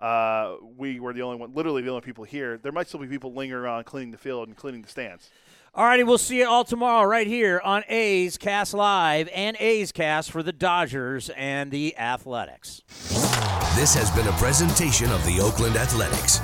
[0.00, 2.56] uh, we were the only one, literally the only people here.
[2.56, 5.28] There might still be people lingering around cleaning the field and cleaning the stands.
[5.74, 9.92] All righty, we'll see you all tomorrow right here on A's Cast Live and A's
[9.92, 12.80] Cast for the Dodgers and the Athletics.
[13.76, 16.40] This has been a presentation of the Oakland Athletics.